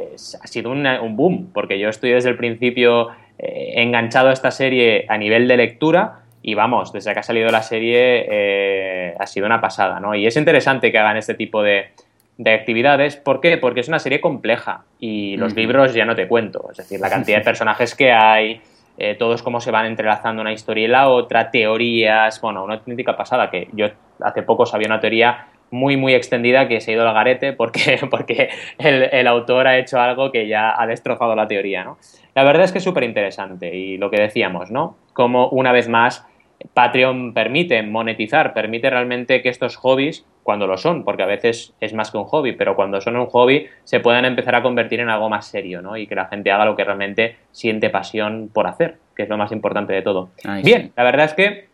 ha 0.42 0.46
sido 0.46 0.70
un 0.70 1.16
boom, 1.16 1.50
porque 1.52 1.78
yo 1.78 1.90
estoy 1.90 2.12
desde 2.12 2.30
el 2.30 2.36
principio 2.36 3.08
eh, 3.38 3.74
enganchado 3.76 4.30
a 4.30 4.32
esta 4.32 4.50
serie 4.50 5.04
a 5.10 5.18
nivel 5.18 5.46
de 5.48 5.58
lectura 5.58 6.22
y 6.48 6.54
vamos, 6.54 6.94
desde 6.94 7.12
que 7.12 7.20
ha 7.20 7.22
salido 7.22 7.50
la 7.50 7.60
serie 7.60 8.24
eh, 8.26 9.14
ha 9.18 9.26
sido 9.26 9.44
una 9.44 9.60
pasada, 9.60 10.00
¿no? 10.00 10.14
Y 10.14 10.26
es 10.26 10.34
interesante 10.34 10.90
que 10.90 10.98
hagan 10.98 11.18
este 11.18 11.34
tipo 11.34 11.62
de, 11.62 11.90
actividades. 12.46 13.16
¿Por 13.16 13.42
qué? 13.42 13.58
Porque 13.58 13.80
es 13.80 13.88
una 13.88 13.98
serie 13.98 14.22
compleja 14.22 14.84
y 14.98 15.36
los 15.36 15.54
libros 15.54 15.92
ya 15.92 16.06
no 16.06 16.14
te 16.14 16.26
cuento. 16.26 16.68
Es 16.70 16.78
decir, 16.78 17.00
la 17.00 17.10
cantidad 17.10 17.36
de 17.36 17.44
personajes 17.52 17.94
que 17.94 18.12
hay, 18.12 18.62
eh, 18.96 19.14
todos 19.16 19.42
cómo 19.42 19.60
se 19.60 19.70
van 19.70 19.84
entrelazando 19.84 20.40
una 20.40 20.54
historia 20.54 20.84
y 20.86 20.88
la 20.88 21.10
otra, 21.10 21.50
teorías, 21.50 22.40
bueno, 22.40 22.64
una 22.64 22.76
auténtica 22.76 23.14
pasada 23.14 23.50
que 23.50 23.68
yo 23.74 23.88
hace 24.22 24.42
poco 24.42 24.64
sabía 24.64 24.86
una 24.86 25.00
teoría 25.00 25.48
muy, 25.70 25.98
muy 25.98 26.14
extendida 26.14 26.66
que 26.66 26.80
se 26.80 26.92
ha 26.92 26.94
ido 26.94 27.06
al 27.06 27.12
garete 27.12 27.52
porque, 27.52 28.00
porque 28.10 28.48
el, 28.78 29.02
el, 29.12 29.26
autor 29.26 29.66
ha 29.66 29.76
hecho 29.76 30.00
algo 30.00 30.32
que 30.32 30.48
ya 30.48 30.80
ha 30.80 30.86
destrozado 30.86 31.36
la 31.36 31.46
teoría, 31.46 31.84
¿no? 31.84 31.98
La 32.34 32.44
verdad 32.44 32.64
es 32.64 32.72
que 32.72 32.78
es 32.78 32.84
súper 32.84 33.02
interesante 33.02 33.76
y 33.76 33.98
lo 33.98 34.10
que 34.10 34.18
decíamos, 34.18 34.70
¿no? 34.70 34.96
Como 35.12 35.48
una 35.48 35.72
vez 35.72 35.88
más 35.88 36.24
Patreon 36.74 37.34
permite 37.34 37.82
monetizar, 37.82 38.52
permite 38.52 38.90
realmente 38.90 39.42
que 39.42 39.48
estos 39.48 39.76
hobbies, 39.76 40.24
cuando 40.42 40.66
lo 40.66 40.76
son, 40.76 41.04
porque 41.04 41.22
a 41.22 41.26
veces 41.26 41.74
es 41.80 41.92
más 41.92 42.10
que 42.10 42.18
un 42.18 42.24
hobby, 42.24 42.52
pero 42.52 42.74
cuando 42.74 43.00
son 43.00 43.16
un 43.16 43.26
hobby, 43.26 43.66
se 43.84 44.00
puedan 44.00 44.24
empezar 44.24 44.54
a 44.54 44.62
convertir 44.62 45.00
en 45.00 45.08
algo 45.08 45.28
más 45.28 45.46
serio, 45.46 45.82
¿no? 45.82 45.96
Y 45.96 46.06
que 46.06 46.14
la 46.14 46.26
gente 46.26 46.50
haga 46.50 46.64
lo 46.64 46.74
que 46.74 46.84
realmente 46.84 47.36
siente 47.52 47.90
pasión 47.90 48.50
por 48.52 48.66
hacer, 48.66 48.96
que 49.14 49.24
es 49.24 49.28
lo 49.28 49.36
más 49.36 49.52
importante 49.52 49.92
de 49.92 50.02
todo. 50.02 50.30
Bien, 50.64 50.92
la 50.96 51.04
verdad 51.04 51.26
es 51.26 51.34
que 51.34 51.68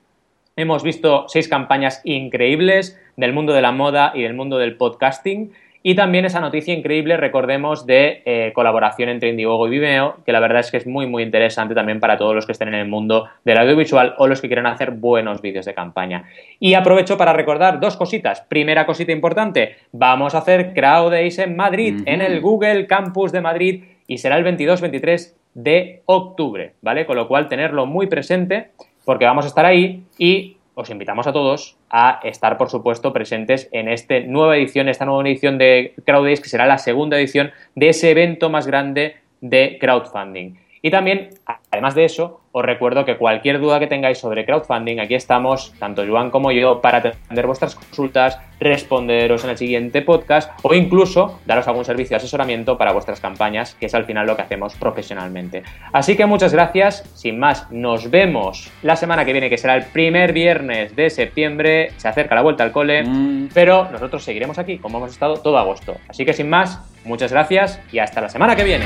hemos 0.57 0.82
visto 0.82 1.26
seis 1.28 1.49
campañas 1.49 2.01
increíbles 2.05 3.01
del 3.16 3.32
mundo 3.32 3.53
de 3.53 3.62
la 3.62 3.72
moda 3.72 4.12
y 4.14 4.22
del 4.22 4.35
mundo 4.35 4.59
del 4.59 4.76
podcasting 4.76 5.53
y 5.87 5.95
también 5.95 6.24
esa 6.24 6.41
noticia 6.41 6.72
increíble, 6.72 7.18
recordemos, 7.18 7.85
de 7.85 8.22
eh, 8.24 8.53
colaboración 8.55 9.11
entre 9.11 9.28
Indiegogo 9.28 9.66
y 9.66 9.70
Vimeo, 9.70 10.16
que 10.24 10.32
la 10.32 10.41
verdad 10.41 10.61
es 10.61 10.70
que 10.70 10.78
es 10.78 10.87
muy, 10.87 11.07
muy 11.07 11.22
interesante 11.22 11.74
también 11.74 12.01
para 12.01 12.16
todos 12.16 12.35
los 12.35 12.47
que 12.47 12.53
estén 12.53 12.68
en 12.68 12.74
el 12.74 12.89
mundo 12.89 13.28
del 13.45 13.59
audiovisual 13.59 14.14
o 14.16 14.26
los 14.26 14.41
que 14.41 14.47
quieran 14.49 14.64
hacer 14.64 14.93
buenos 14.93 15.43
vídeos 15.43 15.66
de 15.66 15.74
campaña. 15.74 16.24
Y 16.59 16.72
aprovecho 16.72 17.18
para 17.18 17.35
recordar 17.35 17.80
dos 17.80 17.99
cositas. 17.99 18.41
Primera 18.41 18.87
cosita 18.87 19.12
importante, 19.12 19.76
vamos 19.93 20.35
a 20.35 20.39
hacer 20.39 20.72
Crowd 20.72 21.11
Days 21.11 21.39
en 21.39 21.55
Madrid, 21.55 22.01
en 22.07 22.22
el 22.22 22.41
Google 22.41 22.87
Campus 22.87 23.30
de 23.30 23.43
Madrid, 23.43 23.85
y 24.07 24.16
será 24.16 24.39
el 24.39 24.45
22-23 24.47 25.35
de 25.53 26.01
octubre, 26.07 26.72
¿vale? 26.80 27.05
Con 27.05 27.16
lo 27.16 27.28
cual, 27.28 27.47
tenerlo 27.47 27.85
muy 27.85 28.07
presente, 28.07 28.70
porque 29.05 29.26
vamos 29.26 29.45
a 29.45 29.49
estar 29.49 29.66
ahí 29.66 30.03
y 30.16 30.57
os 30.74 30.90
invitamos 30.90 31.26
a 31.26 31.32
todos 31.32 31.76
a 31.90 32.20
estar, 32.24 32.58
por 32.58 32.70
supuesto, 32.70 33.12
presentes 33.12 33.68
en 33.72 33.88
esta 33.88 34.20
nueva 34.20 34.56
edición, 34.56 34.88
esta 34.88 35.04
nueva 35.04 35.28
edición 35.28 35.58
de 35.58 35.94
CrowdAce, 36.04 36.42
que 36.42 36.48
será 36.48 36.66
la 36.66 36.78
segunda 36.78 37.18
edición 37.18 37.52
de 37.74 37.88
ese 37.88 38.10
evento 38.10 38.50
más 38.50 38.66
grande 38.66 39.16
de 39.40 39.78
crowdfunding. 39.80 40.54
Y 40.82 40.90
también, 40.90 41.30
además 41.70 41.94
de 41.94 42.04
eso, 42.04 42.40
os 42.57 42.64
recuerdo 42.64 43.05
que 43.05 43.16
cualquier 43.16 43.59
duda 43.59 43.80
que 43.80 43.88
tengáis 43.88 44.18
sobre 44.18 44.44
crowdfunding, 44.44 45.00
aquí 45.00 45.16
estamos, 45.16 45.74
tanto 45.80 46.07
Joan 46.07 46.30
como 46.30 46.52
yo, 46.52 46.80
para 46.80 46.98
atender 46.98 47.48
vuestras 47.48 47.74
consultas, 47.74 48.38
responderos 48.61 49.42
en 49.42 49.50
el 49.50 49.59
siguiente 49.59 50.02
podcast 50.02 50.52
o 50.62 50.72
incluso 50.72 51.40
daros 51.46 51.66
algún 51.66 51.84
servicio 51.84 52.11
de 52.11 52.18
asesoramiento 52.18 52.78
para 52.78 52.92
vuestras 52.92 53.18
campañas, 53.18 53.74
que 53.74 53.86
es 53.86 53.94
al 53.96 54.05
final 54.05 54.28
lo 54.28 54.36
que 54.36 54.42
hacemos 54.42 54.76
profesionalmente. 54.76 55.64
Así 55.92 56.16
que 56.16 56.26
muchas 56.26 56.52
gracias, 56.52 57.02
sin 57.16 57.40
más, 57.40 57.68
nos 57.72 58.09
vemos 58.09 58.70
la 58.82 58.94
semana 58.94 59.24
que 59.24 59.32
viene, 59.32 59.50
que 59.50 59.59
será 59.59 59.74
el 59.74 59.86
primer 59.86 60.32
viernes 60.32 60.94
de 60.94 61.11
septiembre, 61.11 61.90
se 61.96 62.07
acerca 62.07 62.36
la 62.36 62.42
vuelta 62.42 62.62
al 62.62 62.70
cole, 62.70 63.02
mm. 63.02 63.48
pero 63.52 63.88
nosotros 63.90 64.22
seguiremos 64.22 64.61
aquí, 64.61 64.78
como 64.78 64.98
hemos 64.98 65.11
estado 65.11 65.38
todo 65.38 65.59
agosto. 65.59 65.96
Así 66.09 66.24
que 66.24 66.32
sin 66.32 66.48
más, 66.48 66.78
muchas 67.05 67.32
gracias 67.32 67.80
y 67.90 67.98
hasta 67.98 68.20
la 68.20 68.28
semana 68.28 68.55
que 68.55 68.62
viene. 68.62 68.84